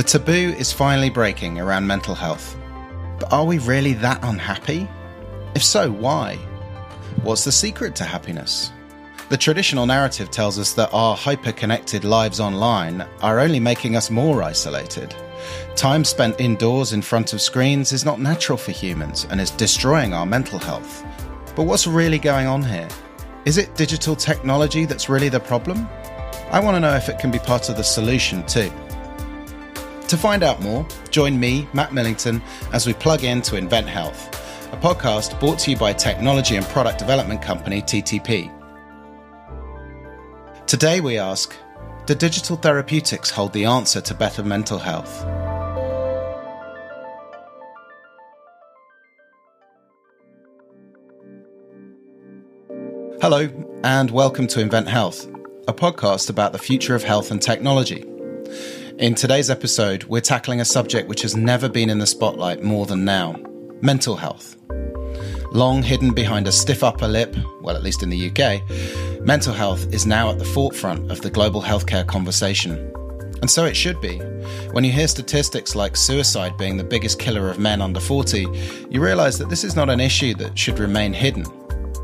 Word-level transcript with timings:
The 0.00 0.18
taboo 0.18 0.54
is 0.56 0.72
finally 0.72 1.10
breaking 1.10 1.60
around 1.60 1.86
mental 1.86 2.14
health. 2.14 2.56
But 3.18 3.30
are 3.34 3.44
we 3.44 3.58
really 3.58 3.92
that 3.92 4.24
unhappy? 4.24 4.88
If 5.54 5.62
so, 5.62 5.90
why? 5.90 6.36
What's 7.22 7.44
the 7.44 7.52
secret 7.52 7.94
to 7.96 8.04
happiness? 8.04 8.72
The 9.28 9.36
traditional 9.36 9.84
narrative 9.84 10.30
tells 10.30 10.58
us 10.58 10.72
that 10.72 10.88
our 10.94 11.14
hyper 11.14 11.52
connected 11.52 12.04
lives 12.04 12.40
online 12.40 13.06
are 13.20 13.40
only 13.40 13.60
making 13.60 13.94
us 13.94 14.10
more 14.10 14.42
isolated. 14.42 15.14
Time 15.76 16.06
spent 16.06 16.40
indoors 16.40 16.94
in 16.94 17.02
front 17.02 17.34
of 17.34 17.42
screens 17.42 17.92
is 17.92 18.02
not 18.02 18.18
natural 18.18 18.56
for 18.56 18.72
humans 18.72 19.26
and 19.28 19.38
is 19.38 19.50
destroying 19.50 20.14
our 20.14 20.24
mental 20.24 20.58
health. 20.58 21.04
But 21.54 21.64
what's 21.64 21.86
really 21.86 22.18
going 22.18 22.46
on 22.46 22.62
here? 22.62 22.88
Is 23.44 23.58
it 23.58 23.76
digital 23.76 24.16
technology 24.16 24.86
that's 24.86 25.10
really 25.10 25.28
the 25.28 25.40
problem? 25.40 25.86
I 26.50 26.58
want 26.58 26.76
to 26.76 26.80
know 26.80 26.94
if 26.94 27.10
it 27.10 27.18
can 27.18 27.30
be 27.30 27.38
part 27.38 27.68
of 27.68 27.76
the 27.76 27.84
solution 27.84 28.46
too. 28.46 28.72
To 30.10 30.16
find 30.16 30.42
out 30.42 30.60
more, 30.60 30.84
join 31.10 31.38
me, 31.38 31.68
Matt 31.72 31.94
Millington, 31.94 32.42
as 32.72 32.84
we 32.84 32.94
plug 32.94 33.22
in 33.22 33.40
to 33.42 33.54
Invent 33.54 33.88
Health, 33.88 34.26
a 34.72 34.76
podcast 34.76 35.38
brought 35.38 35.60
to 35.60 35.70
you 35.70 35.76
by 35.76 35.92
technology 35.92 36.56
and 36.56 36.66
product 36.66 36.98
development 36.98 37.40
company 37.40 37.80
TTP. 37.80 38.50
Today 40.66 41.00
we 41.00 41.16
ask 41.16 41.54
Do 42.06 42.16
digital 42.16 42.56
therapeutics 42.56 43.30
hold 43.30 43.52
the 43.52 43.64
answer 43.66 44.00
to 44.00 44.12
better 44.12 44.42
mental 44.42 44.80
health? 44.80 45.22
Hello, 53.22 53.48
and 53.84 54.10
welcome 54.10 54.48
to 54.48 54.60
Invent 54.60 54.88
Health, 54.88 55.28
a 55.68 55.72
podcast 55.72 56.30
about 56.30 56.50
the 56.50 56.58
future 56.58 56.96
of 56.96 57.04
health 57.04 57.30
and 57.30 57.40
technology. 57.40 58.04
In 59.00 59.14
today's 59.14 59.48
episode, 59.48 60.04
we're 60.04 60.20
tackling 60.20 60.60
a 60.60 60.64
subject 60.66 61.08
which 61.08 61.22
has 61.22 61.34
never 61.34 61.70
been 61.70 61.88
in 61.88 61.98
the 61.98 62.06
spotlight 62.06 62.62
more 62.62 62.84
than 62.84 63.02
now 63.02 63.34
mental 63.80 64.14
health. 64.14 64.56
Long 65.52 65.82
hidden 65.82 66.12
behind 66.12 66.46
a 66.46 66.52
stiff 66.52 66.84
upper 66.84 67.08
lip, 67.08 67.34
well, 67.62 67.76
at 67.76 67.82
least 67.82 68.02
in 68.02 68.10
the 68.10 68.28
UK, 68.28 69.24
mental 69.24 69.54
health 69.54 69.90
is 69.90 70.04
now 70.04 70.28
at 70.28 70.38
the 70.38 70.44
forefront 70.44 71.10
of 71.10 71.22
the 71.22 71.30
global 71.30 71.62
healthcare 71.62 72.06
conversation. 72.06 72.92
And 73.40 73.50
so 73.50 73.64
it 73.64 73.74
should 73.74 73.98
be. 74.02 74.18
When 74.72 74.84
you 74.84 74.92
hear 74.92 75.08
statistics 75.08 75.74
like 75.74 75.96
suicide 75.96 76.58
being 76.58 76.76
the 76.76 76.84
biggest 76.84 77.18
killer 77.18 77.48
of 77.48 77.58
men 77.58 77.80
under 77.80 78.00
40, 78.00 78.46
you 78.90 79.02
realise 79.02 79.38
that 79.38 79.48
this 79.48 79.64
is 79.64 79.74
not 79.74 79.88
an 79.88 80.00
issue 80.00 80.34
that 80.34 80.58
should 80.58 80.78
remain 80.78 81.14
hidden. 81.14 81.44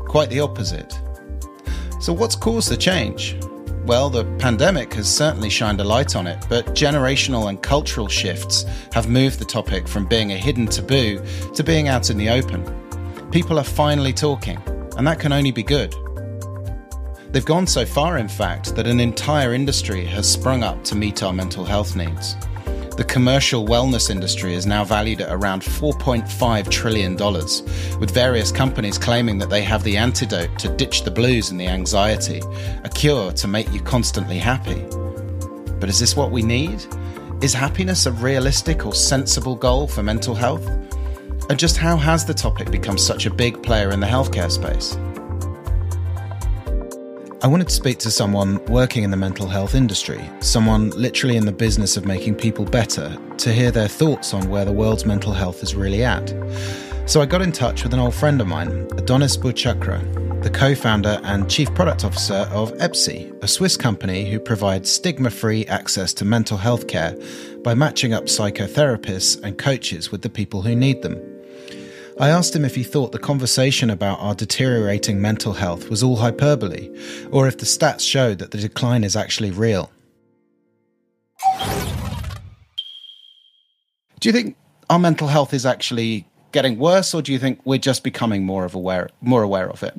Quite 0.07 0.31
the 0.31 0.39
opposite. 0.39 0.97
So, 2.01 2.11
what's 2.11 2.35
caused 2.35 2.71
the 2.71 2.77
change? 2.77 3.35
Well, 3.87 4.09
the 4.09 4.25
pandemic 4.37 4.93
has 4.95 5.07
certainly 5.07 5.49
shined 5.49 5.79
a 5.79 5.83
light 5.85 6.17
on 6.17 6.27
it, 6.27 6.45
but 6.49 6.75
generational 6.75 7.47
and 7.47 7.63
cultural 7.63 8.09
shifts 8.09 8.65
have 8.91 9.07
moved 9.07 9.39
the 9.39 9.45
topic 9.45 9.87
from 9.87 10.05
being 10.05 10.33
a 10.33 10.37
hidden 10.37 10.67
taboo 10.67 11.23
to 11.55 11.63
being 11.63 11.87
out 11.87 12.09
in 12.09 12.17
the 12.17 12.29
open. 12.29 12.65
People 13.31 13.57
are 13.57 13.63
finally 13.63 14.11
talking, 14.11 14.61
and 14.97 15.07
that 15.07 15.21
can 15.21 15.31
only 15.31 15.51
be 15.51 15.63
good. 15.63 15.95
They've 17.29 17.45
gone 17.45 17.65
so 17.65 17.85
far, 17.85 18.17
in 18.17 18.27
fact, 18.27 18.75
that 18.75 18.87
an 18.87 18.99
entire 18.99 19.53
industry 19.53 20.03
has 20.03 20.29
sprung 20.29 20.63
up 20.63 20.83
to 20.83 20.95
meet 20.95 21.23
our 21.23 21.31
mental 21.31 21.63
health 21.63 21.95
needs. 21.95 22.35
The 22.97 23.03
commercial 23.03 23.63
wellness 23.63 24.09
industry 24.09 24.55
is 24.55 24.65
now 24.65 24.83
valued 24.83 25.21
at 25.21 25.31
around 25.31 25.61
$4.5 25.61 26.71
trillion, 26.71 27.15
with 27.99 28.09
various 28.09 28.51
companies 28.51 28.97
claiming 28.97 29.37
that 29.37 29.51
they 29.51 29.61
have 29.61 29.83
the 29.83 29.95
antidote 29.97 30.57
to 30.57 30.75
ditch 30.75 31.03
the 31.03 31.11
blues 31.11 31.51
and 31.51 31.59
the 31.59 31.67
anxiety, 31.67 32.41
a 32.83 32.89
cure 32.89 33.31
to 33.33 33.47
make 33.47 33.71
you 33.71 33.81
constantly 33.81 34.39
happy. 34.39 34.83
But 35.79 35.89
is 35.89 35.99
this 35.99 36.15
what 36.15 36.31
we 36.31 36.41
need? 36.41 36.83
Is 37.39 37.53
happiness 37.53 38.07
a 38.07 38.11
realistic 38.13 38.83
or 38.83 38.95
sensible 38.95 39.55
goal 39.55 39.85
for 39.85 40.01
mental 40.01 40.33
health? 40.33 40.67
And 41.51 41.59
just 41.59 41.77
how 41.77 41.97
has 41.97 42.25
the 42.25 42.33
topic 42.33 42.71
become 42.71 42.97
such 42.97 43.27
a 43.27 43.31
big 43.31 43.61
player 43.61 43.91
in 43.91 43.99
the 43.99 44.07
healthcare 44.07 44.49
space? 44.49 44.97
I 47.39 47.47
wanted 47.47 47.67
to 47.67 47.73
speak 47.73 47.99
to 47.99 48.09
someone 48.09 48.65
working 48.65 49.03
in 49.03 49.11
the 49.11 49.17
mental 49.17 49.47
health 49.47 49.75
industry, 49.75 50.27
someone 50.39 50.89
literally 50.89 51.37
in 51.37 51.45
the 51.45 51.51
business 51.51 51.95
of 51.95 52.03
making 52.03 52.33
people 52.33 52.65
better, 52.65 53.15
to 53.37 53.53
hear 53.53 53.69
their 53.69 53.87
thoughts 53.87 54.33
on 54.33 54.49
where 54.49 54.65
the 54.65 54.71
world's 54.71 55.05
mental 55.05 55.33
health 55.33 55.61
is 55.61 55.75
really 55.75 56.03
at. 56.03 56.33
So 57.05 57.21
I 57.21 57.27
got 57.27 57.43
in 57.43 57.51
touch 57.51 57.83
with 57.83 57.93
an 57.93 57.99
old 57.99 58.15
friend 58.15 58.41
of 58.41 58.47
mine, 58.47 58.87
Adonis 58.97 59.37
Bou 59.37 59.53
Chakra, 59.53 59.99
the 60.41 60.49
co 60.49 60.73
founder 60.73 61.21
and 61.25 61.47
chief 61.47 61.71
product 61.75 62.03
officer 62.03 62.49
of 62.51 62.73
Aepsy, 62.79 63.31
a 63.43 63.47
Swiss 63.47 63.77
company 63.77 64.27
who 64.27 64.39
provides 64.39 64.91
stigma 64.91 65.29
free 65.29 65.63
access 65.67 66.15
to 66.15 66.25
mental 66.25 66.57
health 66.57 66.87
care 66.87 67.15
by 67.63 67.75
matching 67.75 68.13
up 68.13 68.25
psychotherapists 68.25 69.39
and 69.43 69.59
coaches 69.59 70.11
with 70.11 70.23
the 70.23 70.29
people 70.29 70.63
who 70.63 70.75
need 70.75 71.03
them. 71.03 71.36
I 72.19 72.29
asked 72.29 72.55
him 72.55 72.65
if 72.65 72.73
he 72.73 72.83
thought 72.83 73.11
the 73.11 73.19
conversation 73.19 73.91
about 73.91 74.19
our 74.19 74.33
deteriorating 74.33 75.21
mental 75.21 75.53
health 75.53 75.87
was 75.87 76.01
all 76.01 76.15
hyperbole, 76.15 76.89
or 77.31 77.47
if 77.47 77.59
the 77.59 77.65
stats 77.65 78.01
showed 78.01 78.39
that 78.39 78.49
the 78.49 78.57
decline 78.57 79.03
is 79.03 79.15
actually 79.15 79.51
real. 79.51 79.91
Do 84.19 84.29
you 84.29 84.33
think 84.33 84.57
our 84.89 84.97
mental 84.97 85.27
health 85.27 85.53
is 85.53 85.63
actually 85.63 86.27
getting 86.51 86.79
worse, 86.79 87.13
or 87.13 87.21
do 87.21 87.31
you 87.31 87.37
think 87.37 87.59
we're 87.65 87.77
just 87.77 88.03
becoming 88.03 88.43
more 88.43 88.65
of 88.65 88.73
aware, 88.73 89.09
more 89.21 89.43
aware 89.43 89.69
of 89.69 89.83
it? 89.83 89.93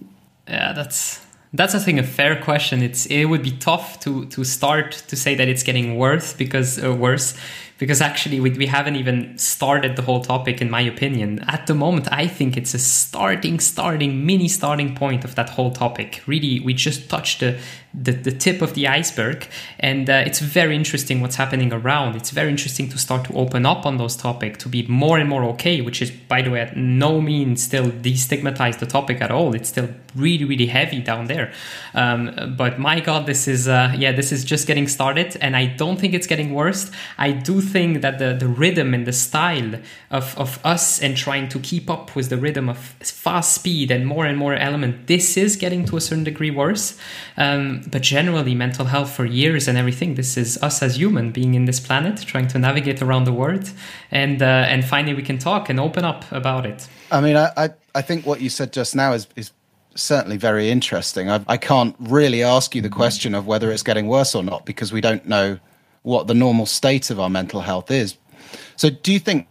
Yeah, 0.49 0.73
that's 0.73 1.25
that's 1.53 1.77
I 1.77 1.79
think 1.79 2.01
a 2.01 2.03
fair 2.03 2.43
question. 2.43 2.83
It's 2.83 3.07
it 3.07 3.27
would 3.27 3.45
be 3.45 3.53
tough 3.53 4.01
to 4.01 4.27
to 4.27 4.43
start 4.43 5.05
to 5.07 5.15
say 5.15 5.37
that 5.37 5.47
it's 5.47 5.63
getting 5.63 5.97
worse 5.97 6.33
because 6.33 6.83
uh, 6.83 6.93
worse 6.93 7.37
because 7.79 8.01
actually 8.01 8.41
we, 8.41 8.51
we 8.51 8.67
haven't 8.67 8.97
even 8.97 9.39
started 9.39 9.97
the 9.97 10.03
whole 10.03 10.21
topic 10.21 10.61
in 10.61 10.69
my 10.69 10.81
opinion. 10.81 11.39
At 11.49 11.67
the 11.67 11.75
moment 11.75 12.09
i 12.13 12.27
think 12.27 12.57
it's 12.57 12.75
a 12.75 12.79
starting 12.79 13.61
starting 13.61 14.27
mini 14.27 14.49
starting 14.49 14.95
point 14.95 15.25
of 15.25 15.35
that 15.37 15.51
whole 15.51 15.71
topic. 15.71 16.23
Really 16.27 16.61
we 16.61 16.75
just 16.75 17.09
touched 17.09 17.41
the 17.41 17.59
the, 17.95 18.13
the 18.13 18.31
tip 18.31 18.61
of 18.61 18.75
the 18.75 18.87
iceberg 18.87 19.49
and 19.81 20.11
uh, 20.11 20.23
it's 20.27 20.41
very 20.41 20.77
interesting 20.77 21.23
what's 21.23 21.37
happening 21.37 21.73
around. 21.73 22.17
It's 22.17 22.31
very 22.31 22.51
interesting 22.51 22.91
to 22.91 22.99
start 22.99 23.25
to 23.25 23.33
open 23.33 23.65
up 23.65 23.87
on 23.87 23.97
those 23.97 24.15
topics 24.15 24.59
to 24.59 24.69
be 24.69 24.87
more 24.87 25.19
and 25.19 25.29
more 25.29 25.43
okay 25.45 25.81
which 25.81 26.03
is 26.03 26.11
by 26.11 26.43
the 26.43 26.51
way 26.51 26.61
at 26.61 26.77
no 26.77 27.21
means 27.21 27.63
still 27.63 27.87
destigmatize 27.87 28.79
the 28.79 28.87
topic 28.87 29.21
at 29.23 29.31
all. 29.31 29.55
It's 29.55 29.69
still 29.69 29.89
really 30.17 30.45
really 30.45 30.67
heavy 30.67 31.01
down 31.01 31.27
there. 31.27 31.53
Um, 31.95 32.55
but 32.57 32.79
my 32.79 33.01
god 33.01 33.27
this 33.27 33.47
is 33.47 33.69
uh, 33.69 33.95
yeah 33.97 34.13
this 34.13 34.33
is 34.33 34.45
just 34.45 34.67
getting 34.67 34.89
started 34.89 35.37
and 35.41 35.57
i 35.57 35.67
don't 35.67 35.99
think 35.99 36.15
it's 36.15 36.27
getting 36.27 36.53
worse. 36.53 36.91
I 37.17 37.33
do 37.33 37.61
think 37.73 38.03
that 38.03 38.19
the, 38.19 38.35
the 38.35 38.49
rhythm 38.49 38.95
and 38.95 39.07
the 39.07 39.13
style 39.13 39.81
of, 40.11 40.37
of 40.39 40.59
us 40.65 41.01
and 41.01 41.17
trying 41.17 41.49
to 41.49 41.59
keep 41.59 41.89
up 41.91 42.17
with 42.17 42.29
the 42.29 42.37
rhythm 42.37 42.69
of 42.69 42.79
fast 42.79 43.55
speed 43.55 43.91
and 43.91 44.07
more 44.07 44.25
and 44.25 44.39
more 44.39 44.55
element 44.55 45.07
this 45.07 45.37
is 45.37 45.57
getting 45.57 45.85
to 45.87 45.97
a 45.97 46.01
certain 46.01 46.25
degree 46.25 46.51
worse. 46.51 46.99
Um, 47.37 47.83
but 47.91 48.03
generally 48.03 48.55
mental 48.55 48.87
health 48.87 49.11
for 49.11 49.25
years 49.25 49.69
and 49.69 49.77
everything 49.77 50.15
this 50.15 50.37
is 50.37 50.61
us 50.63 50.83
as 50.83 50.97
human 50.97 51.31
being 51.31 51.55
in 51.55 51.65
this 51.67 51.81
planet 51.81 52.21
trying 52.21 52.49
to 52.49 52.59
navigate 52.59 53.03
around 53.03 53.25
the 53.25 53.33
world. 53.33 53.71
And 54.11 54.43
uh, 54.43 54.73
and 54.73 54.85
finally 54.85 55.15
we 55.15 55.23
can 55.23 55.39
talk 55.39 55.69
and 55.69 55.79
open 55.79 56.05
up 56.05 56.31
about 56.33 56.67
it. 56.67 56.89
I 57.11 57.21
mean 57.21 57.37
i 57.37 57.51
i, 57.57 57.71
I 57.95 58.03
think 58.03 58.27
what 58.27 58.41
you 58.41 58.49
said 58.49 58.73
just 58.73 58.95
now 58.95 59.13
is 59.13 59.27
is 59.37 59.53
certainly 59.95 60.37
very 60.37 60.71
interesting. 60.71 61.29
I, 61.29 61.45
I 61.49 61.57
can't 61.57 61.95
really 61.99 62.43
ask 62.43 62.75
you 62.75 62.83
the 62.83 62.89
question 62.89 63.35
of 63.35 63.47
whether 63.47 63.71
it's 63.73 63.83
getting 63.83 64.07
worse 64.07 64.35
or 64.35 64.43
not 64.43 64.65
because 64.65 64.93
we 64.93 65.01
don't 65.01 65.27
know 65.27 65.59
what 66.03 66.27
the 66.27 66.35
normal 66.35 66.67
state 66.67 67.11
of 67.11 67.19
our 67.21 67.31
mental 67.31 67.61
health 67.61 67.91
is 67.91 68.17
so 68.77 68.91
do 68.91 69.13
you 69.13 69.19
think 69.19 69.47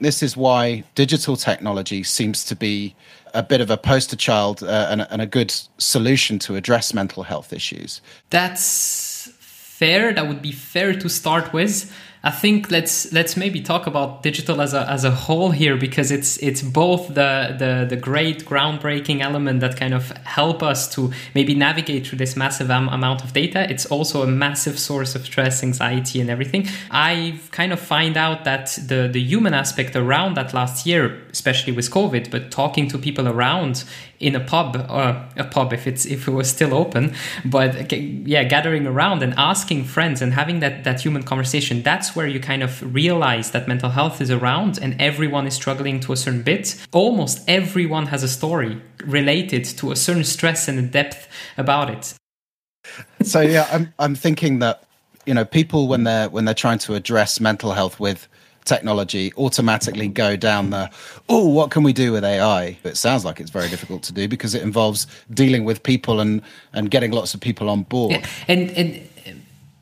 this 0.00 0.22
is 0.22 0.36
why 0.36 0.84
digital 0.94 1.36
technology 1.36 2.02
seems 2.02 2.44
to 2.44 2.54
be 2.54 2.94
a 3.34 3.42
bit 3.42 3.60
of 3.60 3.70
a 3.70 3.76
poster 3.76 4.16
child 4.16 4.62
uh, 4.62 4.88
and, 4.90 5.06
and, 5.10 5.20
a 5.20 5.26
good 5.26 5.52
solution 5.78 6.38
to 6.38 6.56
address 6.56 6.94
mental 6.94 7.22
health 7.22 7.52
issues. 7.52 8.00
That's 8.30 9.30
fair. 9.38 10.12
That 10.12 10.28
would 10.28 10.42
be 10.42 10.52
fair 10.52 10.94
to 10.94 11.08
start 11.08 11.52
with. 11.52 11.92
I 12.22 12.30
think 12.30 12.70
let's 12.70 13.12
let's 13.12 13.36
maybe 13.36 13.60
talk 13.60 13.86
about 13.86 14.24
digital 14.24 14.60
as 14.60 14.74
a 14.74 14.88
as 14.90 15.04
a 15.04 15.10
whole 15.10 15.52
here 15.52 15.76
because 15.76 16.10
it's 16.10 16.36
it's 16.38 16.62
both 16.62 17.08
the 17.08 17.54
the 17.56 17.86
the 17.88 17.96
great 17.96 18.44
groundbreaking 18.44 19.20
element 19.20 19.60
that 19.60 19.76
kind 19.76 19.94
of 19.94 20.10
help 20.26 20.62
us 20.62 20.92
to 20.94 21.12
maybe 21.34 21.54
navigate 21.54 22.06
through 22.06 22.18
this 22.18 22.36
massive 22.36 22.70
am- 22.70 22.88
amount 22.88 23.22
of 23.22 23.32
data. 23.32 23.70
It's 23.70 23.86
also 23.86 24.22
a 24.22 24.26
massive 24.26 24.78
source 24.78 25.14
of 25.14 25.24
stress, 25.24 25.62
anxiety, 25.62 26.20
and 26.20 26.28
everything. 26.28 26.66
I've 26.90 27.50
kind 27.52 27.72
of 27.72 27.78
find 27.78 28.16
out 28.16 28.44
that 28.44 28.76
the 28.86 29.08
the 29.12 29.20
human 29.20 29.54
aspect 29.54 29.94
around 29.94 30.36
that 30.36 30.52
last 30.52 30.86
year, 30.86 31.22
especially 31.30 31.72
with 31.72 31.88
COVID, 31.90 32.30
but 32.32 32.50
talking 32.50 32.88
to 32.88 32.98
people 32.98 33.28
around 33.28 33.84
in 34.20 34.34
a 34.34 34.40
pub 34.40 34.76
or 34.88 35.00
uh, 35.00 35.28
a 35.36 35.44
pub 35.44 35.72
if 35.72 35.86
it's 35.86 36.04
if 36.04 36.26
it 36.26 36.30
was 36.30 36.48
still 36.48 36.74
open 36.74 37.14
but 37.44 37.92
yeah 37.92 38.42
gathering 38.42 38.86
around 38.86 39.22
and 39.22 39.34
asking 39.36 39.84
friends 39.84 40.20
and 40.20 40.34
having 40.34 40.60
that 40.60 40.84
that 40.84 41.00
human 41.00 41.22
conversation 41.22 41.82
that's 41.82 42.16
where 42.16 42.26
you 42.26 42.40
kind 42.40 42.62
of 42.62 42.94
realize 42.94 43.52
that 43.52 43.68
mental 43.68 43.90
health 43.90 44.20
is 44.20 44.30
around 44.30 44.78
and 44.78 45.00
everyone 45.00 45.46
is 45.46 45.54
struggling 45.54 46.00
to 46.00 46.12
a 46.12 46.16
certain 46.16 46.42
bit. 46.42 46.86
Almost 46.92 47.48
everyone 47.48 48.06
has 48.06 48.22
a 48.22 48.28
story 48.28 48.80
related 49.04 49.64
to 49.64 49.92
a 49.92 49.96
certain 49.96 50.24
stress 50.24 50.68
and 50.68 50.78
a 50.78 50.82
depth 50.82 51.28
about 51.56 51.90
it. 51.90 52.14
So 53.22 53.40
yeah 53.40 53.68
i'm 53.70 53.92
i'm 53.98 54.14
thinking 54.14 54.60
that 54.60 54.88
you 55.28 55.34
know, 55.34 55.44
people 55.44 55.88
when 55.88 56.04
they're 56.04 56.30
when 56.30 56.46
they're 56.46 56.54
trying 56.54 56.78
to 56.78 56.94
address 56.94 57.38
mental 57.38 57.72
health 57.72 58.00
with 58.00 58.26
technology 58.68 59.32
automatically 59.36 60.08
go 60.08 60.36
down 60.36 60.70
the 60.70 60.90
oh 61.28 61.48
what 61.48 61.70
can 61.70 61.82
we 61.82 61.92
do 61.92 62.12
with 62.12 62.24
ai 62.24 62.76
it 62.84 62.96
sounds 62.96 63.24
like 63.24 63.40
it's 63.40 63.50
very 63.50 63.68
difficult 63.68 64.02
to 64.02 64.12
do 64.12 64.28
because 64.28 64.54
it 64.54 64.62
involves 64.62 65.06
dealing 65.32 65.64
with 65.64 65.82
people 65.82 66.20
and 66.20 66.42
and 66.72 66.90
getting 66.90 67.10
lots 67.10 67.34
of 67.34 67.40
people 67.40 67.70
on 67.70 67.82
board 67.84 68.12
yeah. 68.12 68.26
and 68.46 68.70
and 68.72 69.08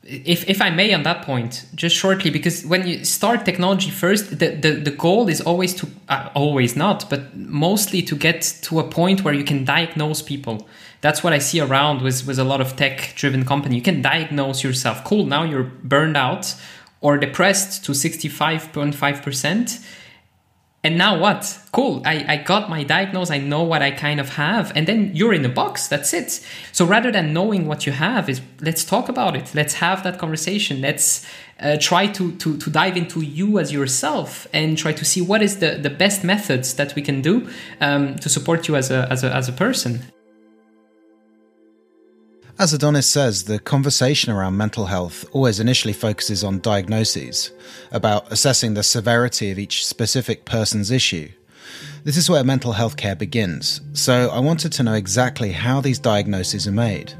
if, 0.07 0.49
if 0.49 0.61
I 0.61 0.69
may 0.69 0.93
on 0.93 1.03
that 1.03 1.23
point, 1.23 1.65
just 1.75 1.95
shortly, 1.95 2.31
because 2.31 2.65
when 2.65 2.87
you 2.87 3.03
start 3.03 3.43
technology 3.43 3.91
first, 3.91 4.39
the, 4.39 4.49
the, 4.49 4.71
the 4.71 4.91
goal 4.91 5.27
is 5.27 5.41
always 5.41 5.73
to, 5.75 5.87
uh, 6.07 6.29
always 6.33 6.75
not, 6.75 7.09
but 7.09 7.35
mostly 7.35 8.01
to 8.03 8.15
get 8.15 8.41
to 8.63 8.79
a 8.79 8.89
point 8.89 9.23
where 9.23 9.33
you 9.33 9.43
can 9.43 9.65
diagnose 9.65 10.21
people. 10.21 10.67
That's 11.01 11.23
what 11.23 11.33
I 11.33 11.39
see 11.39 11.59
around 11.59 12.01
with, 12.01 12.25
with 12.25 12.39
a 12.39 12.43
lot 12.45 12.61
of 12.61 12.75
tech 12.77 13.13
driven 13.15 13.45
company. 13.45 13.75
You 13.75 13.81
can 13.81 14.01
diagnose 14.01 14.63
yourself. 14.63 15.03
Cool, 15.03 15.25
now 15.25 15.43
you're 15.43 15.63
burned 15.83 16.15
out 16.15 16.55
or 17.07 17.17
depressed 17.17 17.85
to 17.85 17.93
65.5%. 17.93 19.85
And 20.83 20.97
now 20.97 21.17
what? 21.17 21.57
Cool. 21.71 22.01
I, 22.05 22.25
I 22.27 22.35
got 22.35 22.69
my 22.69 22.83
diagnosis. 22.83 23.31
I 23.31 23.37
know 23.37 23.63
what 23.63 23.81
I 23.81 23.91
kind 23.91 24.19
of 24.19 24.27
have. 24.33 24.73
And 24.75 24.85
then 24.89 25.15
you're 25.15 25.33
in 25.33 25.45
a 25.45 25.49
box. 25.49 25.87
That's 25.87 26.13
it. 26.13 26.45
So 26.73 26.85
rather 26.85 27.09
than 27.09 27.31
knowing 27.31 27.65
what 27.65 27.85
you 27.85 27.93
have, 27.93 28.27
is 28.27 28.41
let's 28.59 28.83
talk 28.83 29.07
about 29.07 29.37
it. 29.37 29.55
Let's 29.55 29.75
have 29.75 30.03
that 30.03 30.19
conversation. 30.19 30.81
Let's 30.81 31.25
uh, 31.61 31.77
try 31.79 32.07
to, 32.07 32.35
to, 32.39 32.57
to 32.57 32.69
dive 32.69 32.97
into 32.97 33.21
you 33.21 33.57
as 33.57 33.71
yourself 33.71 34.45
and 34.51 34.77
try 34.77 34.91
to 34.91 35.05
see 35.05 35.21
what 35.21 35.41
is 35.41 35.59
the, 35.59 35.77
the 35.81 35.89
best 35.89 36.25
methods 36.25 36.73
that 36.73 36.93
we 36.93 37.01
can 37.01 37.21
do 37.21 37.49
um, 37.79 38.17
to 38.17 38.27
support 38.27 38.67
you 38.67 38.75
as 38.75 38.91
a, 38.91 39.07
as 39.09 39.23
a, 39.23 39.33
as 39.33 39.47
a 39.47 39.53
person. 39.53 40.01
As 42.59 42.73
Adonis 42.73 43.07
says, 43.07 43.43
the 43.43 43.59
conversation 43.59 44.31
around 44.31 44.57
mental 44.57 44.87
health 44.87 45.25
always 45.31 45.59
initially 45.59 45.93
focuses 45.93 46.43
on 46.43 46.59
diagnoses, 46.59 47.51
about 47.91 48.31
assessing 48.31 48.73
the 48.73 48.81
severity 48.81 49.51
of 49.51 49.59
each 49.59 49.85
specific 49.85 50.43
person's 50.43 50.89
issue. 50.89 51.29
This 52.03 52.17
is 52.17 52.31
where 52.31 52.43
mental 52.43 52.71
health 52.71 52.97
care 52.97 53.15
begins, 53.15 53.81
so 53.93 54.31
I 54.31 54.39
wanted 54.39 54.71
to 54.71 54.81
know 54.81 54.95
exactly 54.95 55.51
how 55.51 55.81
these 55.81 55.99
diagnoses 55.99 56.67
are 56.67 56.71
made. 56.71 57.13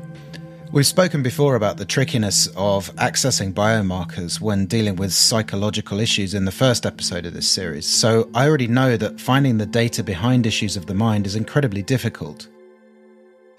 We've 0.72 0.88
spoken 0.88 1.22
before 1.22 1.56
about 1.56 1.78
the 1.78 1.86
trickiness 1.86 2.48
of 2.58 2.94
accessing 2.96 3.54
biomarkers 3.54 4.42
when 4.42 4.66
dealing 4.66 4.96
with 4.96 5.14
psychological 5.14 6.00
issues 6.00 6.34
in 6.34 6.46
the 6.46 6.52
first 6.52 6.84
episode 6.84 7.28
of 7.28 7.36
this 7.36 7.48
series, 7.48 7.86
so 7.86 8.28
I 8.34 8.48
already 8.48 8.68
know 8.68 8.98
that 8.98 9.22
finding 9.22 9.60
the 9.60 9.68
data 9.68 10.04
behind 10.04 10.48
issues 10.48 10.76
of 10.76 10.88
the 10.88 10.96
mind 10.96 11.28
is 11.28 11.36
incredibly 11.36 11.84
difficult. 11.84 12.48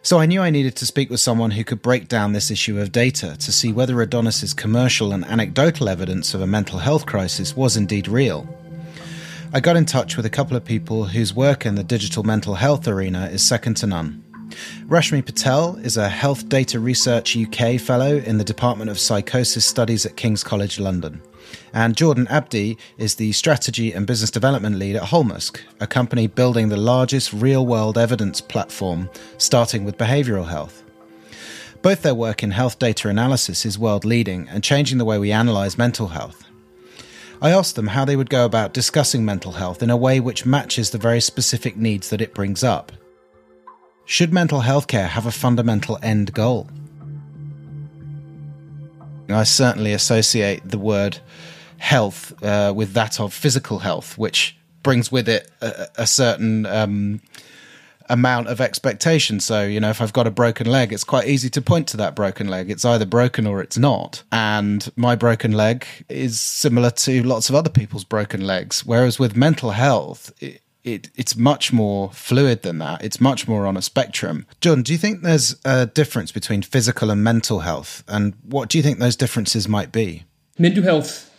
So 0.02 0.20
I 0.20 0.26
knew 0.26 0.40
I 0.40 0.50
needed 0.50 0.76
to 0.76 0.86
speak 0.86 1.10
with 1.10 1.20
someone 1.20 1.50
who 1.50 1.64
could 1.64 1.82
break 1.82 2.08
down 2.08 2.32
this 2.32 2.50
issue 2.50 2.80
of 2.80 2.92
data 2.92 3.36
to 3.38 3.52
see 3.52 3.72
whether 3.72 4.00
Adonis's 4.00 4.54
commercial 4.54 5.12
and 5.12 5.24
anecdotal 5.24 5.88
evidence 5.88 6.34
of 6.34 6.40
a 6.40 6.46
mental 6.46 6.78
health 6.78 7.04
crisis 7.04 7.56
was 7.56 7.76
indeed 7.76 8.08
real. 8.08 8.48
I 9.52 9.60
got 9.60 9.76
in 9.76 9.86
touch 9.86 10.16
with 10.16 10.24
a 10.24 10.30
couple 10.30 10.56
of 10.56 10.64
people 10.64 11.06
whose 11.06 11.34
work 11.34 11.66
in 11.66 11.74
the 11.74 11.82
digital 11.82 12.22
mental 12.22 12.54
health 12.54 12.86
arena 12.86 13.26
is 13.26 13.42
second 13.42 13.76
to 13.78 13.86
none. 13.86 14.22
Rashmi 14.86 15.24
Patel 15.24 15.76
is 15.76 15.96
a 15.96 16.08
Health 16.08 16.48
Data 16.48 16.80
Research 16.80 17.36
UK 17.36 17.80
Fellow 17.80 18.16
in 18.16 18.38
the 18.38 18.44
Department 18.44 18.90
of 18.90 18.98
Psychosis 18.98 19.66
Studies 19.66 20.06
at 20.06 20.16
King's 20.16 20.42
College 20.42 20.78
London. 20.78 21.20
And 21.72 21.96
Jordan 21.96 22.26
Abdi 22.28 22.78
is 22.96 23.16
the 23.16 23.32
Strategy 23.32 23.92
and 23.92 24.06
Business 24.06 24.30
Development 24.30 24.76
Lead 24.76 24.96
at 24.96 25.04
Holmusk, 25.04 25.60
a 25.80 25.86
company 25.86 26.26
building 26.26 26.68
the 26.68 26.76
largest 26.76 27.32
real 27.32 27.66
world 27.66 27.98
evidence 27.98 28.40
platform 28.40 29.10
starting 29.36 29.84
with 29.84 29.98
behavioral 29.98 30.48
health. 30.48 30.82
Both 31.82 32.02
their 32.02 32.14
work 32.14 32.42
in 32.42 32.50
health 32.50 32.78
data 32.78 33.08
analysis 33.08 33.64
is 33.64 33.78
world 33.78 34.04
leading 34.04 34.48
and 34.48 34.64
changing 34.64 34.98
the 34.98 35.04
way 35.04 35.18
we 35.18 35.30
analyse 35.30 35.78
mental 35.78 36.08
health. 36.08 36.44
I 37.40 37.50
asked 37.50 37.76
them 37.76 37.88
how 37.88 38.04
they 38.04 38.16
would 38.16 38.30
go 38.30 38.44
about 38.44 38.74
discussing 38.74 39.24
mental 39.24 39.52
health 39.52 39.82
in 39.82 39.90
a 39.90 39.96
way 39.96 40.18
which 40.18 40.44
matches 40.44 40.90
the 40.90 40.98
very 40.98 41.20
specific 41.20 41.76
needs 41.76 42.10
that 42.10 42.20
it 42.20 42.34
brings 42.34 42.64
up. 42.64 42.90
Should 44.08 44.32
mental 44.32 44.60
health 44.60 44.86
care 44.86 45.06
have 45.06 45.26
a 45.26 45.30
fundamental 45.30 45.98
end 46.02 46.32
goal? 46.32 46.70
I 49.28 49.42
certainly 49.42 49.92
associate 49.92 50.62
the 50.64 50.78
word 50.78 51.18
health 51.76 52.32
uh, 52.42 52.72
with 52.74 52.94
that 52.94 53.20
of 53.20 53.34
physical 53.34 53.80
health, 53.80 54.16
which 54.16 54.56
brings 54.82 55.12
with 55.12 55.28
it 55.28 55.50
a, 55.60 55.88
a 55.96 56.06
certain 56.06 56.64
um, 56.64 57.20
amount 58.08 58.48
of 58.48 58.62
expectation. 58.62 59.40
So, 59.40 59.66
you 59.66 59.78
know, 59.78 59.90
if 59.90 60.00
I've 60.00 60.14
got 60.14 60.26
a 60.26 60.30
broken 60.30 60.66
leg, 60.66 60.90
it's 60.90 61.04
quite 61.04 61.28
easy 61.28 61.50
to 61.50 61.60
point 61.60 61.86
to 61.88 61.98
that 61.98 62.16
broken 62.16 62.48
leg. 62.48 62.70
It's 62.70 62.86
either 62.86 63.04
broken 63.04 63.46
or 63.46 63.60
it's 63.60 63.76
not. 63.76 64.22
And 64.32 64.90
my 64.96 65.16
broken 65.16 65.52
leg 65.52 65.84
is 66.08 66.40
similar 66.40 66.90
to 66.92 67.22
lots 67.24 67.50
of 67.50 67.54
other 67.54 67.68
people's 67.68 68.04
broken 68.04 68.46
legs. 68.46 68.86
Whereas 68.86 69.18
with 69.18 69.36
mental 69.36 69.72
health, 69.72 70.32
it, 70.40 70.62
it, 70.94 71.10
it's 71.16 71.36
much 71.36 71.72
more 71.72 72.10
fluid 72.12 72.62
than 72.62 72.78
that. 72.78 73.04
It's 73.04 73.20
much 73.20 73.46
more 73.48 73.66
on 73.66 73.76
a 73.76 73.82
spectrum. 73.82 74.46
John, 74.60 74.82
do 74.82 74.92
you 74.92 74.98
think 74.98 75.22
there's 75.22 75.56
a 75.64 75.86
difference 75.86 76.32
between 76.32 76.62
physical 76.62 77.10
and 77.10 77.22
mental 77.22 77.60
health? 77.60 78.04
And 78.08 78.34
what 78.44 78.68
do 78.68 78.78
you 78.78 78.82
think 78.82 78.98
those 78.98 79.16
differences 79.16 79.68
might 79.68 79.92
be? 79.92 80.24
Mental 80.58 80.82
health, 80.82 81.30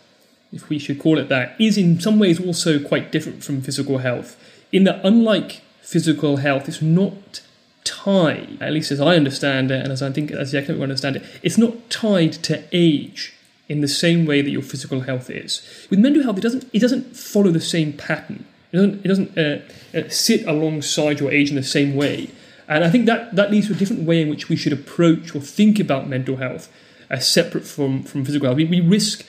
if 0.52 0.68
we 0.68 0.78
should 0.78 0.98
call 0.98 1.18
it 1.18 1.28
that, 1.28 1.60
is 1.60 1.76
in 1.76 2.00
some 2.00 2.18
ways 2.18 2.44
also 2.44 2.78
quite 2.78 3.12
different 3.12 3.44
from 3.44 3.60
physical 3.60 3.98
health, 3.98 4.36
in 4.72 4.84
that 4.84 5.00
unlike 5.04 5.62
physical 5.82 6.38
health, 6.38 6.68
it's 6.68 6.80
not 6.80 7.42
tied, 7.84 8.58
at 8.60 8.72
least 8.72 8.90
as 8.90 9.00
I 9.00 9.16
understand 9.16 9.70
it, 9.70 9.82
and 9.82 9.92
as 9.92 10.02
I 10.02 10.10
think 10.10 10.30
as 10.30 10.52
the 10.52 10.58
academic 10.58 10.82
understand 10.82 11.16
it, 11.16 11.24
it's 11.42 11.58
not 11.58 11.90
tied 11.90 12.32
to 12.44 12.62
age 12.72 13.34
in 13.68 13.80
the 13.80 13.88
same 13.88 14.26
way 14.26 14.42
that 14.42 14.50
your 14.50 14.62
physical 14.62 15.00
health 15.00 15.30
is. 15.30 15.86
With 15.90 15.98
mental 15.98 16.22
health, 16.22 16.38
it 16.38 16.42
doesn't 16.42 16.68
it 16.72 16.80
doesn't 16.80 17.16
follow 17.16 17.50
the 17.50 17.60
same 17.60 17.92
pattern. 17.92 18.44
It 18.72 18.76
doesn't, 18.76 19.04
it 19.04 19.08
doesn't 19.08 19.38
uh, 19.38 19.98
uh, 19.98 20.08
sit 20.08 20.46
alongside 20.46 21.20
your 21.20 21.30
age 21.30 21.50
in 21.50 21.56
the 21.56 21.62
same 21.62 21.94
way. 21.96 22.30
And 22.68 22.84
I 22.84 22.90
think 22.90 23.06
that, 23.06 23.34
that 23.34 23.50
leads 23.50 23.66
to 23.66 23.72
a 23.72 23.76
different 23.76 24.04
way 24.04 24.22
in 24.22 24.28
which 24.28 24.48
we 24.48 24.56
should 24.56 24.72
approach 24.72 25.34
or 25.34 25.40
think 25.40 25.80
about 25.80 26.08
mental 26.08 26.36
health 26.36 26.72
as 27.08 27.28
separate 27.28 27.66
from, 27.66 28.04
from 28.04 28.24
physical 28.24 28.46
health. 28.46 28.56
We, 28.56 28.64
we 28.64 28.80
risk, 28.80 29.26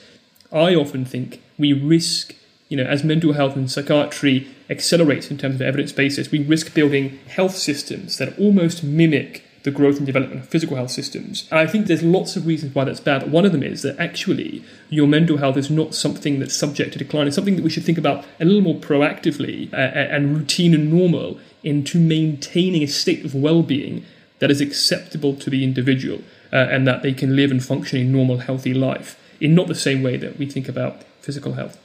I 0.52 0.74
often 0.76 1.04
think, 1.04 1.42
we 1.58 1.72
risk, 1.72 2.36
you 2.68 2.76
know, 2.76 2.84
as 2.84 3.02
mental 3.02 3.32
health 3.32 3.56
and 3.56 3.68
psychiatry 3.68 4.46
accelerates 4.70 5.30
in 5.30 5.38
terms 5.38 5.56
of 5.56 5.62
evidence 5.62 5.90
basis, 5.90 6.30
we 6.30 6.44
risk 6.44 6.72
building 6.72 7.18
health 7.26 7.56
systems 7.56 8.18
that 8.18 8.38
almost 8.38 8.84
mimic 8.84 9.44
the 9.62 9.70
growth 9.70 9.98
and 9.98 10.06
development 10.06 10.40
of 10.40 10.48
physical 10.48 10.76
health 10.76 10.90
systems. 10.90 11.46
And 11.50 11.60
I 11.60 11.66
think 11.66 11.86
there's 11.86 12.02
lots 12.02 12.36
of 12.36 12.46
reasons 12.46 12.74
why 12.74 12.84
that's 12.84 13.00
bad. 13.00 13.30
One 13.30 13.44
of 13.44 13.52
them 13.52 13.62
is 13.62 13.82
that 13.82 13.98
actually 13.98 14.64
your 14.90 15.06
mental 15.06 15.36
health 15.36 15.56
is 15.56 15.70
not 15.70 15.94
something 15.94 16.40
that's 16.40 16.56
subject 16.56 16.92
to 16.92 16.98
decline. 16.98 17.26
It's 17.26 17.36
something 17.36 17.56
that 17.56 17.62
we 17.62 17.70
should 17.70 17.84
think 17.84 17.98
about 17.98 18.24
a 18.40 18.44
little 18.44 18.60
more 18.60 18.74
proactively 18.74 19.72
uh, 19.72 19.76
and 19.76 20.36
routine 20.36 20.74
and 20.74 20.92
normal 20.92 21.38
into 21.62 21.98
maintaining 21.98 22.82
a 22.82 22.88
state 22.88 23.24
of 23.24 23.34
well-being 23.34 24.04
that 24.40 24.50
is 24.50 24.60
acceptable 24.60 25.36
to 25.36 25.50
the 25.50 25.62
individual 25.62 26.20
uh, 26.52 26.56
and 26.56 26.86
that 26.86 27.02
they 27.02 27.12
can 27.12 27.36
live 27.36 27.50
and 27.50 27.64
function 27.64 28.00
a 28.00 28.04
normal, 28.04 28.38
healthy 28.38 28.74
life 28.74 29.18
in 29.40 29.54
not 29.54 29.68
the 29.68 29.74
same 29.74 30.02
way 30.02 30.16
that 30.16 30.38
we 30.38 30.46
think 30.46 30.68
about 30.68 31.02
physical 31.20 31.52
health. 31.52 31.78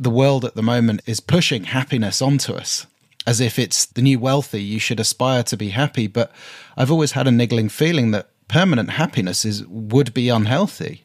The 0.00 0.10
world 0.10 0.44
at 0.44 0.54
the 0.54 0.62
moment 0.62 1.02
is 1.06 1.20
pushing 1.20 1.64
happiness 1.64 2.20
onto 2.20 2.54
us 2.54 2.86
as 3.30 3.40
if 3.40 3.60
it's 3.60 3.86
the 3.86 4.02
new 4.02 4.18
wealthy, 4.18 4.60
you 4.60 4.80
should 4.80 4.98
aspire 4.98 5.44
to 5.44 5.56
be 5.56 5.68
happy. 5.68 6.08
But 6.08 6.32
I've 6.76 6.90
always 6.90 7.12
had 7.12 7.28
a 7.28 7.30
niggling 7.30 7.68
feeling 7.68 8.10
that 8.10 8.28
permanent 8.48 8.90
happiness 8.90 9.44
is 9.44 9.64
would 9.68 10.12
be 10.12 10.28
unhealthy. 10.28 11.04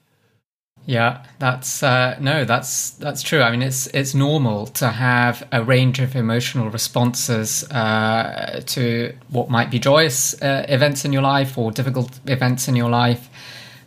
Yeah, 0.88 1.24
that's 1.38 1.84
uh, 1.84 2.18
no, 2.20 2.44
that's 2.44 2.92
that's 2.92 3.22
true. 3.22 3.44
I 3.44 3.52
mean, 3.52 3.62
it's 3.62 3.86
it's 3.88 4.16
normal 4.16 4.66
to 4.82 4.90
have 4.90 5.48
a 5.52 5.64
range 5.64 6.00
of 6.00 6.16
emotional 6.16 6.72
responses 6.72 7.64
uh, 7.72 8.62
to 8.66 9.16
what 9.30 9.52
might 9.52 9.70
be 9.70 9.78
joyous 9.78 10.40
uh, 10.42 10.66
events 10.68 11.06
in 11.06 11.14
your 11.14 11.22
life 11.22 11.60
or 11.60 11.72
difficult 11.72 12.20
events 12.26 12.68
in 12.68 12.76
your 12.76 12.90
life, 12.90 13.30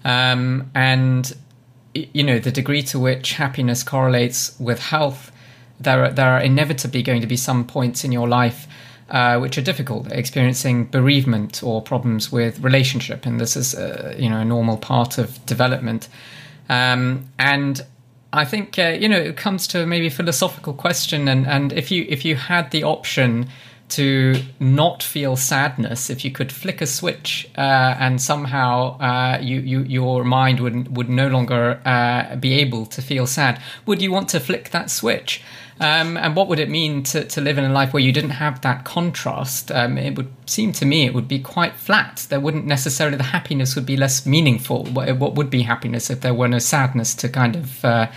um, 0.04 0.70
and 0.76 1.36
you 1.94 2.22
know 2.22 2.38
the 2.38 2.52
degree 2.52 2.82
to 2.82 3.00
which 3.00 3.32
happiness 3.32 3.82
correlates 3.82 4.58
with 4.60 4.78
health 4.78 5.32
there 5.80 6.04
are, 6.04 6.10
there 6.10 6.30
are 6.30 6.40
inevitably 6.40 7.02
going 7.02 7.20
to 7.20 7.26
be 7.26 7.36
some 7.36 7.64
points 7.64 8.04
in 8.04 8.12
your 8.12 8.28
life 8.28 8.66
uh, 9.10 9.38
which 9.38 9.56
are 9.56 9.62
difficult, 9.62 10.10
experiencing 10.12 10.84
bereavement 10.84 11.62
or 11.62 11.80
problems 11.80 12.30
with 12.30 12.60
relationship, 12.60 13.24
and 13.24 13.40
this 13.40 13.56
is 13.56 13.74
uh, 13.74 14.14
you 14.18 14.28
know 14.28 14.38
a 14.38 14.44
normal 14.44 14.76
part 14.76 15.18
of 15.18 15.44
development. 15.46 16.08
Um, 16.68 17.30
and 17.38 17.80
I 18.32 18.44
think 18.44 18.78
uh, 18.78 18.96
you 19.00 19.08
know 19.08 19.18
it 19.18 19.36
comes 19.36 19.66
to 19.68 19.86
maybe 19.86 20.08
a 20.08 20.10
philosophical 20.10 20.74
question, 20.74 21.26
and, 21.28 21.46
and 21.46 21.72
if 21.72 21.90
you 21.90 22.04
if 22.08 22.24
you 22.24 22.36
had 22.36 22.70
the 22.70 22.84
option 22.84 23.48
to 23.88 24.42
not 24.60 25.02
feel 25.02 25.36
sadness 25.36 26.10
if 26.10 26.24
you 26.24 26.30
could 26.30 26.52
flick 26.52 26.80
a 26.80 26.86
switch 26.86 27.48
uh, 27.56 27.96
and 27.98 28.20
somehow 28.20 28.98
uh, 28.98 29.38
you, 29.40 29.60
you, 29.60 29.82
your 29.82 30.24
mind 30.24 30.60
would 30.60 30.96
would 30.96 31.08
no 31.08 31.28
longer 31.28 31.80
uh, 31.84 32.36
be 32.36 32.54
able 32.54 32.86
to 32.86 33.00
feel 33.00 33.26
sad. 33.26 33.60
Would 33.86 34.02
you 34.02 34.12
want 34.12 34.28
to 34.30 34.40
flick 34.40 34.70
that 34.70 34.90
switch? 34.90 35.42
Um, 35.80 36.16
and 36.16 36.34
what 36.34 36.48
would 36.48 36.58
it 36.58 36.68
mean 36.68 37.04
to, 37.04 37.24
to 37.24 37.40
live 37.40 37.56
in 37.56 37.64
a 37.64 37.72
life 37.72 37.92
where 37.92 38.02
you 38.02 38.12
didn't 38.12 38.30
have 38.30 38.60
that 38.62 38.84
contrast? 38.84 39.70
Um, 39.70 39.96
it 39.96 40.16
would 40.16 40.32
seem 40.46 40.72
to 40.72 40.84
me 40.84 41.06
it 41.06 41.14
would 41.14 41.28
be 41.28 41.38
quite 41.38 41.74
flat. 41.74 42.26
There 42.28 42.40
wouldn't 42.40 42.66
necessarily 42.66 43.16
the 43.16 43.22
happiness 43.22 43.76
would 43.76 43.86
be 43.86 43.96
less 43.96 44.26
meaningful. 44.26 44.84
What, 44.86 45.34
would 45.34 45.50
be 45.50 45.62
happiness 45.62 46.10
if 46.10 46.20
there 46.20 46.34
were 46.34 46.48
no 46.48 46.58
sadness 46.58 47.14
to 47.16 47.28
kind 47.28 47.54
of 47.54 47.84
uh, 47.84 48.10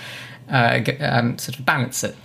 uh, 0.49 0.81
um, 1.01 1.37
sort 1.37 1.59
of 1.59 1.65
balance 1.65 2.03
it 2.03 2.15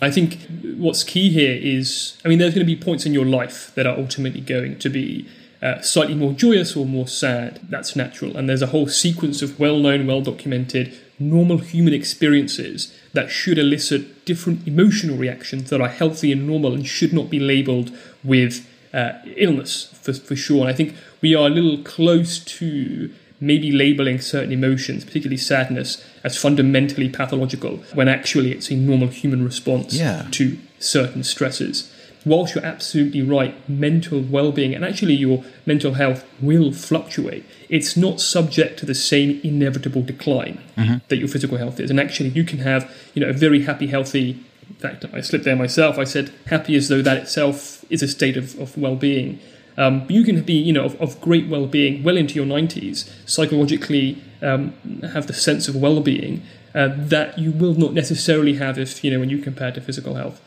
I 0.00 0.10
think 0.10 0.38
what's 0.76 1.02
key 1.04 1.30
here 1.30 1.58
is 1.60 2.16
I 2.24 2.28
mean, 2.28 2.38
there's 2.38 2.54
going 2.54 2.66
to 2.66 2.74
be 2.74 2.80
points 2.80 3.06
in 3.06 3.12
your 3.12 3.26
life 3.26 3.72
that 3.74 3.86
are 3.86 3.96
ultimately 3.96 4.40
going 4.40 4.78
to 4.78 4.88
be 4.88 5.28
uh, 5.60 5.80
slightly 5.80 6.14
more 6.14 6.32
joyous 6.32 6.76
or 6.76 6.86
more 6.86 7.08
sad. 7.08 7.60
That's 7.68 7.96
natural. 7.96 8.36
And 8.36 8.48
there's 8.48 8.62
a 8.62 8.68
whole 8.68 8.86
sequence 8.86 9.42
of 9.42 9.58
well 9.58 9.78
known, 9.78 10.06
well 10.06 10.20
documented, 10.20 10.96
normal 11.18 11.58
human 11.58 11.92
experiences 11.92 12.94
that 13.12 13.30
should 13.30 13.58
elicit 13.58 14.24
different 14.24 14.66
emotional 14.68 15.16
reactions 15.16 15.70
that 15.70 15.80
are 15.80 15.88
healthy 15.88 16.30
and 16.30 16.46
normal 16.46 16.74
and 16.74 16.86
should 16.86 17.12
not 17.12 17.28
be 17.28 17.40
labeled 17.40 17.90
with 18.22 18.68
uh, 18.94 19.12
illness 19.36 19.86
for, 20.00 20.12
for 20.12 20.36
sure. 20.36 20.60
And 20.60 20.68
I 20.68 20.72
think 20.72 20.94
we 21.20 21.34
are 21.34 21.48
a 21.48 21.50
little 21.50 21.82
close 21.82 22.38
to 22.38 23.12
maybe 23.40 23.72
labeling 23.72 24.20
certain 24.20 24.52
emotions, 24.52 25.04
particularly 25.04 25.36
sadness, 25.36 26.04
as 26.24 26.36
fundamentally 26.36 27.08
pathological 27.08 27.78
when 27.94 28.08
actually 28.08 28.52
it's 28.52 28.70
a 28.70 28.74
normal 28.74 29.08
human 29.08 29.44
response 29.44 29.94
yeah. 29.94 30.26
to 30.32 30.58
certain 30.78 31.22
stresses. 31.24 31.92
Whilst 32.26 32.54
you're 32.54 32.64
absolutely 32.64 33.22
right, 33.22 33.56
mental 33.68 34.20
well 34.20 34.52
being 34.52 34.74
and 34.74 34.84
actually 34.84 35.14
your 35.14 35.44
mental 35.64 35.94
health 35.94 36.24
will 36.42 36.72
fluctuate. 36.72 37.44
It's 37.68 37.96
not 37.96 38.20
subject 38.20 38.78
to 38.80 38.86
the 38.86 38.94
same 38.94 39.40
inevitable 39.42 40.02
decline 40.02 40.60
mm-hmm. 40.76 40.96
that 41.08 41.16
your 41.16 41.28
physical 41.28 41.58
health 41.58 41.80
is. 41.80 41.90
And 41.90 42.00
actually, 42.00 42.30
you 42.30 42.44
can 42.44 42.58
have 42.58 42.92
you 43.14 43.22
know 43.22 43.30
a 43.30 43.32
very 43.32 43.62
happy, 43.62 43.86
healthy. 43.86 44.44
In 44.68 44.74
fact, 44.74 45.04
I 45.12 45.20
slipped 45.20 45.44
there 45.44 45.56
myself. 45.56 45.96
I 45.96 46.04
said 46.04 46.32
happy 46.46 46.76
as 46.76 46.88
though 46.88 47.02
that 47.02 47.16
itself 47.16 47.84
is 47.88 48.02
a 48.02 48.08
state 48.08 48.36
of, 48.36 48.58
of 48.58 48.76
well 48.76 48.96
being 48.96 49.38
um, 49.78 50.04
you 50.08 50.24
can 50.24 50.42
be, 50.42 50.54
you 50.54 50.72
know, 50.72 50.84
of, 50.84 51.00
of 51.00 51.20
great 51.20 51.48
well-being 51.48 52.02
well 52.02 52.16
into 52.16 52.34
your 52.34 52.44
90s, 52.44 53.08
psychologically 53.26 54.22
um, 54.42 54.72
have 55.14 55.28
the 55.28 55.32
sense 55.32 55.68
of 55.68 55.76
well-being 55.76 56.42
uh, 56.74 56.88
that 56.96 57.38
you 57.38 57.52
will 57.52 57.74
not 57.74 57.94
necessarily 57.94 58.54
have 58.56 58.78
if, 58.78 59.02
you 59.02 59.10
know, 59.10 59.20
when 59.20 59.30
you 59.30 59.38
compare 59.38 59.70
to 59.72 59.80
physical 59.80 60.14
health. 60.14 60.42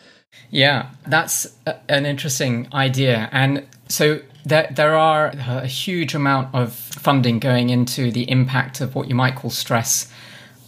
Yeah, 0.49 0.91
that's 1.07 1.47
a, 1.65 1.77
an 1.89 2.05
interesting 2.05 2.67
idea. 2.73 3.29
And 3.31 3.65
so 3.87 4.19
there, 4.45 4.71
there 4.75 4.95
are 4.95 5.27
a 5.27 5.65
huge 5.65 6.13
amount 6.13 6.53
of 6.53 6.73
funding 6.73 7.39
going 7.39 7.69
into 7.69 8.11
the 8.11 8.29
impact 8.29 8.81
of 8.81 8.95
what 8.95 9.07
you 9.07 9.15
might 9.15 9.35
call 9.35 9.49
stress 9.49 10.11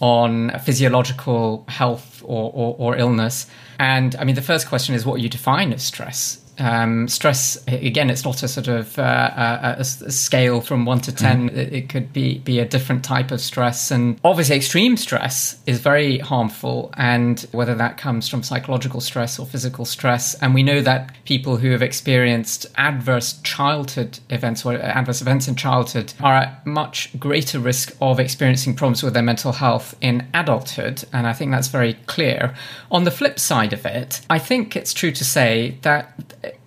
on 0.00 0.58
physiological 0.60 1.64
health 1.68 2.22
or, 2.24 2.50
or, 2.54 2.76
or 2.78 2.96
illness. 2.96 3.46
And 3.78 4.16
I 4.16 4.24
mean, 4.24 4.34
the 4.34 4.42
first 4.42 4.68
question 4.68 4.94
is 4.94 5.04
what 5.04 5.20
you 5.20 5.28
define 5.28 5.72
as 5.72 5.82
stress? 5.82 6.40
Um, 6.58 7.08
stress 7.08 7.62
again, 7.66 8.10
it's 8.10 8.24
not 8.24 8.42
a 8.42 8.48
sort 8.48 8.68
of 8.68 8.98
uh, 8.98 9.74
a, 9.76 9.80
a, 9.80 9.84
scale 9.84 10.60
from 10.60 10.84
one 10.84 11.00
to 11.00 11.12
10 11.12 11.50
mm. 11.50 11.56
it, 11.56 11.72
it, 11.72 11.88
could 11.88 12.12
be 12.12 12.38
be 12.38 12.60
a 12.60 12.64
different 12.64 13.04
type 13.04 13.30
of 13.30 13.40
stress, 13.40 13.90
and 13.90 14.20
obviously, 14.22 14.56
extreme 14.56 14.96
stress 14.96 15.60
is 15.66 15.80
very 15.80 16.18
harmful. 16.18 16.92
And 16.96 17.40
whether 17.52 17.74
that 17.74 17.98
comes 17.98 18.28
from 18.28 18.42
psychological 18.42 19.00
stress 19.00 19.38
or 19.38 19.46
physical 19.46 19.84
stress, 19.84 20.34
and 20.34 20.54
we 20.54 20.62
know 20.62 20.80
that 20.80 21.14
people 21.24 21.56
who 21.56 21.70
have 21.70 21.82
experienced 21.82 22.66
adverse 22.76 23.40
childhood 23.42 24.18
events 24.30 24.64
or 24.64 24.74
adverse 24.74 25.20
events 25.20 25.48
in 25.48 25.56
childhood 25.56 26.12
are 26.20 26.34
at 26.34 26.66
much 26.66 27.18
greater 27.18 27.58
risk 27.58 27.96
of 28.00 28.20
experiencing 28.20 28.74
problems 28.74 29.02
with 29.02 29.14
their 29.14 29.22
mental 29.22 29.52
health 29.52 29.96
in 30.00 30.26
adulthood, 30.34 31.04
and 31.12 31.26
I 31.26 31.32
think 31.32 31.50
that's 31.50 31.68
very 31.68 31.94
clear. 32.06 32.54
On 32.90 33.04
the 33.04 33.10
flip 33.10 33.38
side 33.38 33.72
of 33.72 33.84
it, 33.84 34.20
I 34.30 34.38
think 34.38 34.76
it's 34.76 34.92
true 34.92 35.10
to 35.12 35.24
say 35.24 35.78
that 35.82 36.14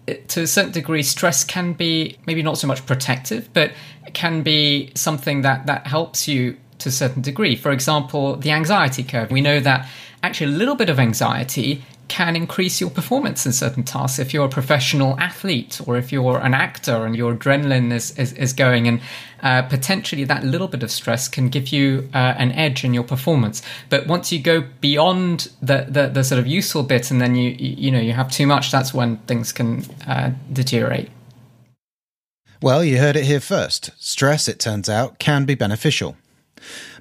to 0.07 0.41
a 0.41 0.47
certain 0.47 0.71
degree, 0.71 1.03
stress 1.03 1.43
can 1.43 1.73
be 1.73 2.17
maybe 2.25 2.41
not 2.41 2.57
so 2.57 2.67
much 2.67 2.85
protective, 2.85 3.49
but 3.53 3.71
can 4.13 4.41
be 4.41 4.91
something 4.95 5.41
that, 5.41 5.65
that 5.65 5.87
helps 5.87 6.27
you 6.27 6.57
to 6.79 6.89
a 6.89 6.91
certain 6.91 7.21
degree. 7.21 7.55
For 7.55 7.71
example, 7.71 8.35
the 8.35 8.51
anxiety 8.51 9.03
curve. 9.03 9.31
We 9.31 9.41
know 9.41 9.59
that 9.59 9.87
actually 10.23 10.53
a 10.53 10.57
little 10.57 10.75
bit 10.75 10.89
of 10.89 10.99
anxiety 10.99 11.83
can 12.07 12.35
increase 12.35 12.79
your 12.79 12.89
performance 12.89 13.45
in 13.45 13.51
certain 13.51 13.83
tasks. 13.83 14.19
If 14.19 14.33
you're 14.33 14.45
a 14.45 14.49
professional 14.49 15.19
athlete 15.19 15.81
or 15.85 15.97
if 15.97 16.11
you're 16.11 16.39
an 16.39 16.53
actor 16.53 17.05
and 17.05 17.15
your 17.15 17.35
adrenaline 17.35 17.91
is, 17.91 18.17
is, 18.17 18.33
is 18.33 18.53
going, 18.53 18.87
and 18.87 19.01
uh, 19.43 19.63
potentially 19.63 20.23
that 20.23 20.43
little 20.43 20.67
bit 20.67 20.83
of 20.83 20.91
stress 20.91 21.27
can 21.27 21.49
give 21.49 21.69
you 21.69 22.09
uh, 22.13 22.17
an 22.37 22.51
edge 22.53 22.83
in 22.83 22.93
your 22.93 23.03
performance. 23.03 23.61
But 23.89 24.07
once 24.07 24.31
you 24.31 24.39
go 24.39 24.63
beyond 24.81 25.51
the, 25.61 25.85
the, 25.89 26.07
the, 26.07 26.23
sort 26.23 26.39
of 26.39 26.47
useful 26.47 26.83
bit 26.83 27.11
and 27.11 27.21
then 27.21 27.35
you, 27.35 27.51
you 27.59 27.91
know, 27.91 27.99
you 27.99 28.13
have 28.13 28.31
too 28.31 28.47
much, 28.47 28.71
that's 28.71 28.93
when 28.93 29.17
things 29.19 29.51
can 29.51 29.83
uh, 30.07 30.31
deteriorate. 30.51 31.09
Well, 32.61 32.83
you 32.83 32.97
heard 32.97 33.15
it 33.15 33.25
here 33.25 33.39
first. 33.39 33.91
Stress, 33.99 34.47
it 34.47 34.59
turns 34.59 34.89
out, 34.89 35.19
can 35.19 35.45
be 35.45 35.53
beneficial. 35.53 36.17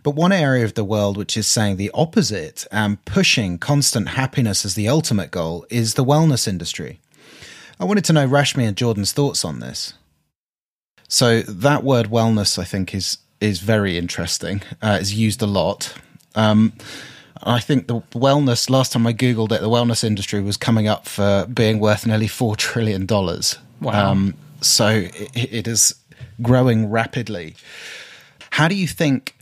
But 0.06 0.14
one 0.14 0.30
area 0.30 0.64
of 0.64 0.74
the 0.74 0.84
world 0.84 1.16
which 1.16 1.36
is 1.36 1.48
saying 1.48 1.78
the 1.78 1.90
opposite 1.92 2.64
and 2.70 3.04
pushing 3.06 3.58
constant 3.58 4.10
happiness 4.10 4.64
as 4.64 4.76
the 4.76 4.88
ultimate 4.88 5.32
goal 5.32 5.66
is 5.68 5.94
the 5.94 6.04
wellness 6.04 6.46
industry. 6.46 7.00
I 7.80 7.86
wanted 7.86 8.04
to 8.04 8.12
know 8.12 8.28
Rashmi 8.28 8.68
and 8.68 8.76
Jordan's 8.76 9.10
thoughts 9.10 9.44
on 9.44 9.58
this. 9.58 9.94
So 11.08 11.42
that 11.42 11.82
word 11.82 12.06
wellness, 12.06 12.56
I 12.56 12.62
think, 12.62 12.94
is 12.94 13.18
is 13.40 13.58
very 13.58 13.98
interesting. 13.98 14.62
Uh, 14.80 14.96
it's 15.00 15.12
used 15.12 15.42
a 15.42 15.46
lot. 15.46 15.92
Um, 16.36 16.72
I 17.42 17.58
think 17.58 17.88
the 17.88 18.02
wellness. 18.12 18.70
Last 18.70 18.92
time 18.92 19.08
I 19.08 19.12
googled 19.12 19.50
it, 19.50 19.60
the 19.60 19.68
wellness 19.68 20.04
industry 20.04 20.40
was 20.40 20.56
coming 20.56 20.86
up 20.86 21.08
for 21.08 21.48
being 21.52 21.80
worth 21.80 22.06
nearly 22.06 22.28
four 22.28 22.54
trillion 22.68 23.06
dollars. 23.06 23.58
Wow! 23.80 24.12
Um, 24.12 24.34
so 24.60 24.86
it, 24.86 25.30
it 25.34 25.66
is 25.66 25.96
growing 26.40 26.90
rapidly. 26.90 27.56
How 28.50 28.68
do 28.68 28.76
you 28.76 28.86
think 28.86 29.35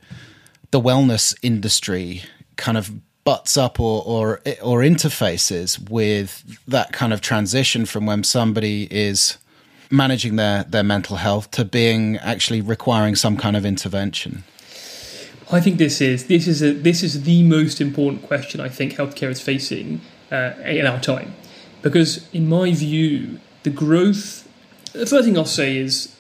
the 0.75 0.81
wellness 0.81 1.37
industry 1.41 2.21
kind 2.57 2.77
of 2.77 2.91
butts 3.23 3.57
up 3.57 3.79
or, 3.79 4.03
or 4.03 4.41
or 4.61 4.81
interfaces 4.81 5.79
with 5.89 6.43
that 6.67 6.93
kind 6.93 7.13
of 7.13 7.21
transition 7.21 7.87
from 7.87 8.07
when 8.07 8.25
somebody 8.25 8.89
is 8.91 9.39
managing 9.89 10.35
their 10.35 10.65
their 10.65 10.83
mental 10.83 11.15
health 11.19 11.49
to 11.53 11.65
being 11.65 12.17
actually 12.17 12.61
requiring 12.61 13.15
some 13.15 13.37
kind 13.37 13.57
of 13.57 13.65
intervention? 13.65 14.43
I 15.53 15.61
think 15.61 15.79
this 15.79 16.01
is 16.01 16.27
this 16.27 16.49
is 16.49 16.61
a 16.61 16.73
this 16.73 17.05
is 17.05 17.23
the 17.23 17.45
most 17.45 17.81
important 17.81 18.27
question 18.27 18.61
I 18.61 18.69
think 18.69 18.95
healthcare 18.95 19.31
is 19.31 19.41
facing 19.41 20.01
uh, 20.33 20.55
in 20.65 20.89
our 20.89 20.99
time. 20.99 21.37
Because 21.83 22.29
in 22.33 22.49
my 22.49 22.73
view 22.73 23.39
the 23.63 23.71
growth 23.71 24.49
the 24.93 25.07
first 25.07 25.25
thing 25.25 25.39
I'll 25.39 25.45
say 25.45 25.77
is 25.77 26.17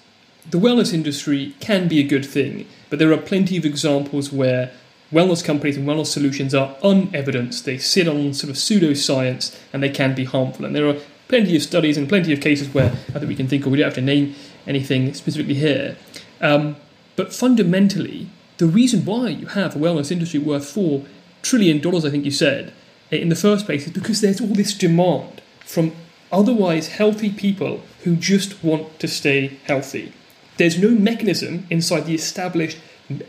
the 0.49 0.61
wellness 0.61 0.95
industry 0.95 1.57
can 1.59 1.89
be 1.89 1.99
a 1.99 2.07
good 2.07 2.25
thing 2.25 2.67
but 2.95 3.01
there 3.01 3.13
are 3.13 3.19
plenty 3.19 3.57
of 3.57 3.65
examples 3.65 4.31
where 4.31 4.71
wellness 5.13 5.45
companies 5.45 5.77
and 5.77 5.85
wellness 5.85 6.07
solutions 6.07 6.55
are 6.55 6.77
unevidenced. 6.81 7.65
They 7.65 7.77
sit 7.77 8.07
on 8.07 8.33
sort 8.35 8.51
of 8.51 8.57
pseudoscience 8.57 9.59
and 9.73 9.83
they 9.83 9.89
can 9.89 10.15
be 10.15 10.23
harmful. 10.23 10.65
And 10.65 10.77
there 10.77 10.87
are 10.87 10.99
plenty 11.27 11.57
of 11.57 11.63
studies 11.63 11.97
and 11.97 12.09
plenty 12.09 12.33
of 12.33 12.41
cases 12.41 12.73
where 12.73 12.93
I 13.09 13.19
think 13.19 13.27
we 13.27 13.35
can 13.35 13.49
think 13.49 13.67
of, 13.67 13.73
we 13.73 13.79
don't 13.79 13.87
have 13.87 13.95
to 13.95 14.01
name 14.01 14.37
anything 14.65 15.13
specifically 15.13 15.55
here. 15.55 15.97
Um, 16.41 16.77
but 17.17 17.35
fundamentally, 17.35 18.29
the 18.59 18.67
reason 18.69 19.05
why 19.05 19.31
you 19.31 19.47
have 19.47 19.75
a 19.75 19.79
wellness 19.81 20.13
industry 20.13 20.39
worth 20.39 20.73
$4 20.73 21.05
trillion, 21.43 21.85
I 21.85 22.11
think 22.11 22.25
you 22.25 22.31
said, 22.31 22.73
in 23.11 23.29
the 23.29 23.35
first 23.35 23.67
place 23.67 23.89
is 23.89 23.93
because 23.93 24.21
there's 24.21 24.41
all 24.41 24.55
this 24.55 24.73
demand 24.73 25.43
from 25.67 25.97
otherwise 26.31 26.91
healthy 26.91 27.31
people 27.31 27.81
who 28.05 28.15
just 28.15 28.63
want 28.63 29.01
to 29.01 29.09
stay 29.09 29.59
healthy. 29.65 30.13
There's 30.57 30.79
no 30.79 30.91
mechanism 30.91 31.67
inside 31.71 32.07
the 32.07 32.15
established 32.15 32.79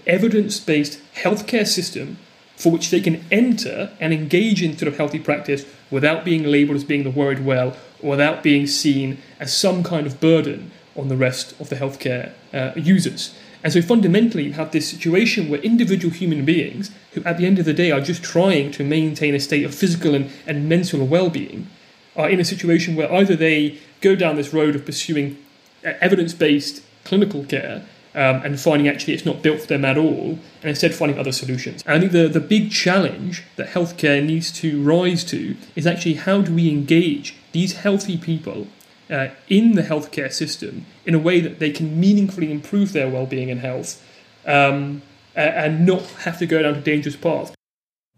evidence 0.06 0.60
based 0.60 1.00
healthcare 1.16 1.68
system 1.68 2.18
for 2.56 2.72
which 2.72 2.90
they 2.90 3.02
can 3.02 3.26
enter 3.32 3.92
and 4.00 4.14
engage 4.14 4.64
in 4.64 4.78
sort 4.78 4.88
of 4.88 4.98
healthy 4.98 5.20
practice 5.20 5.66
without 5.92 6.24
being 6.24 6.44
labeled 6.44 6.78
as 6.78 6.84
being 6.84 7.04
the 7.04 7.10
worried 7.10 7.46
well 7.46 7.76
or 8.02 8.12
without 8.12 8.44
being 8.44 8.66
seen 8.66 9.18
as 9.40 9.56
some 9.56 9.84
kind 9.84 10.08
of 10.08 10.22
burden 10.22 10.72
on 10.96 11.10
the 11.10 11.18
rest 11.18 11.60
of 11.60 11.70
the 11.70 11.76
healthcare 11.76 12.32
uh, 12.54 12.72
users. 12.76 13.36
And 13.64 13.74
so 13.74 13.82
fundamentally, 13.82 14.44
you 14.44 14.54
have 14.54 14.72
this 14.72 14.88
situation 14.88 15.50
where 15.50 15.60
individual 15.62 16.14
human 16.14 16.46
beings, 16.46 16.92
who 17.14 17.24
at 17.24 17.38
the 17.38 17.46
end 17.46 17.60
of 17.60 17.66
the 17.66 17.74
day 17.74 17.92
are 17.92 18.00
just 18.00 18.24
trying 18.24 18.72
to 18.74 18.84
maintain 18.84 19.34
a 19.34 19.40
state 19.40 19.66
of 19.66 19.74
physical 19.74 20.14
and, 20.14 20.30
and 20.46 20.70
mental 20.70 21.06
well 21.06 21.30
being, 21.30 21.68
are 22.16 22.30
in 22.30 22.40
a 22.40 22.46
situation 22.46 22.96
where 22.96 23.12
either 23.12 23.36
they 23.36 23.80
go 24.02 24.16
down 24.16 24.36
this 24.36 24.54
road 24.54 24.76
of 24.76 24.86
pursuing 24.86 25.38
uh, 25.84 25.94
evidence 26.00 26.34
based 26.34 26.84
clinical 27.06 27.46
care 27.46 27.86
um, 28.16 28.42
and 28.44 28.60
finding 28.60 28.88
actually 28.88 29.14
it's 29.14 29.26
not 29.26 29.42
built 29.42 29.62
for 29.62 29.68
them 29.68 29.84
at 29.84 29.98
all, 29.98 30.40
and 30.62 30.70
instead 30.70 30.96
finding 30.96 31.20
other 31.20 31.34
solutions. 31.34 31.84
And 31.86 31.96
I 31.96 32.00
think 32.00 32.14
the, 32.14 32.28
the 32.28 32.40
big 32.40 32.72
challenge 32.72 33.44
that 33.58 33.68
healthcare 33.68 34.26
needs 34.26 34.52
to 34.54 34.82
rise 34.82 35.24
to 35.26 35.56
is 35.76 35.86
actually 35.86 36.16
how 36.16 36.42
do 36.42 36.56
we 36.56 36.70
engage 36.70 37.36
these 37.52 37.74
healthy 37.74 38.18
people 38.18 38.68
uh, 39.10 39.28
in 39.50 39.74
the 39.74 39.84
healthcare 39.84 40.32
system 40.32 40.86
in 41.06 41.14
a 41.14 41.20
way 41.20 41.42
that 41.42 41.60
they 41.60 41.72
can 41.72 42.00
meaningfully 42.00 42.52
improve 42.52 42.94
their 42.94 43.10
well-being 43.10 43.52
and 43.52 43.60
health 43.60 44.02
um, 44.46 45.02
and 45.36 45.86
not 45.86 46.02
have 46.24 46.40
to 46.40 46.46
go 46.46 46.62
down 46.62 46.76
a 46.76 46.82
dangerous 46.82 47.16
path. 47.18 47.55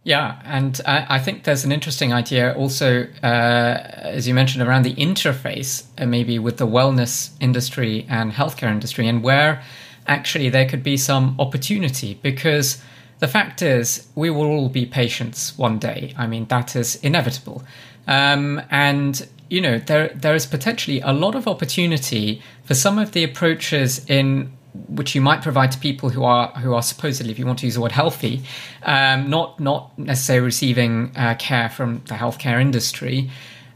Yeah, 0.04 0.42
and 0.46 0.80
I, 0.86 1.06
I, 1.16 1.20
think 1.20 1.44
there's 1.44 1.66
an 1.66 1.74
interesting 1.74 2.14
idea 2.14 2.54
also, 2.54 3.08
uh, 3.22 3.26
as 3.26 4.26
you 4.26 4.34
mentioned, 4.34 4.66
around 4.66 4.84
the 4.84 4.96
interface, 4.96 5.84
uh, 5.98 6.06
maybe 6.06 6.40
with 6.40 6.58
the 6.58 6.68
wellness 6.68 7.32
industry 7.42 8.06
and 8.08 8.32
healthcare 8.32 8.72
industry, 8.72 9.06
and 9.08 9.22
where 9.22 9.62
actually 10.08 10.50
there 10.50 10.66
could 10.66 10.82
be 10.82 10.96
some 10.96 11.36
opportunity 11.40 12.20
because 12.22 12.82
the 13.20 13.28
fact 13.28 13.62
is 13.62 14.08
we 14.16 14.30
will 14.30 14.46
all 14.46 14.70
be 14.70 14.86
patients 14.86 15.58
one 15.58 15.78
day. 15.78 16.14
I 16.18 16.26
mean, 16.28 16.46
that 16.46 16.76
is 16.76 16.96
inevitable. 16.98 17.64
Um, 18.08 18.62
and 18.72 19.28
you 19.50 19.62
know 19.62 19.78
there 19.80 20.10
there 20.10 20.36
is 20.36 20.46
potentially 20.46 21.00
a 21.02 21.14
lot 21.14 21.36
of 21.36 21.48
opportunity 21.48 22.42
for 22.64 22.74
some 22.74 23.00
of 23.00 23.12
the 23.12 23.24
approaches 23.24 24.06
in 24.10 24.52
which 24.88 25.16
you 25.16 25.22
might 25.22 25.42
provide 25.42 25.72
to 25.72 25.80
people 25.80 26.10
who 26.10 26.24
are 26.24 26.50
who 26.50 26.74
are 26.74 26.82
supposedly, 26.82 27.32
if 27.32 27.40
you 27.40 27.46
want 27.46 27.60
to 27.60 27.66
use 27.66 27.76
the 27.76 27.82
word 27.82 27.92
healthy, 27.92 28.44
um, 28.84 29.30
not 29.30 29.60
not 29.60 29.98
necessarily 29.98 30.46
receiving 30.46 31.12
uh, 31.16 31.36
care 31.36 31.70
from 31.70 32.02
the 32.08 32.16
healthcare 32.16 32.62
industry, 32.62 33.30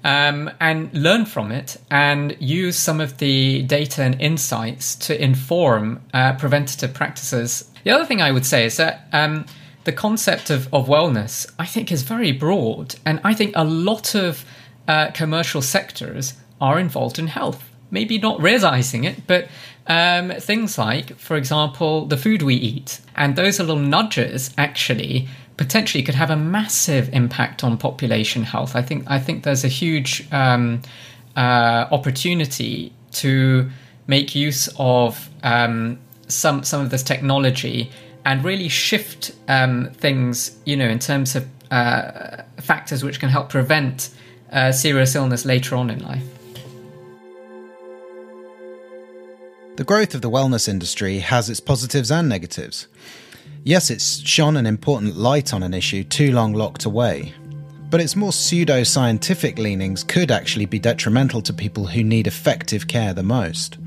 um, 0.03 0.49
and 0.59 0.93
learn 0.93 1.25
from 1.25 1.51
it 1.51 1.77
and 1.89 2.35
use 2.39 2.77
some 2.77 3.01
of 3.01 3.17
the 3.17 3.63
data 3.63 4.03
and 4.03 4.19
insights 4.21 4.95
to 4.95 5.21
inform 5.21 6.01
uh, 6.13 6.33
preventative 6.33 6.93
practices. 6.93 7.71
The 7.83 7.91
other 7.91 8.05
thing 8.05 8.21
I 8.21 8.31
would 8.31 8.45
say 8.45 8.65
is 8.65 8.77
that. 8.77 9.07
Um, 9.11 9.45
the 9.83 9.91
concept 9.91 10.51
of, 10.51 10.71
of 10.71 10.87
wellness, 10.87 11.51
I 11.57 11.65
think, 11.65 11.91
is 11.91 12.03
very 12.03 12.31
broad, 12.31 12.95
and 13.03 13.19
I 13.23 13.33
think 13.33 13.53
a 13.55 13.63
lot 13.63 14.13
of 14.13 14.45
uh, 14.87 15.09
commercial 15.11 15.63
sectors 15.63 16.35
are 16.59 16.79
involved 16.79 17.17
in 17.17 17.27
health. 17.27 17.63
Maybe 17.89 18.17
not 18.19 18.41
realizing 18.41 19.03
it, 19.03 19.25
but 19.27 19.47
um, 19.87 20.31
things 20.31 20.77
like, 20.77 21.17
for 21.17 21.35
example, 21.35 22.05
the 22.05 22.17
food 22.17 22.41
we 22.41 22.55
eat. 22.55 22.99
And 23.15 23.35
those 23.35 23.59
little 23.59 23.77
nudges 23.77 24.51
actually 24.57 25.27
potentially 25.57 26.03
could 26.03 26.15
have 26.15 26.29
a 26.29 26.35
massive 26.35 27.09
impact 27.13 27.63
on 27.63 27.77
population 27.77 28.43
health. 28.43 28.75
I 28.75 28.81
think 28.81 29.03
I 29.07 29.19
think 29.19 29.43
there's 29.43 29.63
a 29.63 29.67
huge 29.67 30.27
um, 30.31 30.81
uh, 31.35 31.87
opportunity 31.91 32.93
to 33.13 33.69
make 34.07 34.33
use 34.35 34.69
of 34.77 35.29
um, 35.43 35.99
some 36.27 36.63
some 36.63 36.81
of 36.81 36.89
this 36.89 37.03
technology 37.03 37.91
and 38.25 38.43
really 38.43 38.69
shift 38.69 39.33
um, 39.47 39.89
things, 39.93 40.57
you 40.65 40.77
know, 40.77 40.87
in 40.87 40.99
terms 40.99 41.35
of 41.35 41.45
uh, 41.71 42.43
factors 42.59 43.03
which 43.03 43.19
can 43.19 43.29
help 43.29 43.49
prevent 43.49 44.09
uh, 44.51 44.71
serious 44.71 45.15
illness 45.15 45.45
later 45.45 45.75
on 45.75 45.89
in 45.89 45.99
life. 46.03 46.23
The 49.77 49.85
growth 49.85 50.13
of 50.13 50.21
the 50.21 50.29
wellness 50.29 50.67
industry 50.67 51.19
has 51.19 51.49
its 51.49 51.61
positives 51.61 52.11
and 52.11 52.27
negatives. 52.27 52.87
Yes, 53.63 53.89
it's 53.89 54.19
shone 54.27 54.57
an 54.57 54.65
important 54.65 55.15
light 55.15 55.53
on 55.53 55.63
an 55.63 55.73
issue 55.73 56.03
too 56.03 56.33
long 56.33 56.53
locked 56.53 56.83
away, 56.83 57.33
but 57.89 58.01
its 58.01 58.17
more 58.17 58.33
pseudo 58.33 58.83
scientific 58.83 59.57
leanings 59.57 60.03
could 60.03 60.29
actually 60.29 60.65
be 60.65 60.77
detrimental 60.77 61.41
to 61.43 61.53
people 61.53 61.87
who 61.87 62.03
need 62.03 62.27
effective 62.27 62.87
care 62.87 63.13
the 63.13 63.23
most. 63.23 63.77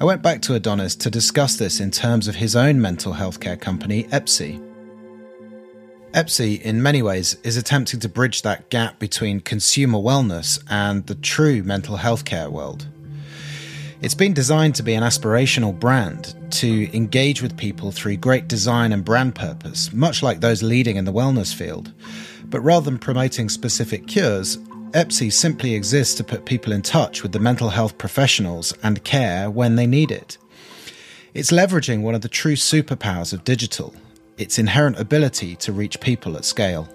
I 0.00 0.04
went 0.04 0.20
back 0.20 0.42
to 0.42 0.54
Adonis 0.54 0.96
to 0.96 1.10
discuss 1.10 1.56
this 1.56 1.78
in 1.78 1.92
terms 1.92 2.26
of 2.26 2.34
his 2.34 2.56
own 2.56 2.80
mental 2.80 3.12
health 3.12 3.38
care 3.38 3.56
company, 3.56 4.04
Aepsy. 4.04 4.60
Aepsy, 6.12 6.60
in 6.60 6.82
many 6.82 7.02
ways, 7.02 7.36
is 7.44 7.56
attempting 7.56 8.00
to 8.00 8.08
bridge 8.08 8.42
that 8.42 8.68
gap 8.68 8.98
between 8.98 9.40
consumer 9.40 9.98
wellness 9.98 10.60
and 10.68 11.06
the 11.06 11.14
true 11.14 11.62
mental 11.62 11.98
health 11.98 12.24
care 12.24 12.50
world. 12.50 12.88
It's 14.00 14.14
been 14.14 14.32
designed 14.32 14.76
to 14.76 14.84
be 14.84 14.94
an 14.94 15.02
aspirational 15.02 15.76
brand, 15.76 16.36
to 16.52 16.96
engage 16.96 17.42
with 17.42 17.56
people 17.56 17.90
through 17.90 18.18
great 18.18 18.46
design 18.46 18.92
and 18.92 19.04
brand 19.04 19.34
purpose, 19.34 19.92
much 19.92 20.22
like 20.22 20.38
those 20.38 20.62
leading 20.62 20.96
in 20.96 21.04
the 21.04 21.12
wellness 21.12 21.52
field. 21.52 21.92
But 22.44 22.60
rather 22.60 22.84
than 22.84 23.00
promoting 23.00 23.48
specific 23.48 24.06
cures, 24.06 24.56
Aepsy 24.92 25.32
simply 25.32 25.74
exists 25.74 26.14
to 26.14 26.24
put 26.24 26.44
people 26.44 26.72
in 26.72 26.82
touch 26.82 27.24
with 27.24 27.32
the 27.32 27.40
mental 27.40 27.70
health 27.70 27.98
professionals 27.98 28.72
and 28.84 29.02
care 29.02 29.50
when 29.50 29.74
they 29.74 29.86
need 29.86 30.12
it. 30.12 30.38
It's 31.34 31.50
leveraging 31.50 32.02
one 32.02 32.14
of 32.14 32.20
the 32.20 32.28
true 32.28 32.54
superpowers 32.54 33.32
of 33.32 33.42
digital, 33.42 33.92
its 34.36 34.60
inherent 34.60 35.00
ability 35.00 35.56
to 35.56 35.72
reach 35.72 36.00
people 36.00 36.36
at 36.36 36.44
scale. 36.44 36.88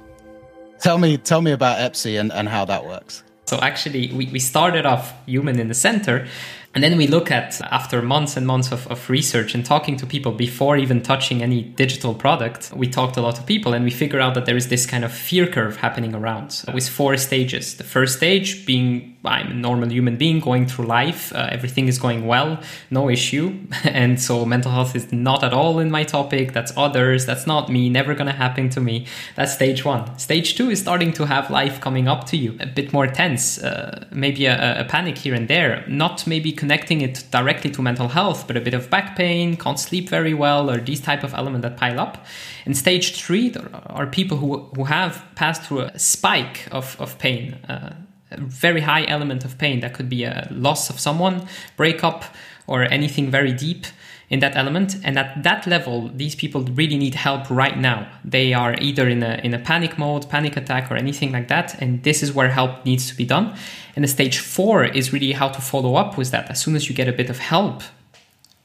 Tell 0.80 0.98
me, 0.98 1.18
tell 1.18 1.42
me 1.42 1.52
about 1.52 1.80
Aepsy 1.80 2.18
and, 2.18 2.32
and 2.32 2.48
how 2.48 2.64
that 2.64 2.86
works. 2.86 3.24
So 3.46 3.60
actually, 3.60 4.12
we, 4.14 4.28
we 4.28 4.40
started 4.40 4.86
off 4.86 5.14
human 5.26 5.60
in 5.60 5.68
the 5.68 5.74
center, 5.74 6.28
and 6.74 6.84
then 6.84 6.98
we 6.98 7.06
look 7.06 7.30
at, 7.30 7.62
after 7.62 8.02
months 8.02 8.36
and 8.36 8.48
months 8.48 8.72
of, 8.72 8.88
of 8.88 9.08
research 9.10 9.54
and 9.54 9.64
talking 9.64 9.96
to 9.98 10.08
people 10.08 10.32
before 10.32 10.76
even 10.76 11.04
touching 11.04 11.44
any 11.44 11.62
digital 11.62 12.16
product, 12.16 12.72
we 12.76 12.88
talked 12.88 13.16
a 13.16 13.22
lot 13.22 13.38
of 13.38 13.46
people 13.46 13.74
and 13.74 13.86
we 13.86 13.92
figure 13.92 14.20
out 14.20 14.34
that 14.34 14.46
there 14.48 14.58
is 14.58 14.70
this 14.70 14.88
kind 14.88 15.06
of 15.06 15.14
fear 15.14 15.46
curve 15.46 15.78
happening 15.78 16.16
around 16.16 16.64
with 16.74 16.90
four 16.90 17.16
stages. 17.18 17.78
The 17.78 17.84
first 17.84 18.18
stage 18.18 18.66
being 18.66 19.13
I'm 19.26 19.52
a 19.52 19.54
normal 19.54 19.90
human 19.90 20.18
being 20.18 20.40
going 20.40 20.68
through 20.68 20.86
life, 20.86 21.34
uh, 21.34 21.48
everything 21.52 21.88
is 21.88 21.98
going 21.98 22.26
well, 22.26 22.60
no 22.90 23.10
issue. 23.10 23.58
and 23.84 24.22
so 24.22 24.46
mental 24.46 24.72
health 24.72 24.96
is 24.96 25.12
not 25.14 25.44
at 25.44 25.54
all 25.54 25.80
in 25.80 25.90
my 25.90 26.04
topic. 26.04 26.54
That's 26.54 26.74
others, 26.76 27.26
that's 27.26 27.48
not 27.48 27.70
me, 27.70 27.90
never 27.90 28.14
gonna 28.16 28.34
happen 28.34 28.70
to 28.70 28.82
me. 28.82 29.06
That's 29.36 29.54
stage 29.54 29.86
one. 29.86 30.18
Stage 30.20 30.56
two 30.56 30.70
is 30.70 30.80
starting 30.80 31.14
to 31.14 31.26
have 31.26 31.50
life 31.50 31.80
coming 31.80 32.08
up 32.08 32.26
to 32.28 32.38
you, 32.38 32.58
a 32.60 32.66
bit 32.66 32.92
more 32.92 33.08
tense, 33.08 33.64
uh, 33.64 34.06
maybe 34.12 34.46
a, 34.46 34.82
a 34.82 34.86
panic 34.86 35.18
here 35.18 35.34
and 35.34 35.48
there, 35.48 35.86
not 35.88 36.28
maybe 36.28 36.52
connecting 36.52 37.02
it 37.02 37.24
directly 37.32 37.72
to 37.72 37.82
mental 37.82 38.10
health, 38.10 38.46
but 38.46 38.58
a 38.58 38.62
bit 38.62 38.74
of 38.74 38.90
back 38.90 39.16
pain, 39.16 39.56
can't 39.56 39.80
sleep 39.80 40.10
very 40.10 40.34
well, 40.34 40.70
or 40.70 40.78
these 40.78 41.00
type 41.00 41.24
of 41.24 41.34
elements 41.34 41.64
that 41.64 41.78
pile 41.78 42.00
up. 42.00 42.26
In 42.66 42.74
stage 42.74 43.16
three 43.16 43.54
are 43.88 44.08
people 44.08 44.38
who, 44.38 44.70
who 44.76 44.86
have 44.86 45.24
passed 45.36 45.64
through 45.64 45.82
a 45.82 46.00
spike 46.00 46.68
of, 46.72 46.96
of 47.00 47.18
pain, 47.20 47.54
uh, 47.68 47.94
very 48.40 48.82
high 48.82 49.06
element 49.06 49.46
of 49.46 49.58
pain. 49.58 49.80
That 49.82 49.94
could 49.94 50.10
be 50.10 50.24
a 50.24 50.48
loss 50.52 50.90
of 50.90 51.00
someone, 51.00 51.48
breakup, 51.78 52.26
or 52.68 52.84
anything 52.84 53.30
very 53.30 53.52
deep 53.52 53.86
in 54.30 54.40
that 54.40 54.56
element. 54.56 54.96
And 55.04 55.18
at 55.18 55.44
that 55.44 55.68
level 55.68 56.10
these 56.14 56.36
people 56.36 56.62
really 56.64 56.98
need 56.98 57.16
help 57.16 57.50
right 57.50 57.78
now. 57.78 58.08
They 58.26 58.54
are 58.54 58.74
either 58.82 59.08
in 59.08 59.22
a 59.24 59.40
in 59.44 59.54
a 59.54 59.60
panic 59.60 59.98
mode 59.98 60.30
panic 60.30 60.58
attack 60.58 60.92
or 60.92 60.96
anything 60.96 61.32
like 61.32 61.48
that. 61.50 61.82
And 61.82 62.04
this 62.04 62.24
is 62.24 62.34
where 62.34 62.50
help 62.50 62.86
needs 62.86 63.08
to 63.10 63.16
be 63.16 63.26
done. 63.26 63.56
And 63.96 64.04
the 64.04 64.10
stage 64.10 64.40
4 64.40 64.86
is 64.86 65.14
really 65.14 65.34
how 65.34 65.50
to 65.50 65.62
follow 65.62 65.96
up 65.96 66.18
with 66.18 66.32
that. 66.32 66.50
As 66.50 66.60
soon 66.60 66.76
as 66.76 66.90
you 66.90 66.96
get 66.96 67.08
a 67.08 67.14
bit 67.14 67.30
of 67.30 67.40
help 67.40 67.84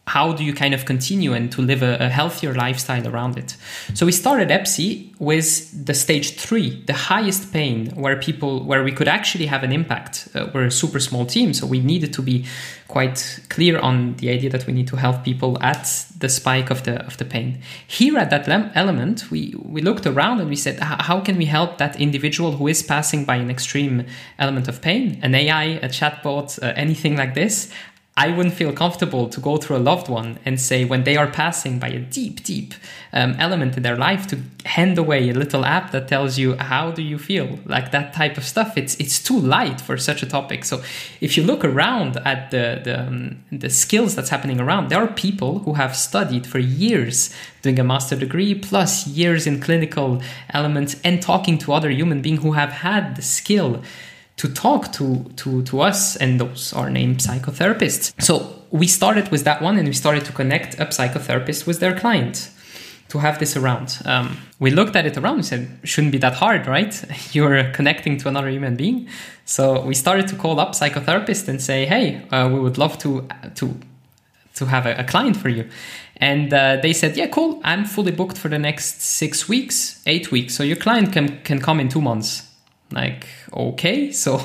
how 0.09 0.33
do 0.33 0.42
you 0.42 0.55
kind 0.55 0.75
of 0.75 0.85
continue 0.87 1.33
and 1.35 1.53
to 1.53 1.62
live 1.62 1.83
a, 1.83 1.97
a, 2.01 2.09
healthier 2.09 2.55
lifestyle 2.55 3.07
around 3.07 3.37
it? 3.37 3.57
So 3.94 4.07
we 4.07 4.12
started 4.12 4.49
Aepsy 4.49 5.14
with 5.18 5.87
the 5.87 5.94
stage 5.94 6.37
three, 6.37 6.83
the 6.87 6.94
highest 6.94 7.53
pain, 7.53 7.90
where 7.90 8.16
people 8.16 8.64
where 8.64 8.83
we 8.83 8.92
could 8.92 9.09
actually 9.09 9.47
have 9.47 9.62
an 9.62 9.73
impact. 9.73 10.29
Uh, 10.35 10.47
we're 10.55 10.66
a 10.66 10.71
super 10.71 10.99
small 10.99 11.27
team, 11.27 11.53
so 11.53 11.66
we 11.66 11.81
needed 11.81 12.12
to 12.14 12.23
be 12.23 12.47
quite 12.88 13.40
clear 13.51 13.79
on 13.79 14.16
the 14.16 14.31
idea 14.31 14.49
that 14.49 14.66
we 14.66 14.73
need 14.73 14.88
to 14.88 14.97
help 14.97 15.23
people 15.23 15.62
at 15.62 16.07
the 16.18 16.29
spike 16.29 16.71
of 16.71 16.85
the 16.85 17.05
of 17.07 17.16
the 17.18 17.25
pain. 17.25 17.61
Here 17.87 18.16
at 18.18 18.31
that 18.31 18.49
element, 18.75 19.31
we 19.31 19.55
we 19.62 19.83
looked 19.83 20.07
around 20.07 20.40
and 20.40 20.49
we 20.49 20.57
said, 20.57 20.81
how 20.81 21.21
can 21.21 21.37
we 21.37 21.44
help 21.44 21.79
that 21.79 22.01
individual 22.01 22.53
who 22.53 22.66
is 22.66 22.83
passing 22.83 23.25
by 23.25 23.37
an 23.37 23.51
extreme 23.51 24.07
element 24.38 24.68
of 24.68 24.81
pain, 24.81 25.18
an 25.23 25.35
AI, 25.35 25.64
a 25.83 25.88
chatbot, 25.88 26.59
uh, 26.62 26.73
anything 26.77 27.16
like 27.16 27.35
this? 27.35 27.71
I 28.19 28.31
wouldn't 28.31 28.57
feel 28.57 28.73
comfortable 28.73 29.29
to 29.29 29.41
go 29.41 29.59
through 29.59 29.77
a 29.77 29.85
loved 29.91 30.09
one 30.09 30.41
and 30.45 30.61
say 30.61 30.85
when 30.85 31.05
they 31.05 31.17
are 31.17 31.29
passing 31.29 31.79
by 31.79 31.91
a 31.91 32.01
deep, 32.01 32.43
deep 32.43 32.75
um, 33.13 33.37
element 33.39 33.77
in 33.77 33.85
their 33.85 33.97
life 33.97 34.27
to 34.27 34.41
hand 34.65 34.99
away 34.99 35.31
a 35.31 35.35
little 35.35 35.65
app 35.65 35.93
that 35.93 36.09
tells 36.09 36.37
you 36.37 36.57
how 36.57 36.91
do 36.91 37.01
you 37.01 37.17
feel, 37.17 37.61
like 37.65 37.93
that 37.93 38.13
type 38.13 38.37
of 38.37 38.45
stuff. 38.45 38.77
It's 38.77 38.97
it's 38.97 39.23
too 39.23 39.39
light 39.39 39.81
for 39.81 39.97
such 39.97 40.21
a 40.25 40.27
topic. 40.27 40.65
So 40.65 40.83
if 41.21 41.37
you 41.37 41.45
look 41.45 41.65
around 41.65 42.17
at 42.25 42.51
the 42.51 42.81
the, 42.83 43.07
um, 43.07 43.45
the 43.53 43.71
skills 43.71 44.17
that's 44.17 44.31
happening 44.31 44.61
around, 44.61 44.89
there 44.89 45.01
are 45.01 45.13
people 45.29 45.61
who 45.61 45.75
have 45.75 45.95
studied 45.95 46.45
for 46.45 46.59
years 46.59 47.33
doing 47.63 47.79
a 47.79 47.85
master 47.85 48.17
degree 48.17 48.53
plus 48.53 49.07
years 49.07 49.47
in 49.47 49.61
clinical 49.61 50.21
elements 50.51 50.97
and 51.05 51.23
talking 51.23 51.57
to 51.59 51.73
other 51.73 51.91
human 51.91 52.21
beings 52.21 52.43
who 52.43 52.53
have 52.53 52.73
had 52.87 53.15
the 53.15 53.23
skill 53.23 53.81
to 54.38 54.48
talk 54.48 54.92
to, 54.92 55.24
to, 55.37 55.62
to 55.64 55.81
us, 55.81 56.16
and 56.16 56.40
those 56.40 56.72
are 56.72 56.88
named 56.88 57.18
psychotherapists. 57.18 58.12
So 58.22 58.62
we 58.70 58.87
started 58.87 59.31
with 59.31 59.44
that 59.44 59.61
one, 59.61 59.77
and 59.77 59.87
we 59.87 59.94
started 59.94 60.24
to 60.27 60.33
connect 60.33 60.74
a 60.74 60.87
psychotherapist 60.87 61.66
with 61.66 61.81
their 61.81 61.98
client 61.98 62.51
to 63.09 63.18
have 63.18 63.38
this 63.38 63.57
around. 63.57 64.01
Um, 64.05 64.37
we 64.61 64.70
looked 64.70 64.94
at 64.94 65.07
it 65.07 65.16
around 65.16 65.37
and 65.37 65.44
said, 65.44 65.81
shouldn't 65.83 66.12
be 66.12 66.18
that 66.18 66.35
hard, 66.35 66.66
right? 66.66 67.05
You're 67.35 67.64
connecting 67.72 68.16
to 68.18 68.29
another 68.29 68.48
human 68.48 68.77
being. 68.77 69.09
So 69.44 69.81
we 69.81 69.94
started 69.94 70.29
to 70.29 70.37
call 70.37 70.61
up 70.61 70.72
psychotherapists 70.72 71.48
and 71.48 71.61
say, 71.61 71.87
hey, 71.87 72.22
uh, 72.31 72.48
we 72.53 72.61
would 72.61 72.79
love 72.79 72.98
to 72.98 73.27
to 73.57 73.74
to 74.57 74.66
have 74.66 74.87
a, 74.87 74.94
a 74.96 75.05
client 75.05 75.37
for 75.37 75.48
you. 75.48 75.68
And 76.16 76.53
uh, 76.53 76.79
they 76.83 76.92
said, 76.92 77.16
yeah, 77.16 77.29
cool. 77.29 77.61
I'm 77.64 77.85
fully 77.85 78.12
booked 78.12 78.37
for 78.37 78.48
the 78.48 78.59
next 78.59 79.01
six 79.01 79.48
weeks, 79.48 80.03
eight 80.05 80.31
weeks. 80.31 80.55
So 80.55 80.62
your 80.62 80.77
client 80.77 81.12
can 81.12 81.40
can 81.44 81.61
come 81.61 81.81
in 81.81 81.88
two 81.88 82.03
months 82.03 82.48
like 82.90 83.27
okay 83.53 84.11
so 84.12 84.40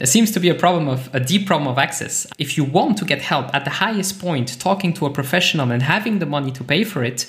there 0.00 0.06
seems 0.06 0.30
to 0.30 0.40
be 0.40 0.48
a 0.48 0.54
problem 0.54 0.88
of 0.88 1.14
a 1.14 1.20
deep 1.20 1.46
problem 1.46 1.68
of 1.68 1.76
access. 1.76 2.26
If 2.38 2.56
you 2.56 2.64
want 2.64 2.96
to 2.96 3.04
get 3.04 3.20
help 3.20 3.54
at 3.54 3.66
the 3.66 3.70
highest 3.70 4.18
point, 4.18 4.58
talking 4.58 4.94
to 4.94 5.04
a 5.04 5.10
professional 5.10 5.70
and 5.70 5.82
having 5.82 6.20
the 6.20 6.24
money 6.24 6.50
to 6.52 6.64
pay 6.64 6.84
for 6.84 7.04
it, 7.04 7.26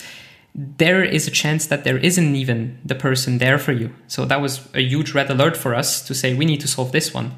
there 0.56 1.04
is 1.04 1.28
a 1.28 1.32
chance 1.32 1.66
that 1.68 1.84
there 1.84 1.98
isn't 1.98 2.34
even 2.34 2.80
the 2.86 2.96
person 2.96 3.40
there 3.40 3.58
for 3.58 3.74
you. 3.74 3.94
So 4.08 4.24
that 4.24 4.40
was 4.40 4.70
a 4.74 4.80
huge 4.80 5.14
red 5.14 5.30
alert 5.30 5.58
for 5.58 5.76
us 5.76 6.02
to 6.08 6.16
say 6.16 6.34
we 6.34 6.46
need 6.46 6.62
to 6.62 6.68
solve 6.70 6.94
this 6.94 7.14
one. 7.14 7.36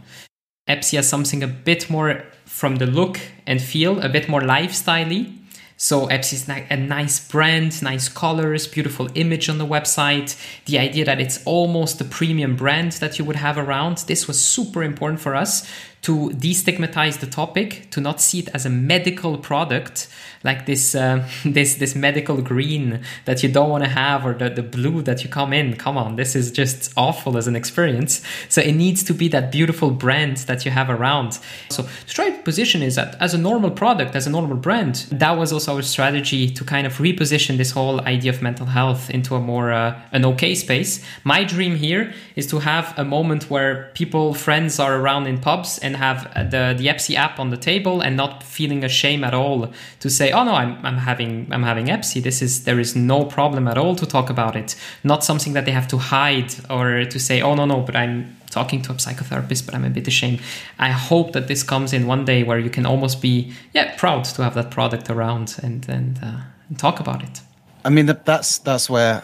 Aepsy 0.70 0.98
has 0.98 1.10
something 1.10 1.42
a 1.42 1.48
bit 1.48 1.90
more 1.90 2.24
from 2.46 2.76
the 2.76 2.86
look 2.86 3.20
and 3.48 3.60
feel, 3.60 4.00
a 4.02 4.10
bit 4.10 4.30
more 4.30 4.42
lifestyley. 4.42 5.36
So 5.84 6.08
Aepsy 6.08 6.34
is 6.36 6.48
a 6.48 6.78
nice 6.78 7.20
brand, 7.20 7.84
nice 7.84 8.08
colors, 8.08 8.68
beautiful 8.68 9.10
image 9.16 9.50
on 9.50 9.58
the 9.58 9.66
website. 9.66 10.40
The 10.64 10.80
idea 10.80 11.04
that 11.04 11.20
it's 11.20 11.44
almost 11.44 12.00
the 12.00 12.06
premium 12.06 12.56
brand 12.56 12.94
that 12.94 13.20
you 13.20 13.26
would 13.26 13.36
have 13.36 13.58
around. 13.58 13.98
This 14.08 14.26
was 14.26 14.40
super 14.40 14.82
important 14.82 15.20
for 15.20 15.36
us 15.36 15.70
to 16.04 16.30
destigmatize 16.32 17.20
the 17.20 17.28
topic, 17.28 17.88
to 17.92 18.02
not 18.02 18.22
see 18.22 18.40
it 18.40 18.50
as 18.54 18.66
a 18.66 18.70
medical 18.70 19.38
product, 19.38 20.08
like 20.44 20.66
this 20.66 20.96
uh, 20.96 21.28
this 21.46 21.76
this 21.76 21.96
medical 21.96 22.42
green 22.42 23.02
that 23.26 23.42
you 23.42 23.50
don't 23.50 23.70
want 23.70 23.84
to 23.84 23.90
have, 23.90 24.26
or 24.26 24.34
the, 24.34 24.50
the 24.50 24.64
blue 24.64 25.02
that 25.02 25.24
you 25.24 25.30
come 25.30 25.54
in. 25.54 25.76
Come 25.76 25.98
on, 25.98 26.16
this 26.16 26.36
is 26.36 26.52
just 26.52 26.94
awful 26.96 27.38
as 27.38 27.48
an 27.48 27.56
experience. 27.56 28.22
So 28.50 28.62
it 28.62 28.74
needs 28.74 29.04
to 29.04 29.14
be 29.14 29.28
that 29.30 29.52
beautiful 29.52 29.92
brand 29.92 30.38
that 30.50 30.66
you 30.66 30.72
have 30.72 30.90
around. 30.90 31.40
So 31.70 31.88
to 32.08 32.32
position 32.44 32.82
is 32.82 32.96
that 32.96 33.16
as 33.20 33.34
a 33.34 33.38
normal 33.38 33.72
product, 33.72 34.16
as 34.16 34.28
a 34.28 34.30
normal 34.30 34.58
brand. 34.58 35.08
That 35.12 35.32
was 35.32 35.54
also 35.54 35.76
our 35.76 35.82
strategy 35.82 36.50
to 36.50 36.64
kind 36.64 36.86
of 36.86 36.98
reposition 36.98 37.58
this 37.58 37.72
whole 37.72 38.02
idea 38.02 38.32
of 38.32 38.42
mental 38.42 38.66
health 38.66 39.10
into 39.10 39.36
a 39.36 39.40
more 39.40 39.72
uh, 39.72 40.00
an 40.12 40.26
okay 40.26 40.56
space. 40.56 41.04
My 41.24 41.44
dream 41.44 41.76
here 41.76 42.14
is 42.36 42.48
to 42.48 42.60
have 42.60 42.94
a 42.98 43.04
moment 43.04 43.50
where 43.50 43.92
people, 43.94 44.34
friends 44.34 44.80
are 44.80 44.98
around 44.98 45.28
in 45.28 45.40
pubs 45.40 45.80
and 45.80 45.93
have 45.96 46.24
the 46.52 46.74
the 46.78 46.88
Aepsy 46.88 47.16
app 47.16 47.40
on 47.40 47.50
the 47.50 47.58
table 47.58 48.02
and 48.02 48.16
not 48.16 48.44
feeling 48.44 48.84
ashamed 48.84 49.24
at 49.24 49.34
all 49.34 49.72
to 50.00 50.10
say, 50.10 50.32
"Oh 50.32 50.44
no, 50.44 50.54
I'm 50.54 50.78
I'm 50.86 50.98
having 50.98 51.48
I'm 51.52 51.64
having 51.64 51.88
Aepsy. 51.88 52.22
This 52.22 52.42
is 52.42 52.64
there 52.64 52.80
is 52.80 52.96
no 52.96 53.26
problem 53.26 53.68
at 53.68 53.78
all 53.78 53.96
to 53.96 54.06
talk 54.06 54.30
about 54.30 54.56
it. 54.56 54.76
Not 55.04 55.24
something 55.24 55.54
that 55.54 55.66
they 55.66 55.72
have 55.72 55.88
to 55.90 55.98
hide 55.98 56.54
or 56.70 57.06
to 57.06 57.20
say, 57.20 57.42
"Oh 57.42 57.56
no 57.56 57.66
no, 57.66 57.82
but 57.82 57.96
I'm 57.96 58.36
talking 58.50 58.82
to 58.84 58.92
a 58.92 58.96
psychotherapist, 58.96 59.66
but 59.66 59.76
I'm 59.76 59.86
a 59.86 59.90
bit 59.90 60.08
ashamed." 60.08 60.40
I 60.80 60.90
hope 60.90 61.34
that 61.34 61.48
this 61.48 61.64
comes 61.64 61.94
in 61.94 62.08
one 62.08 62.26
day 62.26 62.44
where 62.44 62.60
you 62.60 62.70
can 62.70 62.86
almost 62.86 63.22
be 63.22 63.54
yeah 63.74 63.96
proud 63.98 64.24
to 64.26 64.44
have 64.44 64.56
that 64.56 64.72
product 64.72 65.10
around 65.10 65.60
and 65.64 65.88
and, 65.90 66.20
uh, 66.24 66.42
and 66.70 66.80
talk 66.80 67.00
about 67.00 67.24
it. 67.24 67.42
I 67.86 67.90
mean, 67.90 68.06
that's 68.06 68.60
that's 68.60 68.90
where 68.90 69.24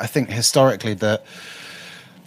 I 0.00 0.06
think 0.06 0.30
historically 0.30 0.94
the 0.94 1.20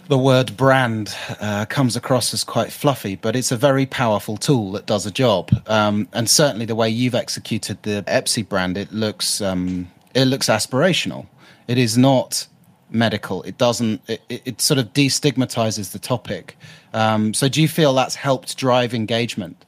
the 0.08 0.18
word 0.18 0.56
brand 0.56 1.14
uh, 1.40 1.64
comes 1.66 1.96
across 1.96 2.34
as 2.34 2.44
quite 2.44 2.72
fluffy, 2.72 3.16
but 3.16 3.34
it's 3.34 3.52
a 3.52 3.56
very 3.56 3.86
powerful 3.86 4.36
tool 4.36 4.72
that 4.72 4.86
does 4.86 5.06
a 5.06 5.10
job. 5.10 5.50
Um, 5.66 6.08
and 6.12 6.28
certainly, 6.28 6.66
the 6.66 6.74
way 6.74 6.88
you've 6.88 7.14
executed 7.14 7.82
the 7.82 8.04
Aepsy 8.06 8.46
brand, 8.46 8.76
it 8.76 8.92
looks 8.92 9.40
um, 9.40 9.90
it 10.14 10.26
looks 10.26 10.48
aspirational. 10.48 11.26
It 11.66 11.78
is 11.78 11.96
not 11.96 12.46
medical. 12.90 13.42
It 13.42 13.58
doesn't. 13.58 14.02
It, 14.08 14.22
it 14.28 14.60
sort 14.60 14.78
of 14.78 14.92
destigmatizes 14.92 15.92
the 15.92 15.98
topic. 15.98 16.56
Um, 16.92 17.34
so, 17.34 17.48
do 17.48 17.62
you 17.62 17.68
feel 17.68 17.94
that's 17.94 18.14
helped 18.14 18.56
drive 18.56 18.94
engagement? 18.94 19.64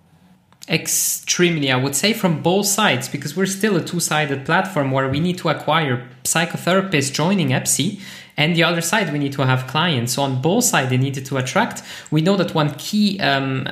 Extremely, 0.69 1.71
I 1.71 1.77
would 1.77 1.95
say 1.95 2.13
from 2.13 2.43
both 2.43 2.67
sides, 2.67 3.09
because 3.09 3.37
we're 3.37 3.47
still 3.47 3.77
a 3.77 3.85
two 3.85 4.01
sided 4.01 4.45
platform 4.45 4.91
where 4.91 5.09
we 5.09 5.21
need 5.21 5.39
to 5.39 5.49
acquire 5.49 6.09
psychotherapists 6.25 7.13
joining 7.13 7.51
Aepsy 7.51 8.01
and 8.37 8.55
the 8.55 8.65
other 8.65 8.81
side 8.81 9.13
we 9.13 9.19
need 9.19 9.33
to 9.33 9.47
have 9.47 9.67
clients. 9.67 10.15
So 10.15 10.23
on 10.23 10.43
both 10.43 10.65
sides 10.65 10.91
they 10.91 10.99
needed 10.99 11.27
to 11.27 11.37
attract. 11.37 11.83
We 12.11 12.21
know 12.21 12.37
that 12.37 12.55
one 12.55 12.75
key 12.75 13.19
um, 13.21 13.67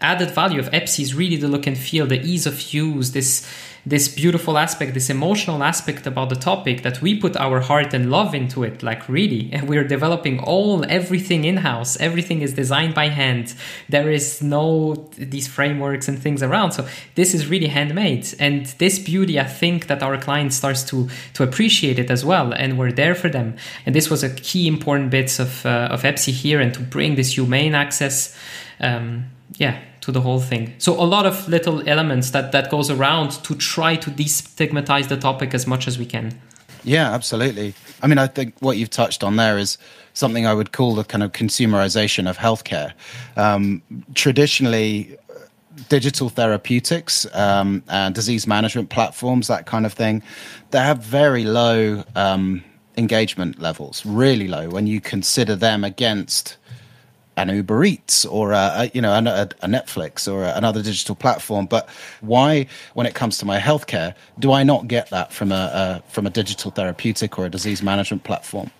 added 0.00 0.30
value 0.30 0.60
of 0.60 0.70
Aepsy 0.70 1.00
is 1.00 1.14
really 1.14 1.36
the 1.36 1.48
look 1.48 1.66
and 1.66 1.76
feel 1.76 2.06
the 2.06 2.20
ease 2.20 2.46
of 2.46 2.72
use 2.72 3.12
this 3.12 3.46
this 3.86 4.08
beautiful 4.08 4.58
aspect, 4.58 4.94
this 4.94 5.08
emotional 5.08 5.62
aspect 5.62 6.06
about 6.06 6.28
the 6.28 6.36
topic 6.36 6.82
that 6.82 7.00
we 7.00 7.18
put 7.18 7.36
our 7.36 7.60
heart 7.60 7.94
and 7.94 8.10
love 8.10 8.34
into 8.34 8.62
it. 8.62 8.82
Like 8.82 9.08
really, 9.08 9.50
And 9.52 9.68
we're 9.70 9.86
developing 9.86 10.38
all 10.40 10.84
everything 10.88 11.44
in 11.44 11.58
house. 11.58 11.98
Everything 11.98 12.42
is 12.42 12.54
designed 12.54 12.94
by 12.94 13.08
hand. 13.08 13.54
There 13.88 14.10
is 14.10 14.42
no 14.42 15.08
these 15.16 15.48
frameworks 15.48 16.08
and 16.08 16.18
things 16.18 16.42
around. 16.42 16.72
So 16.72 16.86
this 17.14 17.34
is 17.34 17.46
really 17.46 17.68
handmade, 17.68 18.34
and 18.38 18.66
this 18.78 18.98
beauty, 18.98 19.40
I 19.40 19.44
think 19.44 19.86
that 19.86 20.02
our 20.02 20.18
client 20.18 20.52
starts 20.52 20.82
to 20.84 21.08
to 21.34 21.42
appreciate 21.42 21.98
it 21.98 22.10
as 22.10 22.24
well, 22.24 22.52
and 22.52 22.78
we're 22.78 22.92
there 22.92 23.14
for 23.14 23.28
them. 23.28 23.56
And 23.86 23.94
this 23.94 24.10
was 24.10 24.22
a 24.22 24.30
key 24.30 24.66
important 24.66 25.10
bits 25.10 25.38
of 25.38 25.64
uh, 25.64 25.88
of 25.90 26.02
Aepsy 26.02 26.32
here, 26.32 26.60
and 26.60 26.74
to 26.74 26.80
bring 26.80 27.14
this 27.14 27.36
humane 27.36 27.74
access. 27.74 28.36
Um, 28.80 29.30
yeah 29.58 29.78
to 30.12 30.18
the 30.18 30.20
whole 30.20 30.40
thing. 30.40 30.74
So 30.78 30.92
a 30.92 31.06
lot 31.06 31.26
of 31.26 31.48
little 31.48 31.88
elements 31.88 32.30
that 32.30 32.52
that 32.52 32.70
goes 32.70 32.90
around 32.90 33.30
to 33.44 33.54
try 33.54 33.96
to 33.96 34.10
destigmatize 34.10 35.08
the 35.08 35.16
topic 35.16 35.54
as 35.54 35.66
much 35.66 35.86
as 35.88 35.98
we 35.98 36.06
can. 36.06 36.38
Yeah 36.84 37.12
absolutely. 37.14 37.74
I 38.02 38.06
mean 38.06 38.18
i 38.18 38.26
think 38.26 38.54
what 38.60 38.76
you've 38.76 38.90
touched 38.90 39.22
on 39.22 39.36
there 39.36 39.58
is 39.58 39.78
something 40.14 40.46
i 40.46 40.54
would 40.54 40.72
call 40.72 40.94
the 40.94 41.04
kind 41.04 41.22
of 41.22 41.32
consumerization 41.32 42.28
of 42.28 42.38
healthcare. 42.38 42.92
Um, 43.36 43.82
traditionally 44.14 45.16
digital 45.88 46.28
therapeutics 46.28 47.26
um, 47.34 47.82
and 47.88 48.14
disease 48.14 48.46
management 48.46 48.90
platforms 48.90 49.46
that 49.46 49.66
kind 49.66 49.86
of 49.86 49.92
thing 49.92 50.22
they 50.72 50.78
have 50.78 50.98
very 50.98 51.44
low 51.44 52.02
um, 52.16 52.62
engagement 52.96 53.60
levels 53.60 54.04
really 54.04 54.48
low 54.48 54.68
when 54.68 54.86
you 54.86 55.00
consider 55.00 55.54
them 55.56 55.84
against 55.84 56.56
an 57.40 57.54
Uber 57.54 57.84
Eats 57.84 58.24
or 58.24 58.52
a, 58.52 58.72
a 58.74 58.90
you 58.94 59.00
know 59.00 59.12
a, 59.12 59.48
a, 59.62 59.68
Netflix 59.68 60.30
or 60.30 60.44
another 60.44 60.82
digital 60.82 61.14
platform. 61.14 61.66
But 61.66 61.88
why, 62.20 62.66
when 62.94 63.06
it 63.06 63.14
comes 63.14 63.38
to 63.38 63.46
my 63.46 63.58
healthcare, 63.58 64.14
do 64.38 64.52
I 64.52 64.62
not 64.62 64.88
get 64.88 65.10
that 65.10 65.32
from 65.32 65.52
a, 65.52 66.02
from 66.08 66.26
a 66.26 66.30
digital 66.30 66.70
therapeutic 66.70 67.38
or 67.38 67.46
a 67.46 67.50
disease 67.50 67.82
management 67.82 68.24
platform? 68.24 68.70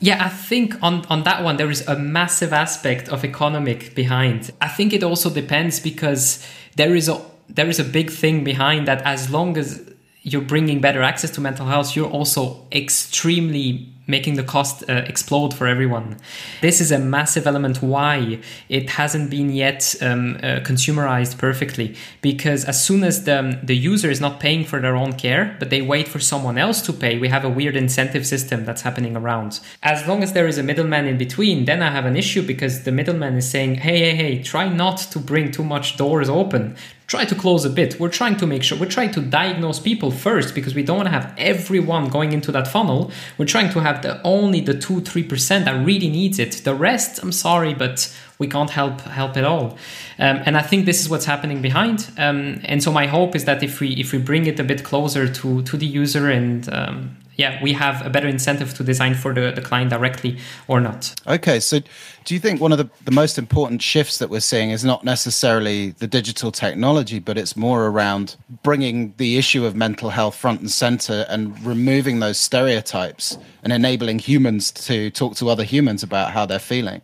Yeah, 0.00 0.24
I 0.24 0.30
think 0.30 0.82
on, 0.82 1.04
on 1.06 1.24
that 1.24 1.44
one, 1.44 1.58
there 1.58 1.70
is 1.70 1.86
a 1.86 1.94
massive 1.94 2.54
aspect 2.54 3.10
of 3.10 3.22
economic 3.22 3.94
behind. 3.94 4.50
I 4.60 4.68
think 4.68 4.94
it 4.94 5.02
also 5.02 5.28
depends 5.28 5.78
because 5.78 6.44
there 6.76 6.94
is 6.94 7.08
a 7.08 7.20
there 7.50 7.68
is 7.68 7.80
a 7.80 7.84
big 7.84 8.10
thing 8.10 8.44
behind 8.44 8.86
that 8.86 9.02
as 9.02 9.28
long 9.28 9.56
as 9.56 9.89
you're 10.22 10.42
bringing 10.42 10.80
better 10.80 11.02
access 11.02 11.30
to 11.32 11.40
mental 11.40 11.66
health, 11.66 11.96
you're 11.96 12.10
also 12.10 12.66
extremely 12.72 13.88
making 14.10 14.34
the 14.34 14.42
cost 14.42 14.82
uh, 14.88 15.04
explode 15.06 15.54
for 15.54 15.66
everyone. 15.66 16.18
This 16.60 16.80
is 16.80 16.90
a 16.90 16.98
massive 16.98 17.46
element 17.46 17.80
why 17.80 18.40
it 18.68 18.90
hasn't 18.90 19.30
been 19.30 19.50
yet 19.50 19.94
um, 20.02 20.36
uh, 20.36 20.60
consumerized 20.60 21.38
perfectly. 21.38 21.94
Because 22.20 22.64
as 22.64 22.84
soon 22.84 23.04
as 23.04 23.24
the, 23.24 23.58
the 23.62 23.76
user 23.76 24.10
is 24.10 24.20
not 24.20 24.40
paying 24.40 24.64
for 24.64 24.80
their 24.80 24.96
own 24.96 25.12
care, 25.12 25.56
but 25.58 25.70
they 25.70 25.80
wait 25.80 26.08
for 26.08 26.18
someone 26.18 26.58
else 26.58 26.82
to 26.82 26.92
pay, 26.92 27.18
we 27.18 27.28
have 27.28 27.44
a 27.44 27.48
weird 27.48 27.76
incentive 27.76 28.26
system 28.26 28.64
that's 28.64 28.82
happening 28.82 29.16
around. 29.16 29.60
As 29.82 30.06
long 30.08 30.22
as 30.22 30.32
there 30.32 30.48
is 30.48 30.58
a 30.58 30.62
middleman 30.62 31.06
in 31.06 31.16
between, 31.16 31.64
then 31.64 31.82
I 31.82 31.90
have 31.90 32.04
an 32.04 32.16
issue 32.16 32.42
because 32.42 32.82
the 32.82 32.92
middleman 32.92 33.36
is 33.36 33.48
saying, 33.48 33.76
hey, 33.76 34.00
hey, 34.00 34.14
hey, 34.16 34.42
try 34.42 34.68
not 34.68 34.98
to 35.12 35.18
bring 35.18 35.52
too 35.52 35.64
much 35.64 35.96
doors 35.96 36.28
open 36.28 36.76
try 37.10 37.24
to 37.24 37.34
close 37.34 37.64
a 37.64 37.70
bit. 37.70 37.98
We're 37.98 38.16
trying 38.20 38.36
to 38.36 38.46
make 38.46 38.62
sure 38.62 38.78
we're 38.78 38.96
trying 38.98 39.10
to 39.12 39.20
diagnose 39.20 39.80
people 39.80 40.12
first 40.12 40.54
because 40.54 40.76
we 40.76 40.84
don't 40.84 40.98
want 40.98 41.08
to 41.08 41.16
have 41.18 41.34
everyone 41.36 42.08
going 42.08 42.32
into 42.32 42.52
that 42.52 42.68
funnel. 42.68 43.10
We're 43.36 43.52
trying 43.56 43.70
to 43.72 43.80
have 43.80 44.02
the 44.02 44.22
only 44.22 44.60
the 44.60 44.74
two 44.74 45.00
three 45.00 45.24
percent 45.24 45.64
that 45.64 45.84
really 45.84 46.08
needs 46.08 46.38
it. 46.38 46.52
The 46.62 46.72
rest, 46.72 47.20
I'm 47.20 47.32
sorry, 47.32 47.74
but 47.74 48.16
we 48.38 48.46
can't 48.46 48.70
help 48.70 49.00
help 49.00 49.36
at 49.36 49.44
all. 49.44 49.76
Um, 50.20 50.36
and 50.46 50.56
I 50.56 50.62
think 50.62 50.86
this 50.86 51.00
is 51.00 51.08
what's 51.08 51.24
happening 51.24 51.60
behind. 51.60 52.08
Um, 52.16 52.60
and 52.64 52.80
so 52.80 52.92
my 52.92 53.06
hope 53.08 53.34
is 53.34 53.44
that 53.44 53.60
if 53.64 53.80
we 53.80 53.88
if 53.94 54.12
we 54.12 54.18
bring 54.18 54.46
it 54.46 54.60
a 54.60 54.64
bit 54.64 54.84
closer 54.84 55.26
to 55.26 55.62
to 55.62 55.76
the 55.76 55.86
user 55.86 56.30
and 56.30 56.72
um, 56.72 57.16
yeah, 57.40 57.58
we 57.62 57.72
have 57.72 58.04
a 58.04 58.10
better 58.10 58.28
incentive 58.28 58.74
to 58.74 58.84
design 58.84 59.14
for 59.14 59.32
the, 59.32 59.50
the 59.50 59.62
client 59.62 59.88
directly 59.88 60.36
or 60.68 60.78
not. 60.78 61.14
Okay, 61.26 61.58
so 61.58 61.80
do 62.26 62.34
you 62.34 62.38
think 62.38 62.60
one 62.60 62.70
of 62.70 62.76
the, 62.76 62.90
the 63.02 63.10
most 63.10 63.38
important 63.38 63.80
shifts 63.80 64.18
that 64.18 64.28
we're 64.28 64.40
seeing 64.40 64.70
is 64.70 64.84
not 64.84 65.04
necessarily 65.04 65.92
the 65.92 66.06
digital 66.06 66.52
technology, 66.52 67.18
but 67.18 67.38
it's 67.38 67.56
more 67.56 67.86
around 67.86 68.36
bringing 68.62 69.14
the 69.16 69.38
issue 69.38 69.64
of 69.64 69.74
mental 69.74 70.10
health 70.10 70.34
front 70.34 70.60
and 70.60 70.70
center 70.70 71.24
and 71.30 71.58
removing 71.64 72.20
those 72.20 72.38
stereotypes 72.38 73.38
and 73.62 73.72
enabling 73.72 74.18
humans 74.18 74.70
to 74.70 75.10
talk 75.10 75.34
to 75.36 75.48
other 75.48 75.64
humans 75.64 76.02
about 76.02 76.32
how 76.32 76.44
they're 76.44 76.58
feeling? 76.58 77.00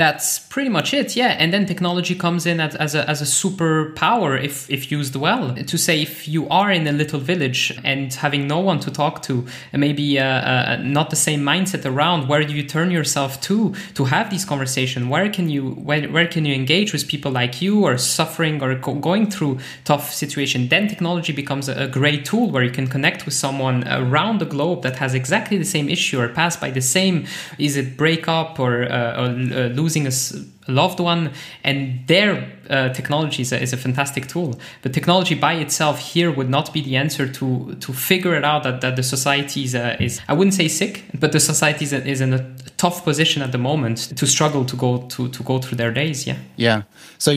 That's 0.00 0.38
pretty 0.38 0.70
much 0.70 0.94
it 0.94 1.14
yeah. 1.14 1.36
And 1.38 1.52
then 1.52 1.66
technology 1.66 2.14
comes 2.14 2.46
in 2.46 2.58
as, 2.58 2.74
as 2.76 2.94
a, 2.94 3.08
as 3.08 3.20
a 3.20 3.26
superpower 3.26 4.42
if, 4.42 4.70
if 4.70 4.90
used 4.90 5.14
well. 5.14 5.54
To 5.54 5.76
say 5.76 6.00
if 6.00 6.26
you 6.26 6.48
are 6.48 6.70
in 6.72 6.86
a 6.86 6.92
little 6.92 7.20
village 7.20 7.78
and 7.84 8.10
having 8.14 8.46
no 8.46 8.60
one 8.60 8.80
to 8.80 8.90
talk 8.90 9.20
to 9.24 9.46
maybe 9.74 10.18
uh, 10.18 10.24
uh, 10.24 10.78
not 10.82 11.10
the 11.10 11.16
same 11.16 11.42
mindset 11.42 11.84
around 11.84 12.28
where 12.28 12.42
do 12.44 12.54
you 12.54 12.62
turn 12.62 12.90
yourself 12.90 13.42
to 13.42 13.74
to 13.94 14.06
have 14.06 14.30
these 14.30 14.46
conversations 14.46 15.06
where 15.06 15.28
can 15.28 15.50
you 15.50 15.72
where, 15.88 16.08
where 16.08 16.26
can 16.26 16.46
you 16.46 16.54
engage 16.54 16.94
with 16.94 17.06
people 17.06 17.30
like 17.30 17.60
you 17.60 17.84
or 17.84 17.98
suffering 17.98 18.62
or 18.62 18.74
go- 18.76 18.94
going 18.94 19.30
through 19.30 19.58
tough 19.84 20.10
situation? 20.14 20.68
Then 20.68 20.88
technology 20.88 21.34
becomes 21.34 21.68
a, 21.68 21.74
a 21.74 21.88
great 21.88 22.24
tool 22.24 22.50
where 22.50 22.64
you 22.64 22.70
can 22.70 22.86
connect 22.86 23.26
with 23.26 23.34
someone 23.34 23.86
around 23.86 24.38
the 24.38 24.46
globe 24.46 24.82
that 24.82 24.96
has 24.96 25.12
exactly 25.12 25.58
the 25.58 25.70
same 25.76 25.90
issue 25.90 26.18
or 26.18 26.28
passed 26.28 26.58
by 26.58 26.70
the 26.70 26.80
same 26.80 27.26
is 27.58 27.76
it 27.76 27.98
breakup 27.98 28.58
or, 28.58 28.90
uh, 28.90 29.20
or 29.20 29.26
uh, 29.26 29.68
lose 29.80 29.89
losing 29.90 30.06
a, 30.06 30.70
a 30.70 30.72
loved 30.72 31.00
one, 31.00 31.32
and 31.64 32.06
their 32.06 32.52
uh, 32.68 32.88
technology 32.90 33.42
is 33.42 33.52
a, 33.52 33.60
is 33.60 33.72
a, 33.72 33.76
fantastic 33.76 34.26
tool. 34.26 34.58
But 34.82 34.92
technology 34.92 35.34
by 35.34 35.54
itself 35.54 35.98
here 35.98 36.30
would 36.30 36.48
not 36.48 36.72
be 36.72 36.80
the 36.80 36.96
answer 36.96 37.26
to 37.32 37.74
to 37.74 37.92
figure 37.92 38.34
it 38.36 38.44
out 38.44 38.62
that, 38.62 38.80
that 38.80 38.96
the 38.96 39.02
society 39.02 39.64
is, 39.64 39.74
uh, 39.74 39.96
is 40.00 40.20
I 40.28 40.34
wouldn't 40.34 40.54
say 40.54 40.68
sick, 40.68 41.04
but 41.18 41.32
the 41.32 41.40
society 41.40 41.84
is, 41.84 41.92
is 41.92 42.20
in 42.20 42.32
a 42.32 42.54
tough 42.76 43.04
position 43.04 43.42
at 43.42 43.52
the 43.52 43.58
moment 43.58 44.16
to 44.16 44.26
struggle 44.26 44.64
to 44.64 44.76
go 44.76 45.06
to 45.08 45.28
to 45.28 45.42
go 45.42 45.58
through 45.58 45.76
their 45.76 45.92
days. 45.92 46.26
Yeah. 46.26 46.36
Yeah. 46.56 46.82
So 47.18 47.32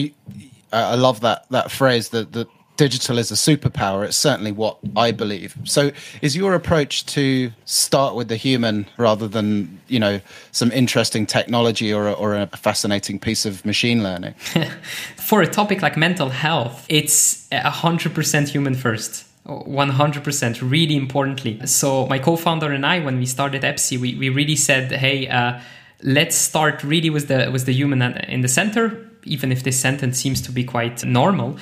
I 0.72 0.96
love 0.96 1.20
that 1.20 1.46
that 1.50 1.70
phrase 1.70 2.10
that 2.10 2.32
that 2.32 2.48
digital 2.76 3.18
is 3.18 3.30
a 3.30 3.34
superpower. 3.34 4.04
It's 4.04 4.16
certainly 4.16 4.52
what 4.52 4.78
I 4.96 5.12
believe. 5.12 5.56
So, 5.64 5.92
is 6.22 6.36
your 6.36 6.54
approach 6.54 7.06
to 7.06 7.52
start 7.64 8.14
with 8.14 8.28
the 8.28 8.36
human 8.36 8.86
rather 8.96 9.28
than 9.28 9.80
you 9.88 9.98
know 9.98 10.20
some 10.52 10.72
interesting 10.72 11.26
technology 11.26 11.92
or 11.92 12.08
a, 12.08 12.12
or 12.12 12.34
a 12.34 12.46
fascinating 12.48 13.18
piece 13.18 13.46
of 13.46 13.64
machine 13.64 14.02
learning? 14.02 14.34
For 15.16 15.42
a 15.42 15.46
topic 15.46 15.82
like 15.82 15.96
mental 15.96 16.30
health, 16.30 16.86
it's 16.88 17.48
hundred 17.52 18.14
percent 18.14 18.48
human 18.48 18.74
first. 18.74 19.26
100% 19.46 20.70
really 20.70 20.96
importantly 20.96 21.60
so 21.66 22.06
my 22.06 22.18
co-founder 22.18 22.72
and 22.72 22.86
i 22.86 22.98
when 22.98 23.18
we 23.18 23.26
started 23.26 23.60
Aepsy 23.60 23.98
we, 23.98 24.14
we 24.14 24.30
really 24.30 24.56
said 24.56 24.90
hey 24.90 25.28
uh, 25.28 25.60
let's 26.02 26.34
start 26.34 26.82
really 26.82 27.10
with 27.10 27.28
the 27.28 27.50
with 27.52 27.66
the 27.66 27.72
human 27.74 28.00
in 28.00 28.40
the 28.40 28.48
center 28.48 29.06
even 29.24 29.52
if 29.52 29.62
this 29.62 29.78
sentence 29.78 30.18
seems 30.18 30.40
to 30.40 30.50
be 30.50 30.64
quite 30.64 31.04
normal 31.04 31.58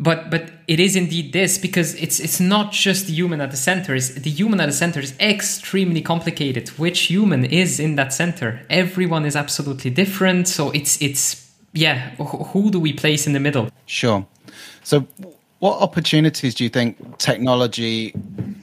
but 0.00 0.30
but 0.30 0.50
it 0.68 0.78
is 0.78 0.96
indeed 0.96 1.32
this 1.32 1.58
because 1.58 1.94
it's 1.94 2.20
it's 2.20 2.40
not 2.40 2.72
just 2.72 3.06
the 3.06 3.12
human 3.12 3.40
at 3.40 3.50
the 3.50 3.56
center. 3.56 3.94
Is 3.94 4.14
the 4.14 4.30
human 4.30 4.60
at 4.60 4.66
the 4.66 4.72
center 4.72 5.00
is 5.00 5.14
extremely 5.18 6.00
complicated. 6.00 6.68
Which 6.70 7.00
human 7.00 7.44
is 7.44 7.80
in 7.80 7.96
that 7.96 8.12
center? 8.12 8.60
Everyone 8.70 9.24
is 9.24 9.34
absolutely 9.34 9.90
different. 9.90 10.48
So 10.48 10.70
it's 10.70 11.00
it's 11.02 11.50
yeah 11.72 12.10
who 12.16 12.70
do 12.70 12.78
we 12.78 12.92
place 12.92 13.26
in 13.26 13.32
the 13.32 13.40
middle? 13.40 13.70
Sure. 13.86 14.26
So 14.84 15.06
what 15.58 15.80
opportunities 15.82 16.54
do 16.54 16.64
you 16.64 16.70
think 16.70 17.18
technology 17.18 18.14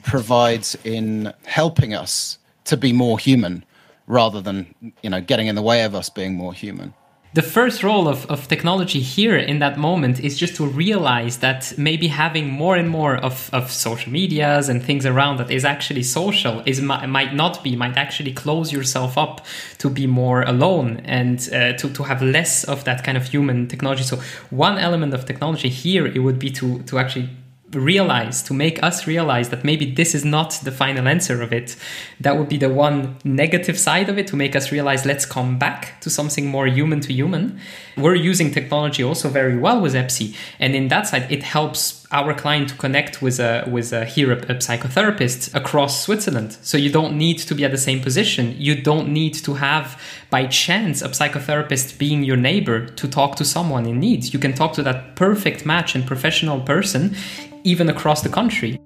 provides 0.02 0.76
in 0.84 1.32
helping 1.44 1.94
us 1.94 2.38
to 2.64 2.76
be 2.76 2.92
more 2.92 3.18
human 3.18 3.64
rather 4.06 4.40
than 4.40 4.74
you 5.02 5.10
know 5.10 5.20
getting 5.20 5.48
in 5.48 5.54
the 5.54 5.62
way 5.62 5.84
of 5.84 5.94
us 5.94 6.08
being 6.08 6.34
more 6.34 6.54
human 6.54 6.94
the 7.36 7.42
first 7.42 7.82
role 7.82 8.08
of, 8.08 8.24
of 8.30 8.48
technology 8.48 9.00
here 9.00 9.36
in 9.36 9.58
that 9.58 9.76
moment 9.76 10.18
is 10.20 10.38
just 10.38 10.56
to 10.56 10.64
realize 10.66 11.36
that 11.40 11.70
maybe 11.76 12.08
having 12.08 12.48
more 12.48 12.76
and 12.76 12.88
more 12.88 13.14
of, 13.18 13.50
of 13.52 13.70
social 13.70 14.10
medias 14.10 14.70
and 14.70 14.82
things 14.82 15.04
around 15.04 15.36
that 15.36 15.50
is 15.50 15.62
actually 15.62 16.02
social 16.02 16.62
is 16.64 16.80
might 16.80 17.34
not 17.34 17.62
be 17.62 17.76
might 17.76 17.94
actually 17.98 18.32
close 18.32 18.72
yourself 18.72 19.18
up 19.18 19.44
to 19.76 19.90
be 19.90 20.06
more 20.06 20.44
alone 20.44 21.02
and 21.04 21.50
uh, 21.52 21.74
to, 21.74 21.92
to 21.92 22.04
have 22.04 22.22
less 22.22 22.64
of 22.64 22.84
that 22.84 23.04
kind 23.04 23.18
of 23.18 23.24
human 23.28 23.68
technology. 23.68 24.02
So 24.02 24.16
one 24.48 24.78
element 24.78 25.12
of 25.12 25.26
technology 25.26 25.68
here 25.68 26.06
it 26.06 26.20
would 26.20 26.38
be 26.38 26.48
to 26.52 26.82
to 26.84 26.98
actually 26.98 27.28
realize, 27.72 28.42
to 28.44 28.54
make 28.54 28.82
us 28.82 29.06
realize 29.06 29.48
that 29.48 29.64
maybe 29.64 29.90
this 29.90 30.14
is 30.14 30.24
not 30.24 30.58
the 30.62 30.70
final 30.70 31.08
answer 31.08 31.42
of 31.42 31.52
it. 31.52 31.76
That 32.20 32.36
would 32.38 32.48
be 32.48 32.58
the 32.58 32.68
one 32.68 33.16
negative 33.24 33.78
side 33.78 34.08
of 34.08 34.18
it 34.18 34.26
to 34.28 34.36
make 34.36 34.54
us 34.54 34.70
realize 34.70 35.04
let's 35.04 35.26
come 35.26 35.58
back 35.58 36.00
to 36.02 36.10
something 36.10 36.46
more 36.46 36.66
human 36.66 37.00
to 37.00 37.12
human. 37.12 37.58
We're 37.96 38.14
using 38.14 38.52
technology 38.52 39.02
also 39.02 39.28
very 39.28 39.56
well 39.56 39.80
with 39.80 39.94
Aepsy, 39.94 40.36
and 40.60 40.74
in 40.74 40.88
that 40.88 41.06
side, 41.08 41.30
it 41.30 41.42
helps 41.42 42.05
our 42.12 42.34
client 42.34 42.68
to 42.68 42.74
connect 42.76 43.20
with 43.20 43.40
a 43.40 43.68
with 43.70 43.92
a 43.92 44.04
here 44.04 44.32
a, 44.32 44.36
a 44.36 44.54
psychotherapist 44.56 45.54
across 45.54 46.04
Switzerland. 46.04 46.56
So 46.62 46.78
you 46.78 46.90
don't 46.90 47.16
need 47.16 47.38
to 47.38 47.54
be 47.54 47.64
at 47.64 47.72
the 47.72 47.78
same 47.78 48.00
position. 48.00 48.54
You 48.58 48.80
don't 48.80 49.08
need 49.08 49.34
to 49.34 49.54
have 49.54 50.00
by 50.30 50.46
chance 50.46 51.02
a 51.02 51.08
psychotherapist 51.08 51.98
being 51.98 52.22
your 52.22 52.36
neighbor 52.36 52.86
to 52.86 53.08
talk 53.08 53.36
to 53.36 53.44
someone 53.44 53.86
in 53.86 53.98
need. 53.98 54.32
You 54.32 54.38
can 54.38 54.52
talk 54.52 54.72
to 54.74 54.82
that 54.84 55.16
perfect 55.16 55.66
match 55.66 55.94
and 55.94 56.06
professional 56.06 56.60
person 56.60 57.16
even 57.64 57.88
across 57.88 58.22
the 58.22 58.28
country. 58.28 58.80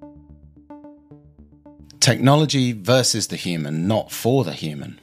Technology 2.01 2.73
versus 2.73 3.27
the 3.29 3.37
human, 3.37 3.87
not 3.87 4.11
for 4.11 4.43
the 4.43 4.55
human. 4.55 4.99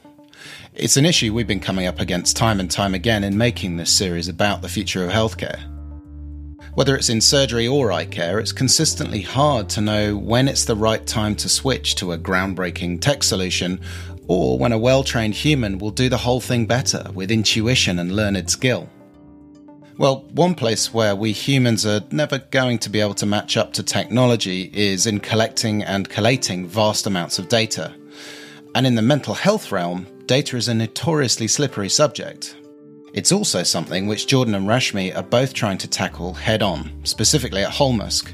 It's 0.74 0.96
an 0.96 1.06
issue 1.06 1.32
we've 1.32 1.46
been 1.46 1.60
coming 1.60 1.86
up 1.86 2.00
against 2.00 2.36
time 2.36 2.58
and 2.58 2.68
time 2.68 2.94
again 2.94 3.22
in 3.22 3.38
making 3.38 3.76
this 3.76 3.92
series 3.96 4.26
about 4.26 4.62
the 4.62 4.68
future 4.68 5.04
of 5.04 5.10
healthcare. 5.10 5.77
Whether 6.78 6.94
it's 6.94 7.08
in 7.08 7.20
surgery 7.20 7.66
or 7.66 7.90
eye 7.90 8.04
care, 8.04 8.38
it's 8.38 8.52
consistently 8.52 9.20
hard 9.20 9.68
to 9.70 9.80
know 9.80 10.16
when 10.16 10.46
it's 10.46 10.64
the 10.64 10.76
right 10.76 11.04
time 11.04 11.34
to 11.34 11.48
switch 11.48 11.96
to 11.96 12.12
a 12.12 12.18
groundbreaking 12.18 13.00
tech 13.00 13.24
solution 13.24 13.80
or 14.28 14.56
when 14.56 14.70
a 14.70 14.78
well 14.78 15.02
trained 15.02 15.34
human 15.34 15.78
will 15.78 15.90
do 15.90 16.08
the 16.08 16.18
whole 16.18 16.40
thing 16.40 16.66
better 16.66 17.10
with 17.12 17.32
intuition 17.32 17.98
and 17.98 18.14
learned 18.14 18.48
skill. 18.48 18.88
Well, 19.96 20.20
one 20.30 20.54
place 20.54 20.94
where 20.94 21.16
we 21.16 21.32
humans 21.32 21.84
are 21.84 22.04
never 22.12 22.38
going 22.38 22.78
to 22.78 22.90
be 22.90 23.00
able 23.00 23.14
to 23.14 23.26
match 23.26 23.56
up 23.56 23.72
to 23.72 23.82
technology 23.82 24.70
is 24.72 25.04
in 25.04 25.18
collecting 25.18 25.82
and 25.82 26.08
collating 26.08 26.68
vast 26.68 27.08
amounts 27.08 27.40
of 27.40 27.48
data. 27.48 27.92
And 28.76 28.86
in 28.86 28.94
the 28.94 29.02
mental 29.02 29.34
health 29.34 29.72
realm, 29.72 30.06
data 30.26 30.56
is 30.56 30.68
a 30.68 30.74
notoriously 30.74 31.48
slippery 31.48 31.88
subject. 31.88 32.54
It's 33.18 33.32
also 33.32 33.64
something 33.64 34.06
which 34.06 34.28
Jordan 34.28 34.54
and 34.54 34.68
Rashmi 34.68 35.12
are 35.16 35.24
both 35.24 35.52
trying 35.52 35.76
to 35.78 35.88
tackle 35.88 36.34
head 36.34 36.62
on, 36.62 36.92
specifically 37.02 37.64
at 37.64 37.72
Holmusk. 37.72 38.32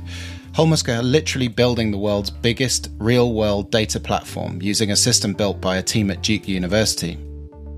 Holmusk 0.52 0.94
are 0.94 1.02
literally 1.02 1.48
building 1.48 1.90
the 1.90 1.96
world's 1.96 2.28
biggest 2.28 2.90
real 2.98 3.32
world 3.32 3.70
data 3.70 3.98
platform 3.98 4.60
using 4.60 4.90
a 4.90 4.96
system 4.96 5.32
built 5.32 5.58
by 5.58 5.78
a 5.78 5.82
team 5.82 6.10
at 6.10 6.22
Duke 6.22 6.46
University. 6.46 7.16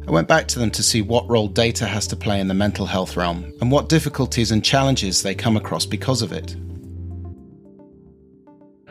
I 0.09 0.11
went 0.11 0.27
back 0.27 0.49
to 0.49 0.59
them 0.59 0.73
to 0.73 0.83
see 0.83 1.01
what 1.01 1.31
role 1.31 1.47
data 1.47 1.87
has 1.87 2.09
to 2.09 2.17
play 2.17 2.41
in 2.41 2.49
the 2.49 2.55
mental 2.55 2.87
health 2.87 3.17
realm 3.17 3.53
and 3.61 3.71
what 3.71 3.89
difficulties 3.89 4.51
and 4.51 4.65
challenges 4.65 5.23
they 5.23 5.37
come 5.37 5.57
across 5.57 5.87
because 5.87 6.23
of 6.23 6.33
it. 6.33 6.57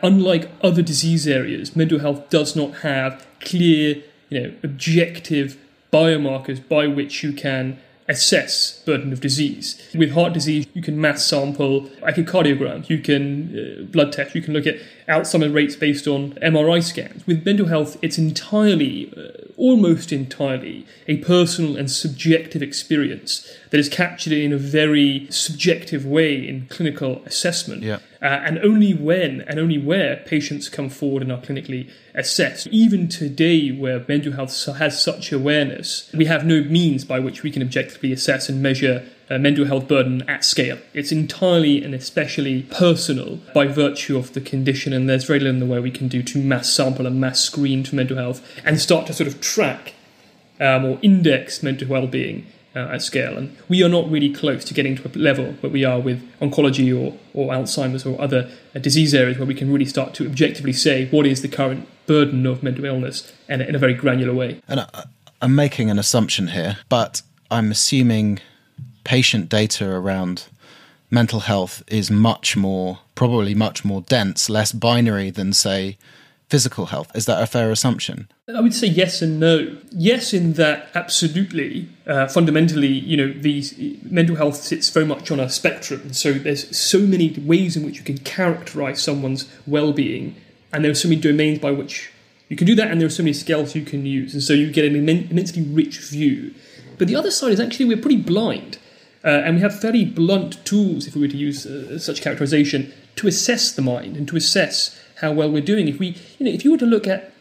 Unlike 0.00 0.50
other 0.62 0.80
disease 0.80 1.28
areas, 1.28 1.76
mental 1.76 1.98
health 1.98 2.30
does 2.30 2.56
not 2.56 2.76
have 2.76 3.26
clear, 3.40 4.02
you 4.30 4.40
know, 4.40 4.54
objective 4.62 5.58
biomarkers 5.92 6.66
by 6.66 6.86
which 6.86 7.22
you 7.22 7.34
can 7.34 7.78
assess 8.08 8.82
burden 8.84 9.12
of 9.12 9.20
disease. 9.20 9.80
With 9.94 10.12
heart 10.12 10.32
disease, 10.32 10.66
you 10.74 10.82
can 10.82 11.00
mass 11.00 11.24
sample 11.24 11.82
echocardiogram, 12.02 12.88
you 12.88 12.98
can 12.98 13.58
uh, 13.58 13.84
blood 13.84 14.12
test, 14.12 14.34
you 14.34 14.42
can 14.42 14.54
look 14.54 14.66
at 14.66 14.76
Alzheimer's 15.08 15.52
rates 15.52 15.76
based 15.76 16.06
on 16.06 16.32
MRI 16.34 16.82
scans. 16.82 17.26
With 17.26 17.44
mental 17.44 17.66
health, 17.66 17.96
it's 18.02 18.18
entirely, 18.18 19.12
uh, 19.16 19.45
almost 19.56 20.12
entirely, 20.12 20.86
a 21.08 21.16
personal 21.18 21.76
and 21.76 21.90
subjective 21.90 22.62
experience 22.62 23.46
that 23.70 23.78
is 23.78 23.88
captured 23.88 24.32
in 24.32 24.52
a 24.52 24.58
very 24.58 25.26
subjective 25.30 26.04
way 26.04 26.46
in 26.46 26.66
clinical 26.68 27.22
assessment. 27.24 27.82
Yeah. 27.82 27.98
Uh, 28.22 28.40
and 28.44 28.58
only 28.58 28.92
when 28.92 29.42
and 29.42 29.58
only 29.58 29.78
where 29.78 30.16
patients 30.16 30.68
come 30.68 30.88
forward 30.88 31.22
and 31.22 31.30
are 31.30 31.40
clinically 31.40 31.90
assessed. 32.14 32.66
Even 32.68 33.08
today, 33.08 33.70
where 33.70 34.04
mental 34.08 34.32
health 34.32 34.64
has 34.78 35.02
such 35.02 35.32
awareness, 35.32 36.10
we 36.14 36.24
have 36.24 36.44
no 36.44 36.62
means 36.62 37.04
by 37.04 37.18
which 37.18 37.42
we 37.42 37.50
can 37.50 37.62
objectively 37.62 38.12
assess 38.12 38.48
and 38.48 38.62
measure 38.62 39.06
uh, 39.28 39.38
mental 39.38 39.64
health 39.64 39.88
burden 39.88 40.22
at 40.28 40.44
scale. 40.44 40.78
It's 40.94 41.12
entirely 41.12 41.82
and 41.82 41.94
especially 41.94 42.62
personal 42.62 43.40
by 43.54 43.66
virtue 43.66 44.16
of 44.16 44.32
the 44.32 44.40
condition, 44.40 44.92
and 44.92 45.08
there's 45.08 45.24
very 45.24 45.40
little 45.40 45.54
in 45.54 45.60
the 45.60 45.66
way 45.66 45.80
we 45.80 45.90
can 45.90 46.08
do 46.08 46.22
to 46.22 46.38
mass 46.38 46.70
sample 46.70 47.06
and 47.06 47.20
mass 47.20 47.40
screen 47.40 47.84
for 47.84 47.96
mental 47.96 48.16
health 48.16 48.40
and 48.64 48.80
start 48.80 49.06
to 49.06 49.12
sort 49.12 49.28
of 49.28 49.40
track 49.40 49.94
um, 50.60 50.84
or 50.84 50.98
index 51.02 51.62
mental 51.62 51.88
well-being 51.88 52.46
uh, 52.74 52.90
at 52.92 53.02
scale. 53.02 53.36
And 53.36 53.56
we 53.68 53.82
are 53.82 53.88
not 53.88 54.08
really 54.10 54.32
close 54.32 54.64
to 54.64 54.74
getting 54.74 54.96
to 54.96 55.08
a 55.08 55.10
level 55.18 55.52
where 55.60 55.72
we 55.72 55.84
are 55.84 55.98
with 55.98 56.22
oncology 56.40 56.94
or, 56.94 57.18
or 57.34 57.52
Alzheimer's 57.52 58.04
or 58.04 58.20
other 58.20 58.50
uh, 58.74 58.78
disease 58.78 59.14
areas 59.14 59.38
where 59.38 59.46
we 59.46 59.54
can 59.54 59.72
really 59.72 59.86
start 59.86 60.14
to 60.14 60.26
objectively 60.26 60.72
say 60.72 61.08
what 61.08 61.26
is 61.26 61.42
the 61.42 61.48
current 61.48 61.88
burden 62.06 62.46
of 62.46 62.62
mental 62.62 62.84
illness 62.84 63.32
and 63.48 63.62
in 63.62 63.74
a 63.74 63.78
very 63.78 63.94
granular 63.94 64.34
way. 64.34 64.60
And 64.68 64.80
I, 64.80 65.04
I'm 65.40 65.54
making 65.54 65.90
an 65.90 65.98
assumption 65.98 66.48
here, 66.48 66.78
but 66.88 67.22
I'm 67.50 67.70
assuming 67.70 68.40
patient 69.06 69.48
data 69.48 69.88
around 69.88 70.46
mental 71.10 71.40
health 71.40 71.82
is 71.86 72.10
much 72.10 72.56
more, 72.56 72.98
probably 73.14 73.54
much 73.54 73.84
more 73.84 74.02
dense, 74.02 74.50
less 74.50 74.72
binary 74.72 75.30
than, 75.30 75.52
say, 75.52 75.96
physical 76.48 76.86
health. 76.86 77.14
Is 77.14 77.26
that 77.26 77.40
a 77.40 77.46
fair 77.46 77.70
assumption? 77.70 78.28
I 78.52 78.60
would 78.60 78.74
say 78.74 78.88
yes 78.88 79.22
and 79.22 79.38
no. 79.38 79.76
Yes, 79.90 80.34
in 80.34 80.54
that 80.54 80.90
absolutely, 80.94 81.88
uh, 82.06 82.26
fundamentally, 82.26 82.88
you 82.88 83.16
know, 83.16 83.32
these 83.32 83.74
mental 84.02 84.36
health 84.36 84.56
sits 84.56 84.90
very 84.90 85.06
much 85.06 85.30
on 85.30 85.38
a 85.38 85.48
spectrum. 85.48 86.12
So 86.12 86.32
there's 86.32 86.76
so 86.76 86.98
many 86.98 87.30
ways 87.38 87.76
in 87.76 87.84
which 87.84 87.98
you 87.98 88.04
can 88.04 88.18
characterize 88.18 89.00
someone's 89.00 89.48
well-being, 89.66 90.36
and 90.72 90.84
there 90.84 90.90
are 90.90 90.96
so 90.96 91.08
many 91.08 91.20
domains 91.20 91.60
by 91.60 91.70
which 91.70 92.12
you 92.48 92.56
can 92.56 92.66
do 92.66 92.74
that, 92.74 92.90
and 92.90 93.00
there 93.00 93.06
are 93.06 93.10
so 93.10 93.22
many 93.22 93.32
scales 93.32 93.74
you 93.74 93.82
can 93.82 94.04
use, 94.04 94.34
and 94.34 94.42
so 94.42 94.52
you 94.52 94.70
get 94.70 94.84
an 94.84 94.96
immensely 94.96 95.62
rich 95.62 95.98
view. 96.10 96.54
But 96.98 97.08
the 97.08 97.16
other 97.16 97.30
side 97.30 97.52
is 97.52 97.60
actually 97.60 97.86
we're 97.86 97.96
pretty 98.00 98.22
blind, 98.22 98.78
uh, 99.24 99.28
and 99.28 99.56
we 99.56 99.62
have 99.62 99.78
fairly 99.78 100.04
blunt 100.04 100.64
tools, 100.64 101.06
if 101.06 101.14
we 101.14 101.22
were 101.22 101.28
to 101.28 101.36
use 101.36 101.66
uh, 101.66 101.98
such 101.98 102.22
characterization, 102.22 102.92
to 103.16 103.26
assess 103.26 103.72
the 103.72 103.82
mind 103.82 104.16
and 104.16 104.28
to 104.28 104.36
assess 104.36 105.00
how 105.20 105.32
well 105.32 105.50
we're 105.50 105.62
doing. 105.62 105.88
If 105.88 105.98
we, 105.98 106.16
you 106.38 106.46
know, 106.46 106.52
if 106.52 106.64
you 106.64 106.70
were 106.70 106.78
to 106.78 106.86
look 106.86 107.06
at 107.06 107.32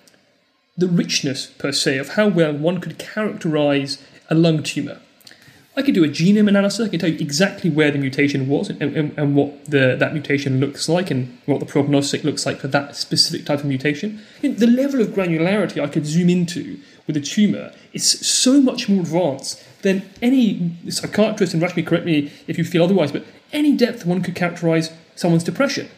the 0.78 0.88
richness 0.88 1.48
per 1.48 1.72
se 1.72 1.98
of 1.98 2.10
how 2.10 2.28
well 2.28 2.54
one 2.54 2.82
could 2.82 2.98
characterize 2.98 4.04
a 4.30 4.36
lung 4.36 4.64
tumour. 4.64 5.00
I 5.78 5.82
could 5.82 5.94
do 5.94 6.06
a 6.06 6.08
genome 6.08 6.48
analysis. 6.48 6.88
I 6.88 6.90
can 6.90 7.00
tell 7.00 7.10
you 7.10 7.20
exactly 7.20 7.70
where 7.70 7.92
the 7.92 7.98
mutation 7.98 8.48
was 8.48 8.70
and, 8.70 8.82
and, 8.82 9.18
and, 9.18 9.36
what 9.36 9.66
the, 9.66 9.98
that 10.00 10.14
mutation 10.14 10.62
looks 10.62 10.88
like 10.88 11.12
and 11.12 11.38
what 11.46 11.60
the 11.60 11.66
prognostic 11.66 12.24
looks 12.24 12.46
like 12.46 12.60
for 12.60 12.70
that 12.70 12.96
specific 12.96 13.46
type 13.46 13.60
of 13.60 13.66
mutation. 13.66 14.22
the 14.42 14.68
level 14.68 15.02
of 15.02 15.10
granularity 15.10 15.82
I 15.82 15.88
could 15.88 16.06
zoom 16.06 16.30
into 16.30 16.80
with 17.08 17.18
a 17.18 17.22
tumour 17.22 17.74
is 17.92 18.10
so 18.10 18.62
much 18.62 18.88
more 18.88 19.02
advanced 19.02 19.62
than 19.82 20.04
any 20.22 20.72
psychiatrist, 20.90 21.54
and 21.54 21.62
Rashmi, 21.62 21.86
correct 21.86 22.06
me 22.06 22.32
if 22.48 22.58
you 22.58 22.64
feel 22.64 22.84
otherwise, 22.84 23.12
but 23.12 23.26
any 23.54 23.76
depth 23.76 24.06
one 24.06 24.22
could 24.22 24.36
characterise 24.36 24.92
someone's 25.16 25.44
depression. 25.44 25.90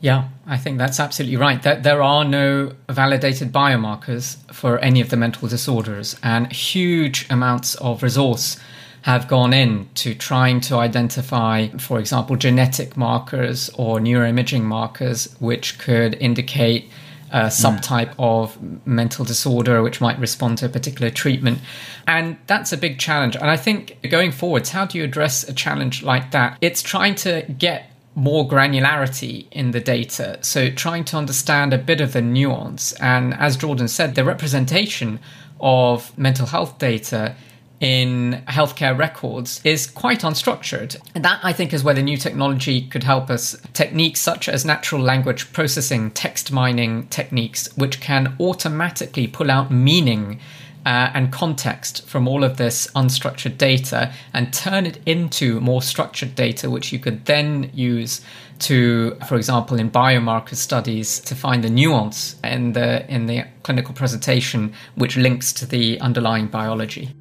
Yeah, 0.00 0.28
I 0.46 0.56
think 0.56 0.78
that's 0.78 0.98
absolutely 0.98 1.36
right. 1.36 1.62
That 1.62 1.82
there 1.82 2.02
are 2.02 2.24
no 2.24 2.72
validated 2.88 3.52
biomarkers 3.52 4.38
for 4.52 4.78
any 4.78 5.00
of 5.00 5.10
the 5.10 5.16
mental 5.16 5.46
disorders, 5.48 6.16
and 6.22 6.50
huge 6.50 7.26
amounts 7.28 7.74
of 7.76 8.02
resource 8.02 8.58
have 9.02 9.28
gone 9.28 9.52
in 9.52 9.88
to 9.94 10.14
trying 10.14 10.60
to 10.60 10.76
identify, 10.76 11.68
for 11.78 11.98
example, 11.98 12.36
genetic 12.36 12.96
markers 12.96 13.70
or 13.70 13.98
neuroimaging 13.98 14.62
markers 14.62 15.34
which 15.38 15.78
could 15.78 16.14
indicate 16.14 16.90
subtype 17.32 18.12
of 18.18 18.58
mental 18.86 19.24
disorder 19.24 19.82
which 19.82 20.00
might 20.00 20.18
respond 20.18 20.58
to 20.58 20.66
a 20.66 20.68
particular 20.68 21.10
treatment. 21.10 21.58
And 22.06 22.36
that's 22.46 22.72
a 22.72 22.76
big 22.76 22.98
challenge. 22.98 23.36
And 23.36 23.50
I 23.50 23.56
think 23.56 23.98
going 24.10 24.32
forwards, 24.32 24.70
how 24.70 24.86
do 24.86 24.98
you 24.98 25.04
address 25.04 25.48
a 25.48 25.52
challenge 25.52 26.02
like 26.02 26.30
that? 26.32 26.58
It's 26.60 26.82
trying 26.82 27.14
to 27.16 27.42
get 27.58 27.90
more 28.14 28.46
granularity 28.46 29.46
in 29.52 29.70
the 29.70 29.80
data. 29.80 30.38
So 30.42 30.70
trying 30.70 31.04
to 31.06 31.16
understand 31.16 31.72
a 31.72 31.78
bit 31.78 32.00
of 32.00 32.12
the 32.12 32.20
nuance. 32.20 32.92
And 32.94 33.34
as 33.34 33.56
Jordan 33.56 33.88
said, 33.88 34.14
the 34.14 34.24
representation 34.24 35.20
of 35.60 36.16
mental 36.18 36.46
health 36.46 36.78
data 36.78 37.36
in 37.80 38.42
healthcare 38.46 38.96
records 38.96 39.60
is 39.64 39.86
quite 39.86 40.20
unstructured. 40.20 40.96
And 41.14 41.24
that, 41.24 41.40
I 41.42 41.52
think, 41.52 41.72
is 41.72 41.82
where 41.82 41.94
the 41.94 42.02
new 42.02 42.18
technology 42.18 42.82
could 42.82 43.04
help 43.04 43.30
us. 43.30 43.56
Techniques 43.72 44.20
such 44.20 44.48
as 44.48 44.64
natural 44.64 45.00
language 45.00 45.52
processing, 45.52 46.10
text 46.10 46.52
mining 46.52 47.06
techniques, 47.08 47.74
which 47.76 48.00
can 48.00 48.36
automatically 48.38 49.26
pull 49.26 49.50
out 49.50 49.70
meaning 49.70 50.38
uh, 50.86 51.10
and 51.14 51.30
context 51.32 52.06
from 52.06 52.26
all 52.26 52.42
of 52.42 52.56
this 52.56 52.86
unstructured 52.94 53.58
data 53.58 54.12
and 54.32 54.52
turn 54.52 54.86
it 54.86 54.98
into 55.06 55.60
more 55.60 55.82
structured 55.82 56.34
data, 56.34 56.70
which 56.70 56.92
you 56.92 56.98
could 56.98 57.24
then 57.26 57.70
use 57.74 58.20
to, 58.60 59.14
for 59.26 59.36
example, 59.36 59.78
in 59.78 59.90
biomarker 59.90 60.54
studies, 60.54 61.18
to 61.20 61.34
find 61.34 61.64
the 61.64 61.70
nuance 61.70 62.36
in 62.44 62.72
the 62.72 63.10
in 63.12 63.26
the 63.26 63.44
clinical 63.62 63.94
presentation, 63.94 64.74
which 64.94 65.16
links 65.16 65.52
to 65.52 65.66
the 65.66 65.98
underlying 66.00 66.46
biology. 66.46 67.14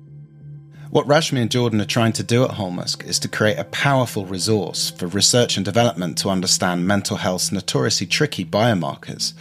What 0.91 1.05
Rashmi 1.05 1.39
and 1.39 1.51
Jordan 1.51 1.79
are 1.81 1.85
trying 1.85 2.13
to 2.13 2.23
do 2.23 2.43
at 2.43 2.49
Holmusk 2.49 3.05
is 3.05 3.19
to 3.19 3.27
create 3.27 3.59
a 3.59 3.65
powerful 3.65 4.25
resource 4.25 4.89
for 4.89 5.05
research 5.05 5.55
and 5.55 5.63
development 5.63 6.17
to 6.17 6.29
understand 6.29 6.87
mental 6.87 7.17
health's 7.17 7.51
notoriously 7.51 8.07
tricky 8.07 8.43
biomarkers 8.43 9.33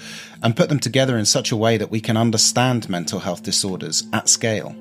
and 0.42 0.54
put 0.54 0.68
them 0.68 0.78
together 0.78 1.16
in 1.16 1.24
such 1.24 1.50
a 1.50 1.56
way 1.56 1.78
that 1.78 1.90
we 1.90 2.02
can 2.02 2.18
understand 2.18 2.90
mental 2.90 3.20
health 3.20 3.42
disorders 3.42 4.02
at 4.12 4.28
scale. 4.28 4.76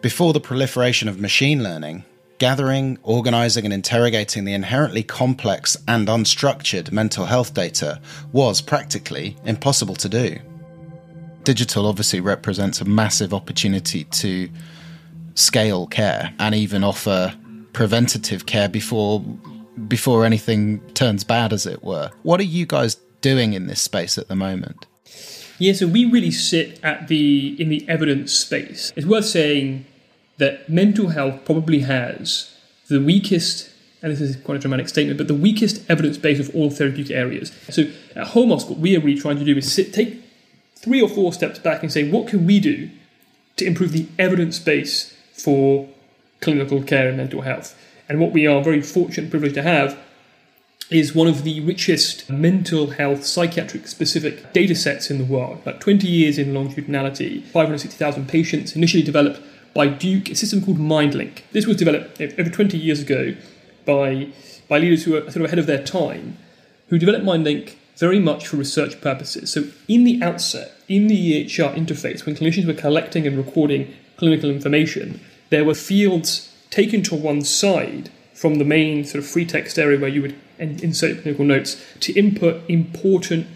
Before 0.00 0.32
the 0.32 0.40
proliferation 0.40 1.08
of 1.08 1.20
machine 1.20 1.62
learning, 1.62 2.04
gathering, 2.38 2.98
organizing, 3.04 3.64
and 3.64 3.72
interrogating 3.72 4.44
the 4.44 4.52
inherently 4.52 5.04
complex 5.04 5.76
and 5.86 6.08
unstructured 6.08 6.90
mental 6.90 7.26
health 7.26 7.54
data 7.54 8.00
was 8.32 8.60
practically 8.60 9.36
impossible 9.44 9.94
to 9.94 10.08
do. 10.08 10.38
Digital 11.44 11.86
obviously 11.86 12.18
represents 12.18 12.80
a 12.80 12.84
massive 12.84 13.32
opportunity 13.32 14.02
to 14.04 14.48
scale 15.34 15.86
care 15.86 16.32
and 16.38 16.54
even 16.54 16.84
offer 16.84 17.34
preventative 17.72 18.46
care 18.46 18.68
before 18.68 19.20
before 19.88 20.24
anything 20.24 20.80
turns 20.92 21.24
bad 21.24 21.52
as 21.52 21.66
it 21.66 21.82
were. 21.82 22.10
What 22.22 22.38
are 22.38 22.44
you 22.44 22.64
guys 22.64 22.94
doing 23.20 23.54
in 23.54 23.66
this 23.66 23.82
space 23.82 24.16
at 24.18 24.28
the 24.28 24.36
moment? 24.36 24.86
Yeah 25.58 25.72
so 25.72 25.86
we 25.86 26.04
really 26.04 26.30
sit 26.30 26.78
at 26.82 27.08
the 27.08 27.60
in 27.60 27.68
the 27.68 27.88
evidence 27.88 28.32
space. 28.32 28.92
It's 28.96 29.06
worth 29.06 29.26
saying 29.26 29.86
that 30.38 30.68
mental 30.68 31.08
health 31.08 31.44
probably 31.44 31.80
has 31.80 32.56
the 32.88 33.00
weakest 33.02 33.70
and 34.02 34.12
this 34.12 34.20
is 34.20 34.36
quite 34.36 34.56
a 34.56 34.60
dramatic 34.60 34.86
statement, 34.90 35.16
but 35.16 35.28
the 35.28 35.34
weakest 35.34 35.82
evidence 35.90 36.18
base 36.18 36.38
of 36.38 36.54
all 36.54 36.68
therapeutic 36.68 37.16
areas. 37.16 37.50
So 37.70 37.84
at 38.14 38.28
Holmusk, 38.28 38.68
what 38.68 38.78
we 38.78 38.94
are 38.94 39.00
really 39.00 39.18
trying 39.18 39.38
to 39.38 39.46
do 39.46 39.56
is 39.56 39.72
sit, 39.72 39.94
take 39.94 40.22
three 40.76 41.00
or 41.00 41.08
four 41.08 41.32
steps 41.32 41.58
back 41.58 41.82
and 41.82 41.90
say, 41.90 42.10
what 42.10 42.28
can 42.28 42.44
we 42.44 42.60
do 42.60 42.90
to 43.56 43.64
improve 43.64 43.92
the 43.92 44.06
evidence 44.18 44.58
base 44.58 45.13
for 45.34 45.88
clinical 46.40 46.82
care 46.82 47.08
and 47.08 47.16
mental 47.16 47.42
health. 47.42 47.78
And 48.08 48.20
what 48.20 48.32
we 48.32 48.46
are 48.46 48.62
very 48.62 48.80
fortunate 48.80 49.24
and 49.24 49.30
privileged 49.30 49.56
to 49.56 49.62
have 49.62 49.98
is 50.90 51.14
one 51.14 51.26
of 51.26 51.44
the 51.44 51.60
richest 51.60 52.28
mental 52.30 52.90
health 52.90 53.24
psychiatric 53.24 53.86
specific 53.86 54.52
data 54.52 54.74
sets 54.74 55.10
in 55.10 55.18
the 55.18 55.24
world. 55.24 55.58
About 55.62 55.80
20 55.80 56.06
years 56.06 56.38
in 56.38 56.52
longitudinality, 56.52 57.40
560,000 57.40 58.28
patients, 58.28 58.76
initially 58.76 59.02
developed 59.02 59.40
by 59.72 59.88
Duke, 59.88 60.30
a 60.30 60.34
system 60.34 60.64
called 60.64 60.78
MindLinc. 60.78 61.40
This 61.52 61.66
was 61.66 61.76
developed 61.76 62.20
over 62.20 62.50
20 62.50 62.76
years 62.76 63.00
ago 63.00 63.34
by, 63.84 64.28
by 64.68 64.78
leaders 64.78 65.04
who 65.04 65.16
are 65.16 65.22
sort 65.22 65.36
of 65.36 65.44
ahead 65.46 65.58
of 65.58 65.66
their 65.66 65.82
time, 65.82 66.36
who 66.88 66.98
developed 66.98 67.24
MindLinc 67.24 67.74
very 67.96 68.20
much 68.20 68.46
for 68.46 68.56
research 68.56 69.00
purposes. 69.00 69.52
So, 69.52 69.64
in 69.88 70.04
the 70.04 70.22
outset, 70.22 70.72
in 70.88 71.06
the 71.06 71.44
EHR 71.44 71.74
interface, 71.74 72.26
when 72.26 72.36
clinicians 72.36 72.66
were 72.66 72.74
collecting 72.74 73.26
and 73.26 73.36
recording 73.36 73.94
clinical 74.16 74.50
information, 74.50 75.20
there 75.50 75.64
were 75.64 75.74
fields 75.74 76.52
taken 76.70 77.02
to 77.02 77.14
one 77.14 77.42
side 77.42 78.10
from 78.34 78.56
the 78.56 78.64
main 78.64 79.04
sort 79.04 79.22
of 79.22 79.30
free 79.30 79.46
text 79.46 79.78
area 79.78 79.98
where 79.98 80.10
you 80.10 80.22
would 80.22 80.34
insert 80.58 81.22
clinical 81.22 81.44
notes 81.44 81.82
to 82.00 82.12
input 82.12 82.62
important 82.68 83.46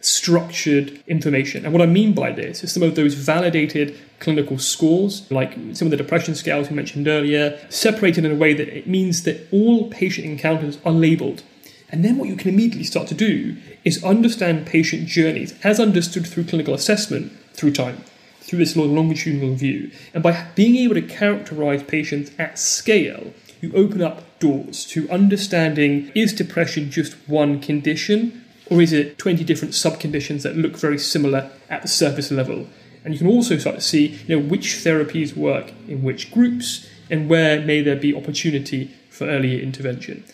structured 0.00 1.02
information. 1.06 1.64
And 1.64 1.72
what 1.72 1.82
I 1.82 1.86
mean 1.86 2.12
by 2.14 2.30
this 2.30 2.62
is 2.62 2.72
some 2.72 2.82
of 2.82 2.94
those 2.94 3.14
validated 3.14 3.98
clinical 4.20 4.58
scores, 4.58 5.28
like 5.30 5.54
some 5.72 5.86
of 5.86 5.90
the 5.90 5.96
depression 5.96 6.34
scales 6.34 6.68
we 6.68 6.76
mentioned 6.76 7.08
earlier, 7.08 7.58
separated 7.70 8.24
in 8.24 8.30
a 8.30 8.36
way 8.36 8.54
that 8.54 8.68
it 8.68 8.86
means 8.86 9.22
that 9.24 9.48
all 9.50 9.90
patient 9.90 10.26
encounters 10.26 10.78
are 10.84 10.92
labeled. 10.92 11.42
And 11.90 12.04
then 12.04 12.18
what 12.18 12.28
you 12.28 12.36
can 12.36 12.50
immediately 12.50 12.84
start 12.84 13.08
to 13.08 13.14
do 13.14 13.56
is 13.84 14.04
understand 14.04 14.66
patient 14.66 15.08
journeys 15.08 15.54
as 15.64 15.80
understood 15.80 16.26
through 16.26 16.44
clinical 16.44 16.74
assessment 16.74 17.32
through 17.54 17.72
time 17.72 18.04
through 18.46 18.60
this 18.60 18.76
longitudinal 18.76 19.54
view. 19.54 19.90
And 20.14 20.22
by 20.22 20.46
being 20.54 20.76
able 20.76 20.94
to 20.94 21.02
characterize 21.02 21.82
patients 21.82 22.30
at 22.38 22.58
scale, 22.58 23.34
you 23.60 23.72
open 23.74 24.00
up 24.02 24.38
doors 24.38 24.84
to 24.86 25.10
understanding 25.10 26.12
is 26.14 26.32
depression 26.32 26.90
just 26.90 27.14
one 27.28 27.60
condition 27.60 28.44
or 28.70 28.80
is 28.80 28.92
it 28.92 29.18
20 29.18 29.44
different 29.44 29.74
subconditions 29.74 30.42
that 30.42 30.56
look 30.56 30.76
very 30.76 30.98
similar 30.98 31.50
at 31.68 31.82
the 31.82 31.88
surface 31.88 32.30
level? 32.30 32.66
And 33.04 33.14
you 33.14 33.18
can 33.18 33.28
also 33.28 33.58
start 33.58 33.76
to 33.76 33.82
see 33.82 34.18
you 34.26 34.36
know, 34.36 34.46
which 34.46 34.74
therapies 34.76 35.36
work 35.36 35.72
in 35.88 36.02
which 36.02 36.32
groups 36.32 36.88
and 37.10 37.28
where 37.28 37.60
may 37.60 37.82
there 37.82 37.96
be 37.96 38.14
opportunity 38.14 38.90
for 39.10 39.26
earlier 39.26 39.60
intervention 39.60 40.24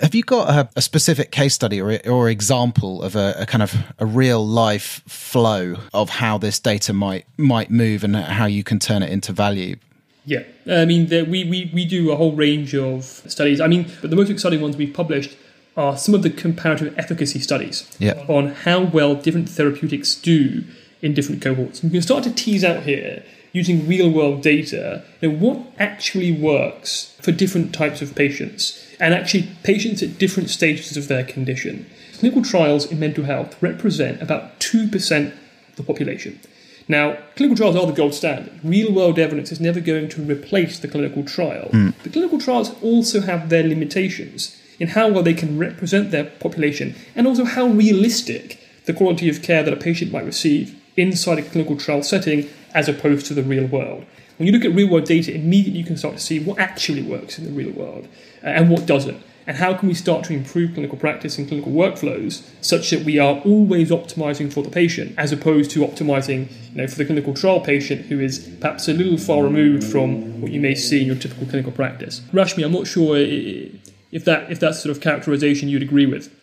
have 0.00 0.14
you 0.14 0.22
got 0.22 0.48
a, 0.48 0.68
a, 0.76 0.82
specific 0.82 1.30
case 1.30 1.54
study 1.54 1.80
or, 1.80 1.98
or 2.06 2.28
example 2.28 3.02
of 3.02 3.16
a, 3.16 3.34
a, 3.38 3.46
kind 3.46 3.62
of 3.62 3.74
a 3.98 4.06
real 4.06 4.46
life 4.46 5.02
flow 5.06 5.76
of 5.92 6.08
how 6.08 6.38
this 6.38 6.58
data 6.58 6.92
might 6.92 7.26
might 7.36 7.70
move 7.70 8.04
and 8.04 8.16
how 8.16 8.46
you 8.46 8.62
can 8.62 8.78
turn 8.78 9.02
it 9.02 9.10
into 9.10 9.32
value? 9.32 9.76
Yeah, 10.24 10.42
I 10.66 10.84
mean, 10.84 11.06
the, 11.06 11.22
we, 11.22 11.44
we, 11.44 11.70
we 11.72 11.84
do 11.84 12.10
a 12.10 12.16
whole 12.16 12.32
range 12.32 12.74
of 12.74 13.04
studies. 13.04 13.60
I 13.60 13.68
mean, 13.68 13.90
but 14.00 14.10
the 14.10 14.16
most 14.16 14.28
exciting 14.28 14.60
ones 14.60 14.76
we've 14.76 14.92
published 14.92 15.36
are 15.76 15.96
some 15.96 16.14
of 16.14 16.22
the 16.22 16.30
comparative 16.30 16.98
efficacy 16.98 17.38
studies 17.38 17.88
yeah. 18.00 18.24
on 18.26 18.48
how 18.48 18.80
well 18.80 19.14
different 19.14 19.48
therapeutics 19.48 20.14
do 20.14 20.64
in 21.02 21.14
different 21.14 21.42
cohorts. 21.42 21.82
And 21.82 21.92
you 21.92 21.98
can 21.98 22.02
start 22.02 22.24
to 22.24 22.32
tease 22.32 22.64
out 22.64 22.82
here 22.82 23.22
using 23.52 23.86
real 23.86 24.10
world 24.10 24.42
data 24.42 25.04
you 25.20 25.30
know, 25.30 25.36
what 25.38 25.58
actually 25.78 26.32
works 26.32 27.16
for 27.20 27.32
different 27.32 27.74
types 27.74 28.02
of 28.02 28.14
patients 28.14 28.85
and 28.98 29.14
actually 29.14 29.48
patients 29.62 30.02
at 30.02 30.18
different 30.18 30.50
stages 30.50 30.96
of 30.96 31.08
their 31.08 31.24
condition. 31.24 31.86
Clinical 32.18 32.42
trials 32.42 32.90
in 32.90 32.98
mental 32.98 33.24
health 33.24 33.60
represent 33.62 34.22
about 34.22 34.58
2% 34.60 35.32
of 35.68 35.76
the 35.76 35.82
population. 35.82 36.40
Now, 36.88 37.18
clinical 37.34 37.56
trials 37.56 37.76
are 37.76 37.86
the 37.86 37.92
gold 37.92 38.14
standard. 38.14 38.52
Real 38.62 38.92
world 38.92 39.18
evidence 39.18 39.50
is 39.50 39.60
never 39.60 39.80
going 39.80 40.08
to 40.10 40.22
replace 40.22 40.78
the 40.78 40.88
clinical 40.88 41.24
trial. 41.24 41.68
Mm. 41.72 41.94
But 42.02 42.12
clinical 42.12 42.40
trials 42.40 42.70
also 42.80 43.20
have 43.22 43.48
their 43.48 43.66
limitations 43.66 44.56
in 44.78 44.88
how 44.88 45.08
well 45.08 45.22
they 45.22 45.34
can 45.34 45.58
represent 45.58 46.10
their 46.10 46.24
population 46.24 46.94
and 47.14 47.26
also 47.26 47.44
how 47.44 47.66
realistic 47.66 48.60
the 48.84 48.92
quality 48.92 49.28
of 49.28 49.42
care 49.42 49.62
that 49.62 49.72
a 49.72 49.76
patient 49.76 50.12
might 50.12 50.24
receive 50.24 50.80
inside 50.96 51.38
a 51.38 51.42
clinical 51.42 51.76
trial 51.76 52.02
setting 52.02 52.48
as 52.72 52.88
opposed 52.88 53.26
to 53.26 53.34
the 53.34 53.42
real 53.42 53.66
world. 53.66 54.04
When 54.36 54.46
you 54.46 54.52
look 54.52 54.64
at 54.64 54.74
real 54.74 54.88
world 54.88 55.04
data, 55.04 55.34
immediately 55.34 55.80
you 55.80 55.86
can 55.86 55.96
start 55.96 56.14
to 56.14 56.22
see 56.22 56.38
what 56.38 56.58
actually 56.58 57.02
works 57.02 57.38
in 57.38 57.44
the 57.44 57.52
real 57.52 57.72
world 57.72 58.08
uh, 58.42 58.48
and 58.48 58.70
what 58.70 58.86
doesn't. 58.86 59.22
and 59.46 59.56
how 59.58 59.74
can 59.74 59.88
we 59.88 59.94
start 59.94 60.24
to 60.24 60.32
improve 60.32 60.74
clinical 60.74 60.98
practice 60.98 61.38
and 61.38 61.46
clinical 61.46 61.72
workflows 61.72 62.48
such 62.60 62.90
that 62.90 63.04
we 63.04 63.18
are 63.18 63.38
always 63.40 63.90
optimizing 63.90 64.52
for 64.52 64.62
the 64.62 64.70
patient 64.70 65.14
as 65.16 65.32
opposed 65.32 65.70
to 65.70 65.80
optimizing 65.80 66.50
you 66.70 66.76
know, 66.76 66.86
for 66.86 66.96
the 66.96 67.04
clinical 67.04 67.32
trial 67.32 67.60
patient 67.60 68.06
who 68.06 68.18
is 68.18 68.40
perhaps 68.60 68.88
a 68.88 68.92
little 68.92 69.16
far 69.16 69.44
removed 69.44 69.84
from 69.84 70.40
what 70.40 70.50
you 70.50 70.60
may 70.60 70.74
see 70.74 71.00
in 71.00 71.06
your 71.06 71.16
typical 71.16 71.46
clinical 71.46 71.72
practice. 71.72 72.20
Rashmi, 72.32 72.64
I'm 72.64 72.72
not 72.72 72.86
sure 72.86 73.16
if 73.16 74.24
that 74.24 74.50
if 74.50 74.58
that's 74.58 74.82
sort 74.82 74.94
of 74.94 75.00
characterization 75.00 75.68
you'd 75.68 75.82
agree 75.82 76.06
with. 76.06 76.34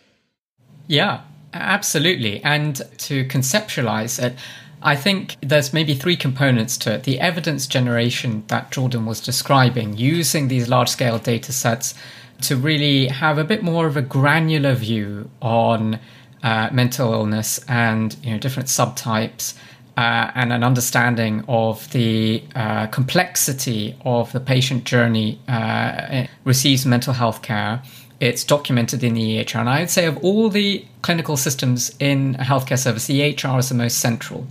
Yeah, 0.86 1.22
absolutely. 1.52 2.42
And 2.42 2.76
to 2.98 3.24
conceptualize 3.26 4.22
it, 4.22 4.34
I 4.84 4.96
think 4.96 5.36
there's 5.40 5.72
maybe 5.72 5.94
three 5.94 6.16
components 6.16 6.76
to 6.78 6.92
it. 6.94 7.04
The 7.04 7.18
evidence 7.18 7.66
generation 7.66 8.44
that 8.48 8.70
Jordan 8.70 9.06
was 9.06 9.18
describing, 9.18 9.96
using 9.96 10.48
these 10.48 10.68
large 10.68 10.90
scale 10.90 11.18
data 11.18 11.52
sets 11.52 11.94
to 12.42 12.56
really 12.56 13.06
have 13.06 13.38
a 13.38 13.44
bit 13.44 13.62
more 13.62 13.86
of 13.86 13.96
a 13.96 14.02
granular 14.02 14.74
view 14.74 15.30
on 15.40 15.98
uh, 16.42 16.68
mental 16.70 17.14
illness 17.14 17.58
and 17.66 18.14
you 18.22 18.32
know 18.32 18.38
different 18.38 18.68
subtypes 18.68 19.54
uh, 19.96 20.30
and 20.34 20.52
an 20.52 20.62
understanding 20.62 21.42
of 21.48 21.90
the 21.92 22.42
uh, 22.54 22.86
complexity 22.88 23.96
of 24.04 24.30
the 24.32 24.40
patient 24.40 24.84
journey 24.84 25.40
uh, 25.48 26.26
receives 26.44 26.84
mental 26.84 27.14
health 27.14 27.40
care. 27.40 27.82
It's 28.20 28.44
documented 28.44 29.02
in 29.02 29.14
the 29.14 29.44
EHR, 29.44 29.60
and 29.60 29.68
I 29.68 29.80
would 29.80 29.90
say 29.90 30.06
of 30.06 30.16
all 30.18 30.48
the 30.48 30.84
clinical 31.02 31.36
systems 31.36 31.94
in 31.98 32.36
a 32.36 32.44
healthcare 32.44 32.78
service, 32.78 33.06
the 33.06 33.20
EHR 33.20 33.58
is 33.58 33.68
the 33.68 33.74
most 33.74 33.98
central. 33.98 34.46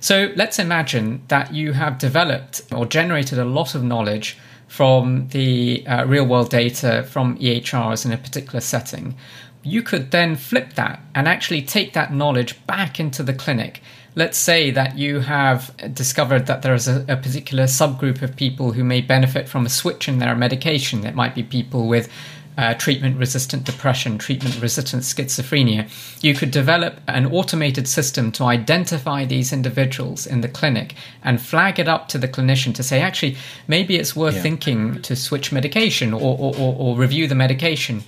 So 0.00 0.32
let's 0.36 0.58
imagine 0.58 1.22
that 1.28 1.52
you 1.52 1.72
have 1.72 1.98
developed 1.98 2.62
or 2.72 2.86
generated 2.86 3.38
a 3.38 3.44
lot 3.44 3.74
of 3.74 3.82
knowledge 3.82 4.38
from 4.70 5.26
the 5.32 5.84
uh, 5.88 6.06
real 6.06 6.24
world 6.24 6.48
data 6.48 7.02
from 7.02 7.36
EHRs 7.38 8.06
in 8.06 8.12
a 8.12 8.16
particular 8.16 8.60
setting, 8.60 9.16
you 9.64 9.82
could 9.82 10.12
then 10.12 10.36
flip 10.36 10.74
that 10.74 11.00
and 11.12 11.26
actually 11.26 11.60
take 11.60 11.92
that 11.92 12.14
knowledge 12.14 12.64
back 12.66 13.00
into 13.00 13.24
the 13.24 13.34
clinic. 13.34 13.82
Let's 14.14 14.38
say 14.38 14.70
that 14.70 14.96
you 14.96 15.20
have 15.20 15.74
discovered 15.92 16.46
that 16.46 16.62
there 16.62 16.74
is 16.74 16.86
a, 16.86 17.04
a 17.08 17.16
particular 17.16 17.64
subgroup 17.64 18.22
of 18.22 18.36
people 18.36 18.72
who 18.72 18.84
may 18.84 19.00
benefit 19.00 19.48
from 19.48 19.66
a 19.66 19.68
switch 19.68 20.08
in 20.08 20.18
their 20.18 20.36
medication. 20.36 21.04
It 21.04 21.16
might 21.16 21.34
be 21.34 21.42
people 21.42 21.88
with 21.88 22.08
uh, 22.58 22.74
treatment 22.74 23.16
resistant 23.16 23.64
depression, 23.64 24.18
treatment 24.18 24.60
resistant 24.60 25.02
schizophrenia. 25.02 25.88
You 26.22 26.34
could 26.34 26.50
develop 26.50 27.00
an 27.06 27.26
automated 27.26 27.88
system 27.88 28.32
to 28.32 28.44
identify 28.44 29.24
these 29.24 29.52
individuals 29.52 30.26
in 30.26 30.40
the 30.40 30.48
clinic 30.48 30.94
and 31.22 31.40
flag 31.40 31.78
it 31.78 31.88
up 31.88 32.08
to 32.08 32.18
the 32.18 32.28
clinician 32.28 32.74
to 32.74 32.82
say, 32.82 33.00
actually, 33.00 33.36
maybe 33.66 33.96
it's 33.96 34.14
worth 34.14 34.34
yeah. 34.36 34.42
thinking 34.42 35.02
to 35.02 35.16
switch 35.16 35.52
medication 35.52 36.12
or, 36.12 36.36
or, 36.38 36.54
or, 36.56 36.76
or 36.78 36.96
review 36.96 37.26
the 37.26 37.34
medication. 37.34 38.02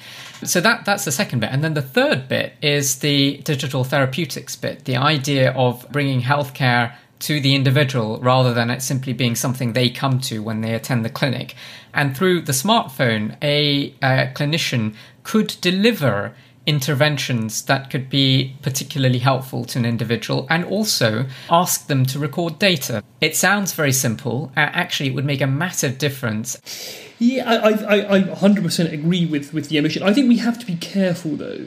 So 0.45 0.61
that 0.61 0.85
that's 0.85 1.05
the 1.05 1.13
second 1.13 1.39
bit, 1.39 1.51
and 1.53 1.63
then 1.63 1.75
the 1.75 1.83
third 1.83 2.29
bit 2.29 2.55
is 2.61 2.99
the 2.99 3.37
digital 3.45 3.85
therapeutics 3.85 4.57
bit, 4.57 4.87
the 4.87 4.97
idea 4.97 5.53
of 5.53 5.87
bringing 5.93 6.21
healthcare 6.21 6.95
to 7.23 7.41
the 7.41 7.55
individual 7.55 8.19
rather 8.21 8.53
than 8.53 8.71
it 8.71 8.83
simply 8.83 9.13
being 9.13 9.35
something 9.35 9.73
they 9.73 9.89
come 9.89 10.21
to 10.21 10.43
when 10.43 10.61
they 10.61 10.75
attend 10.75 11.05
the 11.05 11.11
clinic. 11.11 11.55
And 11.95 12.17
through 12.17 12.43
the 12.43 12.53
smartphone, 12.53 13.37
a, 13.43 13.95
a 14.03 14.33
clinician 14.35 14.95
could 15.23 15.57
deliver 15.61 16.35
interventions 16.67 17.63
that 17.63 17.91
could 17.91 18.09
be 18.09 18.57
particularly 18.63 19.19
helpful 19.19 19.65
to 19.65 19.79
an 19.79 19.85
individual 19.85 20.47
and 20.49 20.65
also 20.65 21.27
ask 21.51 21.87
them 21.87 22.07
to 22.07 22.19
record 22.19 22.59
data. 22.59 23.03
It 23.21 23.37
sounds 23.37 23.73
very 23.73 23.93
simple. 23.93 24.53
Uh, 24.57 24.61
actually, 24.61 25.11
it 25.11 25.15
would 25.15 25.25
make 25.25 25.41
a 25.41 25.47
massive 25.47 25.99
difference. 25.99 26.61
Yeah, 27.19 27.49
I, 27.49 27.71
I, 27.71 28.17
I 28.17 28.21
100% 28.23 28.93
agree 28.93 29.27
with, 29.27 29.53
with 29.53 29.69
the 29.69 29.77
emission. 29.77 30.03
I 30.03 30.13
think 30.13 30.29
we 30.29 30.39
have 30.39 30.59
to 30.59 30.67
be 30.67 30.77
careful, 30.77 31.37
though, 31.37 31.67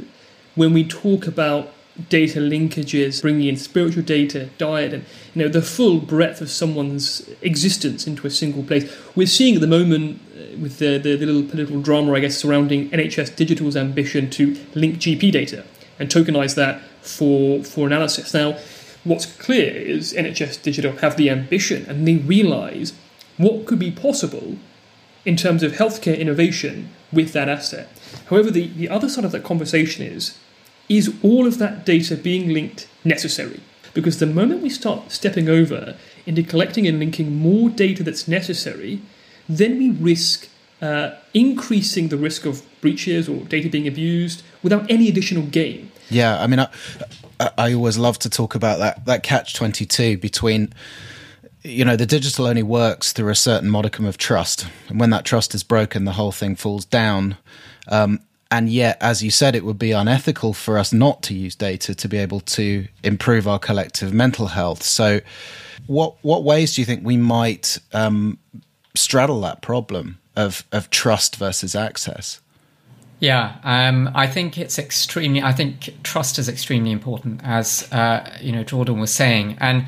when 0.56 0.74
we 0.74 0.86
talk 0.86 1.28
about 1.28 1.74
data 2.10 2.40
linkages, 2.40 3.22
bringing 3.22 3.48
in 3.48 3.58
spiritual 3.58 4.04
data, 4.04 4.50
diet, 4.58 4.94
and 4.94 5.06
you 5.34 5.42
know 5.42 5.48
the 5.48 5.62
full 5.62 6.00
breadth 6.00 6.42
of 6.42 6.50
someone's 6.50 7.30
existence 7.42 8.06
into 8.08 8.28
a 8.28 8.30
single 8.30 8.64
place. 8.64 8.92
We're 9.16 9.28
seeing 9.28 9.56
at 9.56 9.62
the 9.62 9.68
moment 9.68 10.22
uh, 10.36 10.58
with 10.58 10.80
the, 10.80 10.98
the, 10.98 11.16
the 11.16 11.26
little 11.26 11.50
political 11.50 11.82
drama, 11.82 12.14
I 12.14 12.20
guess, 12.20 12.38
surrounding 12.38 12.90
NHS 12.90 13.36
Digital's 13.36 13.78
ambition 13.78 14.30
to 14.32 14.58
link 14.74 14.98
GP 14.98 15.32
data 15.32 15.64
and 15.98 16.10
tokenize 16.10 16.56
that 16.56 16.82
for 17.02 17.64
for 17.64 17.88
analysis. 17.88 18.34
Now, 18.34 18.58
what's 19.04 19.26
clear 19.26 19.72
is 19.72 20.14
NHS 20.14 20.62
Digital 20.62 20.98
have 20.98 21.16
the 21.16 21.30
ambition 21.30 21.86
and 21.88 22.08
they 22.08 22.16
realise 22.16 22.94
what 23.38 23.66
could 23.66 23.80
be 23.80 23.92
possible 23.92 24.58
in 25.26 25.36
terms 25.36 25.64
of 25.64 25.74
healthcare 25.74 26.18
innovation 26.18 26.90
with 27.12 27.34
that 27.34 27.50
asset. 27.50 27.90
However, 28.30 28.52
the, 28.52 28.68
the 28.68 28.90
other 28.90 29.10
side 29.10 29.26
of 29.26 29.32
that 29.32 29.44
conversation 29.44 30.06
is 30.06 30.38
is 30.90 31.14
all 31.24 31.48
of 31.48 31.58
that 31.58 31.86
data 31.86 32.16
being 32.16 32.50
linked 32.50 32.88
necessary? 33.04 33.62
Because 33.94 34.20
the 34.20 34.26
moment 34.26 34.62
we 34.62 34.70
start 34.70 35.12
stepping 35.12 35.50
over 35.50 35.96
into 36.26 36.44
collecting 36.44 36.86
and 36.86 37.00
linking 37.00 37.36
more 37.36 37.70
data 37.70 38.04
that's 38.04 38.28
necessary, 38.28 39.02
then 39.48 39.78
we 39.78 39.92
risk 39.92 40.50
uh, 40.82 41.12
increasing 41.34 42.10
the 42.10 42.18
risk 42.18 42.46
of 42.46 42.62
breaches 42.82 43.30
or 43.30 43.38
data 43.46 43.70
being 43.70 43.88
abused 43.88 44.44
without 44.62 44.90
any 44.92 45.08
additional 45.08 45.44
gain. 45.44 45.92
Yeah, 46.10 46.42
I 46.42 46.48
mean, 46.48 46.60
I, 46.60 46.70
I 47.58 47.74
always 47.74 47.98
love 47.98 48.20
to 48.20 48.30
talk 48.30 48.56
about 48.56 48.80
that 48.80 49.06
that 49.06 49.24
catch 49.24 49.56
twenty 49.56 49.86
two 49.86 50.18
between 50.18 50.74
you 51.64 51.84
know 51.84 51.96
the 51.96 52.06
digital 52.06 52.46
only 52.46 52.64
works 52.64 53.12
through 53.12 53.32
a 53.32 53.36
certain 53.36 53.70
modicum 53.70 54.06
of 54.06 54.18
trust 54.18 54.68
and 54.88 55.00
when 55.00 55.10
that 55.10 55.26
trust 55.26 55.56
is 55.56 55.64
broken 55.64 56.06
the 56.06 56.12
whole 56.12 56.32
thing 56.32 56.56
falls 56.56 56.86
down 56.86 57.36
um, 57.88 58.20
and 58.52 58.70
yet, 58.70 58.98
as 59.02 59.24
you 59.24 59.32
said, 59.32 59.56
it 59.56 59.66
would 59.66 59.80
be 59.80 59.92
unethical 59.92 60.54
for 60.54 60.78
us 60.78 60.94
not 60.94 61.24
to 61.24 61.34
use 61.34 61.56
data 61.56 61.96
to 61.96 62.08
be 62.08 62.18
able 62.18 62.42
to 62.42 62.88
improve 63.04 63.48
our 63.48 63.60
collective 63.60 64.14
mental 64.14 64.48
health. 64.48 64.84
So, 64.84 65.22
what 65.88 66.16
what 66.22 66.44
ways 66.44 66.76
do 66.76 66.82
you 66.82 66.86
think 66.86 67.04
we 67.04 67.18
might 67.18 67.80
um, 67.94 68.38
straddle 68.96 69.42
that 69.42 69.62
problem 69.62 70.20
of 70.36 70.64
of 70.72 70.90
trust 70.90 71.36
versus 71.38 71.76
access? 71.76 72.40
Yeah, 73.20 73.56
um, 73.64 74.12
I 74.14 74.28
think 74.28 74.58
it's 74.58 74.78
extremely. 74.78 75.42
I 75.42 75.52
think 75.52 75.94
trust 76.04 76.38
is 76.38 76.50
extremely 76.50 76.92
important, 76.92 77.42
as 77.44 77.92
uh, 77.92 78.38
you 78.42 78.52
know 78.52 78.64
Jordan 78.64 79.00
was 79.00 79.12
saying, 79.12 79.58
and 79.60 79.86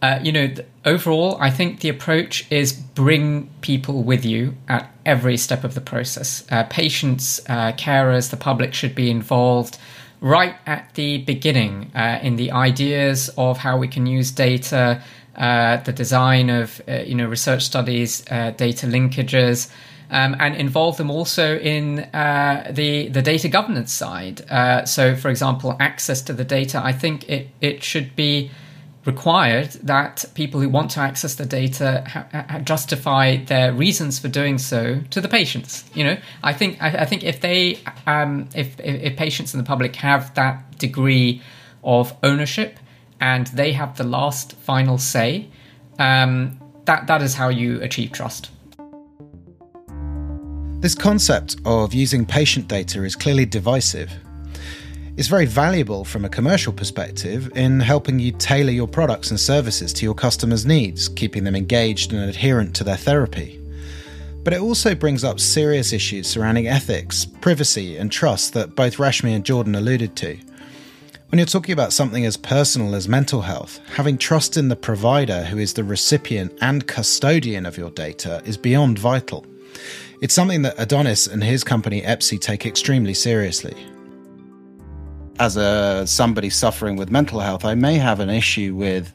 uh, 0.00 0.20
you 0.22 0.30
know, 0.30 0.54
overall, 0.84 1.36
I 1.40 1.50
think 1.50 1.80
the 1.80 1.88
approach 1.88 2.50
is 2.52 2.72
bring 2.72 3.50
people 3.62 4.04
with 4.04 4.24
you 4.24 4.54
at 4.68 4.90
every 5.04 5.36
step 5.36 5.64
of 5.64 5.74
the 5.74 5.80
process. 5.80 6.44
Uh, 6.50 6.64
patients, 6.64 7.40
uh, 7.48 7.72
carers, 7.72 8.30
the 8.30 8.36
public 8.36 8.74
should 8.74 8.94
be 8.94 9.10
involved 9.10 9.78
right 10.20 10.56
at 10.66 10.94
the 10.94 11.18
beginning 11.18 11.90
uh, 11.94 12.18
in 12.22 12.36
the 12.36 12.52
ideas 12.52 13.28
of 13.36 13.58
how 13.58 13.76
we 13.76 13.88
can 13.88 14.06
use 14.06 14.30
data, 14.30 15.02
uh, 15.36 15.78
the 15.78 15.92
design 15.92 16.50
of 16.50 16.80
uh, 16.88 16.94
you 16.98 17.14
know 17.14 17.26
research 17.26 17.64
studies, 17.64 18.20
data 18.22 18.86
linkages. 18.86 19.70
Um, 20.10 20.36
and 20.40 20.56
involve 20.56 20.96
them 20.96 21.10
also 21.10 21.58
in 21.58 21.96
the 21.96 23.10
the 23.12 23.20
data 23.20 23.46
governance 23.46 23.92
side. 23.92 24.40
so, 24.88 25.14
for 25.14 25.28
example, 25.28 25.76
access 25.80 26.22
to 26.22 26.32
the 26.32 26.44
data. 26.44 26.80
I 26.82 26.92
think 26.92 27.28
it 27.28 27.48
it 27.60 27.84
should 27.84 28.16
be 28.16 28.50
required 29.08 29.70
that 29.82 30.24
people 30.34 30.60
who 30.60 30.68
want 30.68 30.90
to 30.90 31.00
access 31.00 31.34
the 31.34 31.46
data 31.46 32.04
ha- 32.06 32.58
justify 32.72 33.24
their 33.52 33.72
reasons 33.72 34.18
for 34.18 34.28
doing 34.28 34.58
so 34.58 35.00
to 35.10 35.18
the 35.20 35.28
patients. 35.28 35.72
You 35.94 36.04
know, 36.04 36.16
I 36.50 36.52
think 36.52 36.70
I, 36.86 36.88
I 37.04 37.06
think 37.06 37.24
if 37.24 37.40
they 37.40 37.78
um, 38.06 38.48
if, 38.54 38.78
if 38.80 39.16
patients 39.16 39.54
and 39.54 39.60
the 39.62 39.66
public 39.66 39.96
have 39.96 40.34
that 40.34 40.78
degree 40.78 41.42
of 41.82 42.14
ownership 42.22 42.78
and 43.18 43.46
they 43.48 43.72
have 43.72 43.96
the 43.96 44.04
last 44.04 44.52
final 44.70 44.98
say, 44.98 45.48
um, 45.98 46.60
that 46.84 47.06
that 47.06 47.22
is 47.22 47.34
how 47.34 47.48
you 47.48 47.80
achieve 47.80 48.12
trust. 48.12 48.50
This 50.80 50.94
concept 50.94 51.56
of 51.64 51.94
using 51.94 52.26
patient 52.26 52.68
data 52.68 53.02
is 53.04 53.16
clearly 53.16 53.46
divisive 53.46 54.10
is 55.18 55.26
very 55.26 55.46
valuable 55.46 56.04
from 56.04 56.24
a 56.24 56.28
commercial 56.28 56.72
perspective 56.72 57.50
in 57.56 57.80
helping 57.80 58.20
you 58.20 58.30
tailor 58.30 58.70
your 58.70 58.86
products 58.86 59.30
and 59.30 59.40
services 59.40 59.92
to 59.92 60.04
your 60.04 60.14
customers' 60.14 60.64
needs, 60.64 61.08
keeping 61.08 61.42
them 61.42 61.56
engaged 61.56 62.12
and 62.12 62.22
adherent 62.22 62.76
to 62.76 62.84
their 62.84 62.96
therapy. 62.96 63.60
But 64.44 64.52
it 64.52 64.60
also 64.60 64.94
brings 64.94 65.24
up 65.24 65.40
serious 65.40 65.92
issues 65.92 66.28
surrounding 66.28 66.68
ethics, 66.68 67.24
privacy, 67.24 67.96
and 67.96 68.12
trust 68.12 68.54
that 68.54 68.76
both 68.76 68.98
Rashmi 68.98 69.34
and 69.34 69.44
Jordan 69.44 69.74
alluded 69.74 70.14
to. 70.18 70.38
When 71.30 71.40
you're 71.40 71.46
talking 71.46 71.72
about 71.72 71.92
something 71.92 72.24
as 72.24 72.36
personal 72.36 72.94
as 72.94 73.08
mental 73.08 73.40
health, 73.40 73.80
having 73.96 74.18
trust 74.18 74.56
in 74.56 74.68
the 74.68 74.76
provider 74.76 75.42
who 75.42 75.58
is 75.58 75.74
the 75.74 75.82
recipient 75.82 76.56
and 76.60 76.86
custodian 76.86 77.66
of 77.66 77.76
your 77.76 77.90
data 77.90 78.40
is 78.44 78.56
beyond 78.56 79.00
vital. 79.00 79.44
It's 80.22 80.34
something 80.34 80.62
that 80.62 80.78
Adonis 80.78 81.26
and 81.26 81.42
his 81.42 81.64
company 81.64 82.02
Aepsy 82.02 82.40
take 82.40 82.64
extremely 82.64 83.14
seriously 83.14 83.74
as 85.38 85.56
a 85.56 86.06
somebody 86.06 86.50
suffering 86.50 86.96
with 86.96 87.10
mental 87.10 87.40
health, 87.40 87.64
I 87.64 87.74
may 87.74 87.94
have 87.94 88.20
an 88.20 88.30
issue 88.30 88.74
with 88.74 89.12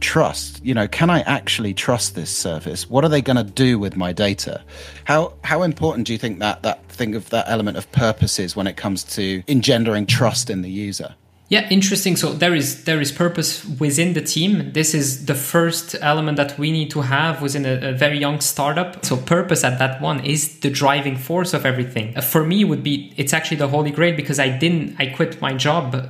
trust. 0.00 0.64
You 0.64 0.74
know, 0.74 0.86
can 0.86 1.10
I 1.10 1.20
actually 1.20 1.74
trust 1.74 2.14
this 2.14 2.30
service? 2.30 2.88
What 2.88 3.04
are 3.04 3.08
they 3.08 3.22
going 3.22 3.36
to 3.36 3.44
do 3.44 3.78
with 3.78 3.96
my 3.96 4.12
data? 4.12 4.62
How 5.04 5.32
how 5.42 5.62
important 5.62 6.06
do 6.06 6.12
you 6.12 6.18
think 6.18 6.38
that 6.40 6.62
that 6.62 6.86
thing 6.88 7.14
of 7.14 7.30
that 7.30 7.46
element 7.48 7.76
of 7.76 7.90
purpose 7.92 8.38
is 8.38 8.54
when 8.54 8.66
it 8.66 8.76
comes 8.76 9.02
to 9.04 9.42
engendering 9.48 10.06
trust 10.06 10.50
in 10.50 10.62
the 10.62 10.70
user? 10.70 11.14
Yeah, 11.48 11.68
interesting. 11.68 12.16
So 12.16 12.32
there 12.32 12.54
is 12.54 12.84
there 12.84 13.00
is 13.00 13.12
purpose 13.12 13.64
within 13.64 14.14
the 14.14 14.22
team. 14.22 14.72
This 14.72 14.94
is 14.94 15.26
the 15.26 15.34
first 15.34 15.94
element 16.00 16.38
that 16.38 16.58
we 16.58 16.72
need 16.72 16.90
to 16.92 17.02
have 17.02 17.42
within 17.42 17.66
a, 17.66 17.90
a, 17.90 17.92
very 17.92 18.18
young 18.18 18.40
startup. 18.40 19.04
So 19.04 19.18
purpose 19.18 19.62
at 19.62 19.78
that 19.78 20.00
one 20.00 20.24
is 20.24 20.60
the 20.60 20.70
driving 20.70 21.18
force 21.18 21.52
of 21.52 21.66
everything. 21.66 22.16
Uh, 22.16 22.22
for 22.22 22.46
me, 22.46 22.64
would 22.64 22.82
be 22.82 23.12
it's 23.18 23.34
actually 23.34 23.58
the 23.58 23.68
holy 23.68 23.90
grail 23.90 24.16
because 24.16 24.38
I 24.38 24.48
didn't 24.48 24.96
I 24.98 25.06
quit 25.06 25.42
my 25.42 25.52
job 25.52 26.08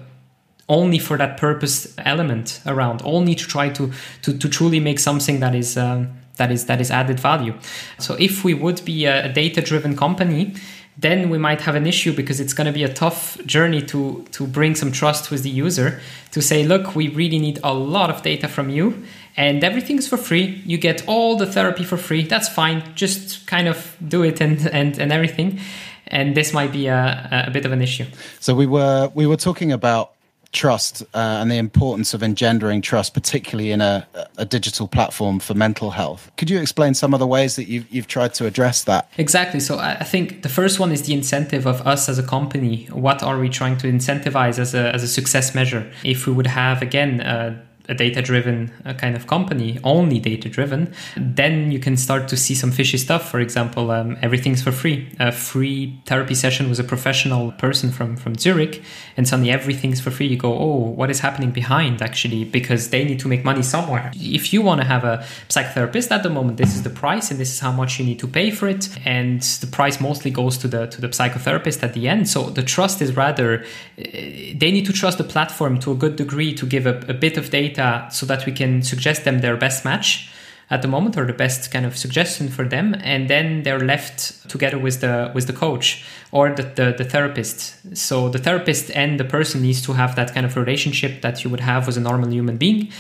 only 0.69 0.99
for 0.99 1.19
that 1.19 1.37
purpose 1.37 1.93
element 1.99 2.61
around, 2.65 3.03
only 3.05 3.35
to 3.35 3.45
try 3.45 3.71
to 3.71 3.93
to, 4.23 4.39
to 4.39 4.49
truly 4.49 4.79
make 4.79 5.01
something 5.01 5.41
that 5.41 5.55
is. 5.55 5.77
Um, 5.77 6.21
that 6.37 6.51
is 6.51 6.67
that 6.67 6.81
is 6.81 6.91
added 6.91 7.21
value. 7.21 7.57
So 8.01 8.17
if 8.19 8.43
we 8.43 8.55
would 8.55 8.85
be 8.85 9.05
a, 9.05 9.27
a 9.27 9.33
data 9.33 9.61
driven 9.61 9.97
company, 9.97 10.55
then 10.97 11.29
we 11.29 11.39
might 11.39 11.61
have 11.63 11.75
an 11.75 11.87
issue 11.87 12.13
because 12.13 12.39
it's 12.41 12.53
going 12.53 12.67
to 12.67 12.73
be 12.73 12.85
a 12.85 12.93
tough 12.93 13.39
journey 13.47 13.83
to 13.83 14.25
to 14.33 14.47
bring 14.47 14.75
some 14.75 14.93
trust 14.93 15.31
with 15.31 15.43
the 15.43 15.51
user 15.51 16.01
to 16.31 16.41
say 16.41 16.65
look 16.65 16.95
we 16.95 17.09
really 17.09 17.39
need 17.39 17.59
a 17.65 17.75
lot 17.75 18.11
of 18.11 18.23
data 18.23 18.49
from 18.49 18.71
you 18.71 19.05
and 19.37 19.65
everything's 19.65 20.07
for 20.07 20.17
free. 20.17 20.63
You 20.65 20.79
get 20.79 21.07
all 21.09 21.37
the 21.37 21.47
therapy 21.47 21.85
for 21.85 21.97
free. 21.97 22.23
That's 22.23 22.49
fine. 22.49 22.83
Just 22.95 23.47
kind 23.47 23.69
of 23.69 23.97
do 24.07 24.23
it 24.23 24.41
and 24.41 24.67
and, 24.69 24.99
and 24.99 25.13
everything. 25.13 25.61
And 26.07 26.37
this 26.37 26.53
might 26.53 26.71
be 26.71 26.87
a, 26.87 27.45
a 27.49 27.51
bit 27.51 27.65
of 27.65 27.73
an 27.73 27.83
issue. 27.83 28.07
So 28.41 28.55
we 28.55 28.67
were 28.67 29.11
we 29.15 29.27
were 29.27 29.37
talking 29.37 29.73
about 29.73 30.13
trust 30.55 31.03
uh, 31.13 31.39
and 31.41 31.51
the 31.51 31.57
importance 31.57 32.15
of 32.15 32.23
engendering 32.23 32.81
trust, 32.81 33.13
particularly 33.13 33.73
in 33.73 33.81
a, 33.81 34.07
a, 34.39 34.45
digital 34.45 34.87
platform 34.87 35.41
for 35.41 35.53
mental 35.53 35.91
health. 35.91 36.31
Could 36.37 36.49
you 36.49 36.61
explain 36.61 36.95
some 36.95 37.13
of 37.13 37.21
the 37.21 37.27
ways 37.27 37.57
that 37.57 37.65
you've, 37.65 37.91
you've 37.91 38.07
tried 38.07 38.33
to 38.35 38.47
address 38.47 38.85
that? 38.85 39.11
Exactly. 39.19 39.59
So 39.61 39.79
I 39.79 40.05
think 40.05 40.43
the 40.43 40.49
first 40.49 40.79
one 40.79 40.93
is 40.93 41.03
the 41.03 41.13
incentive 41.13 41.67
of 41.67 41.87
us 41.87 42.09
as 42.09 42.19
a 42.19 42.23
company. 42.23 42.87
What 42.87 43.23
are 43.23 43.39
we 43.39 43.49
trying 43.49 43.77
to 43.79 43.89
incentivize 43.89 44.59
as 44.59 44.75
a, 44.75 44.95
as 44.95 45.03
a 45.03 45.09
success 45.09 45.55
measure? 45.55 45.91
If 46.05 46.27
we 46.27 46.33
would 46.33 46.47
have, 46.47 46.81
again, 46.83 47.21
uh, 47.21 47.61
a 47.89 47.95
data 47.95 48.23
driven 48.23 48.73
uh, 48.85 48.95
kind 48.95 49.17
of 49.17 49.27
company, 49.27 49.79
only 49.85 50.19
data 50.19 50.49
driven, 50.49 50.93
then 51.17 51.71
you 51.71 51.79
can 51.79 51.97
start 51.97 52.29
to 52.29 52.37
see 52.37 52.55
some 52.55 52.71
fishy 52.71 52.99
stuff. 52.99 53.31
For 53.31 53.41
example, 53.41 53.91
um, 53.91 54.17
everything's 54.23 54.63
for 54.63 54.73
free. 54.73 55.09
A 55.19 55.33
free 55.33 56.01
therapy 56.07 56.35
session 56.35 56.71
with 56.71 56.81
a 56.81 56.85
professional 56.85 57.53
person 57.53 57.91
from, 57.91 58.17
from 58.17 58.37
Zurich, 58.37 58.83
and 59.17 59.29
suddenly 59.29 59.51
everything's 59.51 60.01
for 60.01 60.11
free. 60.11 60.27
You 60.27 60.37
go, 60.37 60.57
oh, 60.59 60.77
what 60.77 61.11
is 61.11 61.21
happening 61.21 61.51
behind 61.51 62.01
actually? 62.01 62.45
Because 62.45 62.91
they 62.91 63.05
need 63.05 63.21
to 63.21 63.29
make 63.29 63.45
money 63.45 63.63
somewhere. 63.63 64.11
If 64.15 64.53
you 64.53 64.63
want 64.63 64.81
to 64.81 64.87
have 64.87 65.05
a 65.05 65.19
psychotherapist 65.49 66.11
at 66.11 66.23
the 66.23 66.31
moment, 66.31 66.57
this 66.57 66.75
is 66.75 66.83
the 66.83 66.91
price 66.91 67.31
and 67.31 67.39
this 67.39 67.53
is 67.53 67.61
how 67.61 67.73
much 67.73 67.99
you 67.99 68.05
need 68.05 68.19
to 68.21 68.27
pay 68.27 68.51
for 68.51 68.69
it. 68.69 68.89
And 69.05 69.43
the 69.43 69.67
price 69.67 70.01
mostly 70.01 70.31
goes 70.31 70.57
to 70.59 70.69
the 70.69 70.87
to 70.87 71.01
the 71.01 71.09
psychotherapist 71.09 71.83
at 71.83 71.95
the 71.95 72.09
end. 72.09 72.29
So 72.29 72.51
the 72.51 72.63
trust 72.63 73.03
is 73.03 73.17
rather 73.17 73.65
uh, 73.99 74.03
they 74.55 74.71
need 74.71 74.87
to 74.87 74.93
trust 74.93 75.19
the 75.19 75.25
platform 75.25 75.79
to 75.81 75.93
a 75.93 75.95
good 75.95 76.17
degree 76.17 76.55
to 76.55 76.67
give 76.67 76.87
a, 76.87 76.97
a 77.09 77.15
bit 77.15 77.37
of 77.37 77.51
data 77.51 77.74
data 77.75 78.09
so 78.11 78.27
that 78.27 78.47
we 78.47 78.53
can 78.53 78.83
suggest 78.83 79.25
them 79.25 79.41
their 79.41 79.57
best 79.57 79.85
match 79.85 80.31
at 80.71 80.83
the 80.83 80.89
moment 80.89 81.17
or 81.17 81.27
the 81.27 81.33
best 81.33 81.71
kind 81.71 81.85
of 81.85 81.97
suggestion 81.97 82.49
for 82.49 82.65
them 82.65 82.95
and 83.01 83.29
then 83.29 83.63
they're 83.63 83.81
left 83.81 84.49
together 84.49 84.79
with 84.79 85.01
the 85.01 85.31
with 85.35 85.47
the 85.47 85.53
coach 85.53 86.05
or 86.33 86.51
the, 86.51 86.63
the, 86.63 86.95
the, 86.99 87.05
therapist. 87.05 87.97
So 87.97 88.29
the 88.29 88.39
therapist 88.39 88.91
and 88.91 89.21
the 89.21 89.25
person 89.25 89.63
needs 89.63 89.83
to 89.83 89.93
have 89.93 90.17
that 90.17 90.33
kind 90.35 90.47
of 90.47 90.57
relationship 90.57 91.23
that 91.23 91.45
you 91.45 91.51
would 91.51 91.61
have 91.61 91.87
with 91.87 91.97
a 91.97 92.01
normal 92.01 92.31
human 92.33 92.57
being. 92.57 92.91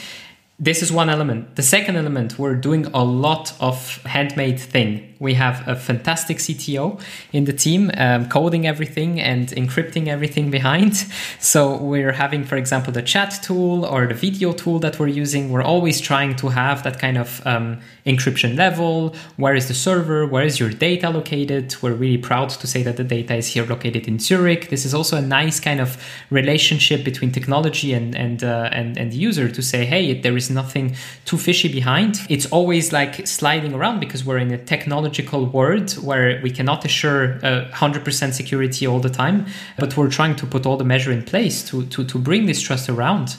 This 0.59 0.83
is 0.83 0.93
one 0.93 1.11
element. 1.11 1.57
The 1.57 1.62
second 1.62 1.97
element 1.97 2.39
we're 2.39 2.55
doing 2.55 2.87
a 2.87 3.03
lot 3.03 3.55
of 3.61 4.03
handmade 4.05 4.61
thing 4.61 5.14
we 5.25 5.35
have 5.35 5.66
a 5.66 5.75
fantastic 5.75 6.37
CTO 6.37 7.01
in 7.33 7.47
the 7.47 7.53
team 7.53 7.91
um, 7.97 8.29
coding 8.29 8.66
everything 8.66 9.20
and 9.20 9.49
encrypting 9.49 10.07
everything 10.07 10.51
behind. 10.51 10.95
So 11.41 11.77
we're 11.77 12.12
having, 12.12 12.45
for 12.45 12.57
example, 12.57 12.93
the 12.93 13.03
chat 13.03 13.39
tool 13.43 13.85
or 13.85 14.07
the 14.07 14.14
video 14.14 14.53
tool 14.53 14.79
that 14.81 14.99
we're 14.99 15.14
using. 15.25 15.51
We're 15.51 15.62
always 15.62 16.01
trying 16.01 16.37
to 16.37 16.49
have 16.49 16.83
that 16.83 16.99
kind 16.99 17.16
of 17.18 17.41
um, 17.47 17.81
encryption 18.07 18.57
level. 18.57 19.14
Where 19.37 19.55
is 19.55 19.68
the 19.68 19.75
server? 19.75 20.27
Where 20.27 20.45
is 20.45 20.61
your 20.61 20.70
data 20.70 21.11
located? 21.11 21.75
We're 21.83 21.95
really 21.95 22.18
proud 22.18 22.51
to 22.51 22.66
say 22.66 22.83
that 22.83 22.97
the 22.97 23.05
data 23.05 23.35
is 23.35 23.49
here 23.49 23.66
located 23.66 24.07
in 24.07 24.18
Zurich. 24.18 24.68
This 24.68 24.85
is 24.85 24.95
also 24.95 25.16
a 25.16 25.22
nice 25.22 25.61
kind 25.61 25.81
of 25.81 25.97
relationship 26.31 27.05
between 27.05 27.31
technology 27.33 27.93
and 27.93 28.14
and 28.14 28.43
uh, 28.45 28.68
and, 28.72 28.99
and 28.99 29.12
the 29.12 29.16
user 29.16 29.49
to 29.49 29.62
say, 29.62 29.85
hey, 29.85 30.20
there 30.20 30.37
is 30.37 30.51
nothing 30.51 30.97
too 31.25 31.39
fishy 31.39 31.68
behind. 31.68 32.20
It's 32.29 32.47
always 32.47 32.93
like 32.93 33.27
sliding 33.27 33.75
around 33.75 34.01
because 34.01 34.25
we're 34.25 34.39
in 34.39 34.51
a 34.51 34.59
technology 34.59 35.14
technological 35.15 35.47
world 35.47 35.93
where 36.05 36.41
we 36.43 36.51
cannot 36.51 36.85
assure 36.85 37.35
uh, 37.43 37.71
100% 37.73 38.33
security 38.33 38.87
all 38.87 39.01
the 39.01 39.11
time, 39.11 39.47
but 39.79 39.97
we're 39.97 40.11
trying 40.11 40.37
to 40.37 40.47
put 40.47 40.67
all 40.67 40.77
the 40.77 40.85
measure 40.85 41.12
in 41.12 41.23
place 41.23 41.62
to, 41.69 41.87
to, 41.87 42.05
to 42.05 42.19
bring 42.19 42.47
this 42.47 42.61
trust 42.61 42.89
around. 42.89 43.37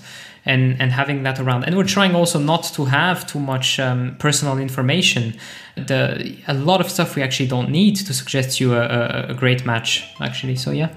And, 0.48 0.80
and 0.80 0.92
having 0.92 1.24
that 1.24 1.40
around. 1.40 1.64
And 1.64 1.76
we're 1.76 1.88
trying 1.88 2.14
also 2.14 2.38
not 2.38 2.66
to 2.76 2.86
have 2.86 3.26
too 3.26 3.40
much 3.40 3.80
um, 3.80 4.16
personal 4.20 4.60
information. 4.60 5.34
The 5.76 6.38
a 6.48 6.54
lot 6.54 6.82
of 6.82 6.92
stuff 6.92 7.16
we 7.16 7.24
actually 7.24 7.50
don't 7.50 7.72
need 7.72 7.96
to 7.96 8.14
suggest 8.14 8.60
you 8.60 8.76
a, 8.76 8.82
a, 8.82 9.26
a 9.30 9.34
great 9.34 9.66
match 9.66 10.08
actually. 10.20 10.56
So 10.56 10.70
yeah. 10.70 10.90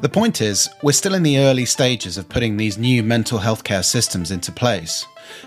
The 0.00 0.08
point 0.08 0.40
is, 0.40 0.68
we're 0.84 0.92
still 0.92 1.14
in 1.14 1.24
the 1.24 1.38
early 1.38 1.64
stages 1.64 2.16
of 2.16 2.28
putting 2.28 2.56
these 2.56 2.78
new 2.78 3.02
mental 3.02 3.38
health 3.38 3.64
care 3.64 3.82
systems 3.82 4.30
into 4.30 4.52
place 4.52 5.04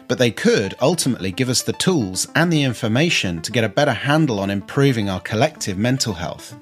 but 0.08 0.18
they 0.18 0.32
could 0.32 0.76
ultimately 0.82 1.32
give 1.32 1.50
us 1.50 1.64
the 1.64 1.74
tools 1.74 2.28
and 2.36 2.52
the 2.52 2.64
information 2.64 3.42
to 3.42 3.52
get 3.52 3.64
a 3.64 3.70
better 3.70 3.94
handle 3.94 4.40
on 4.40 4.50
improving 4.50 5.10
our 5.10 5.20
collective 5.20 5.78
mental 5.78 6.14
health, 6.14 6.56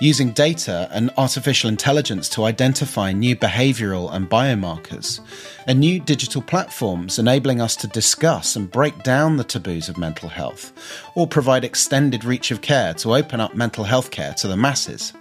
using 0.00 0.32
data 0.32 0.88
and 0.92 1.10
artificial 1.16 1.68
intelligence 1.68 2.28
to 2.28 2.44
identify 2.44 3.12
new 3.12 3.36
behavioural 3.36 4.12
and 4.12 4.28
biomarkers, 4.28 5.20
and 5.66 5.80
new 5.80 6.00
digital 6.00 6.42
platforms 6.42 7.18
enabling 7.18 7.60
us 7.60 7.76
to 7.76 7.86
discuss 7.88 8.56
and 8.56 8.70
break 8.70 9.02
down 9.02 9.36
the 9.36 9.44
taboos 9.44 9.88
of 9.88 9.98
mental 9.98 10.28
health, 10.28 10.72
or 11.14 11.26
provide 11.26 11.64
extended 11.64 12.24
reach 12.24 12.50
of 12.50 12.60
care 12.60 12.94
to 12.94 13.14
open 13.14 13.40
up 13.40 13.54
mental 13.54 13.84
health 13.84 14.10
care 14.10 14.34
to 14.34 14.48
the 14.48 14.56
masses. 14.56 15.12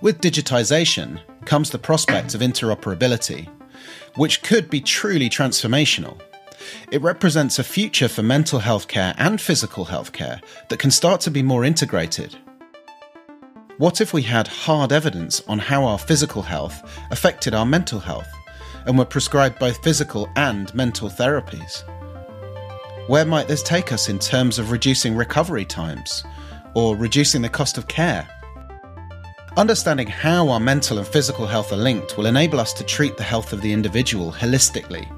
With 0.00 0.20
digitisation 0.20 1.20
comes 1.46 1.70
the 1.70 1.78
prospect 1.78 2.34
of 2.34 2.40
interoperability 2.40 3.48
which 4.16 4.42
could 4.42 4.70
be 4.70 4.80
truly 4.80 5.28
transformational. 5.28 6.20
It 6.90 7.02
represents 7.02 7.58
a 7.58 7.64
future 7.64 8.08
for 8.08 8.22
mental 8.22 8.58
health 8.58 8.88
care 8.88 9.14
and 9.18 9.40
physical 9.40 9.84
health 9.84 10.12
care 10.12 10.40
that 10.68 10.78
can 10.78 10.90
start 10.90 11.20
to 11.22 11.30
be 11.30 11.42
more 11.42 11.64
integrated. 11.64 12.36
What 13.78 14.00
if 14.00 14.14
we 14.14 14.22
had 14.22 14.46
hard 14.46 14.92
evidence 14.92 15.42
on 15.48 15.58
how 15.58 15.84
our 15.84 15.98
physical 15.98 16.42
health 16.42 16.80
affected 17.10 17.54
our 17.54 17.66
mental 17.66 17.98
health 17.98 18.28
and 18.86 18.96
were 18.96 19.04
prescribed 19.04 19.58
both 19.58 19.82
physical 19.82 20.28
and 20.36 20.72
mental 20.74 21.08
therapies? 21.08 21.82
Where 23.08 23.24
might 23.24 23.48
this 23.48 23.62
take 23.62 23.92
us 23.92 24.08
in 24.08 24.18
terms 24.18 24.58
of 24.58 24.70
reducing 24.70 25.16
recovery 25.16 25.64
times 25.64 26.24
or 26.74 26.96
reducing 26.96 27.42
the 27.42 27.48
cost 27.48 27.76
of 27.76 27.88
care? 27.88 28.28
Understanding 29.56 30.08
how 30.08 30.48
our 30.48 30.58
mental 30.58 30.98
and 30.98 31.06
physical 31.06 31.46
health 31.46 31.72
are 31.72 31.76
linked 31.76 32.18
will 32.18 32.26
enable 32.26 32.58
us 32.58 32.72
to 32.72 32.82
treat 32.82 33.16
the 33.16 33.22
health 33.22 33.52
of 33.52 33.60
the 33.60 33.72
individual 33.72 34.32
holistically. 34.32 35.08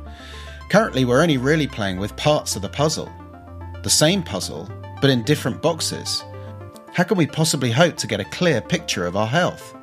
Currently, 0.68 1.07
we're 1.07 1.22
only 1.22 1.39
really 1.39 1.66
playing 1.66 1.97
with 1.97 2.14
parts 2.16 2.55
of 2.55 2.61
the 2.61 2.68
puzzle. 2.68 3.11
The 3.82 3.89
same 3.89 4.22
puzzle, 4.22 4.70
but 5.01 5.09
in 5.09 5.22
different 5.22 5.62
boxes. 5.62 6.22
How 6.93 7.05
can 7.05 7.16
we 7.16 7.26
possibly 7.26 7.70
hope 7.70 7.97
to 7.97 8.07
get 8.07 8.20
a 8.20 8.26
clear 8.26 8.61
picture 8.61 9.07
of 9.07 9.16
our 9.16 9.26
health? 9.26 9.74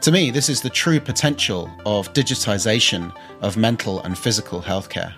To 0.00 0.12
me, 0.12 0.30
this 0.30 0.48
is 0.48 0.62
the 0.62 0.70
true 0.70 0.98
potential 0.98 1.70
of 1.84 2.10
digitisation 2.14 3.14
of 3.42 3.58
mental 3.58 4.00
and 4.00 4.16
physical 4.16 4.62
healthcare. 4.62 5.12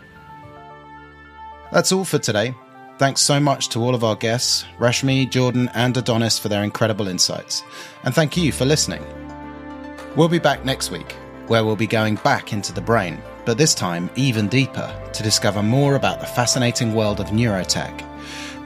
That's 1.70 1.92
all 1.92 2.04
for 2.04 2.18
today. 2.18 2.52
Thanks 3.00 3.22
so 3.22 3.40
much 3.40 3.70
to 3.70 3.78
all 3.78 3.94
of 3.94 4.04
our 4.04 4.14
guests, 4.14 4.66
Rashmi, 4.78 5.30
Jordan, 5.30 5.70
and 5.72 5.96
Adonis, 5.96 6.38
for 6.38 6.50
their 6.50 6.62
incredible 6.62 7.08
insights. 7.08 7.62
And 8.04 8.14
thank 8.14 8.36
you 8.36 8.52
for 8.52 8.66
listening. 8.66 9.02
We'll 10.16 10.28
be 10.28 10.38
back 10.38 10.66
next 10.66 10.90
week, 10.90 11.12
where 11.46 11.64
we'll 11.64 11.76
be 11.76 11.86
going 11.86 12.16
back 12.16 12.52
into 12.52 12.74
the 12.74 12.82
brain, 12.82 13.22
but 13.46 13.56
this 13.56 13.74
time 13.74 14.10
even 14.16 14.48
deeper, 14.48 14.94
to 15.14 15.22
discover 15.22 15.62
more 15.62 15.94
about 15.94 16.20
the 16.20 16.26
fascinating 16.26 16.94
world 16.94 17.20
of 17.20 17.28
neurotech, 17.28 17.98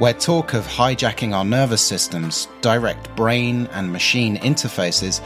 where 0.00 0.12
talk 0.12 0.52
of 0.52 0.66
hijacking 0.66 1.32
our 1.32 1.44
nervous 1.44 1.80
systems, 1.80 2.48
direct 2.60 3.14
brain 3.14 3.68
and 3.72 3.92
machine 3.92 4.38
interfaces, 4.38 5.20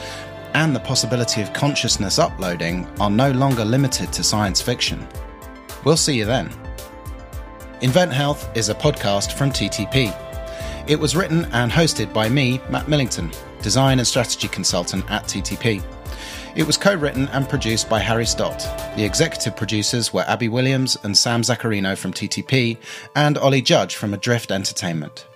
and 0.52 0.76
the 0.76 0.80
possibility 0.80 1.40
of 1.40 1.54
consciousness 1.54 2.18
uploading 2.18 2.86
are 3.00 3.08
no 3.08 3.30
longer 3.30 3.64
limited 3.64 4.12
to 4.12 4.22
science 4.22 4.60
fiction. 4.60 5.08
We'll 5.82 5.96
see 5.96 6.18
you 6.18 6.26
then. 6.26 6.50
Invent 7.80 8.12
Health 8.12 8.50
is 8.56 8.70
a 8.70 8.74
podcast 8.74 9.34
from 9.34 9.50
TTP. 9.50 10.12
It 10.88 10.98
was 10.98 11.14
written 11.14 11.44
and 11.52 11.70
hosted 11.70 12.12
by 12.12 12.28
me, 12.28 12.60
Matt 12.68 12.88
Millington, 12.88 13.30
design 13.62 14.00
and 14.00 14.08
strategy 14.08 14.48
consultant 14.48 15.08
at 15.08 15.22
TTP. 15.26 15.80
It 16.56 16.66
was 16.66 16.76
co 16.76 16.96
written 16.96 17.28
and 17.28 17.48
produced 17.48 17.88
by 17.88 18.00
Harry 18.00 18.26
Stott. 18.26 18.58
The 18.96 19.04
executive 19.04 19.54
producers 19.54 20.12
were 20.12 20.24
Abby 20.26 20.48
Williams 20.48 20.98
and 21.04 21.16
Sam 21.16 21.42
Zaccarino 21.42 21.96
from 21.96 22.12
TTP, 22.12 22.78
and 23.14 23.38
Ollie 23.38 23.62
Judge 23.62 23.94
from 23.94 24.12
Adrift 24.12 24.50
Entertainment. 24.50 25.27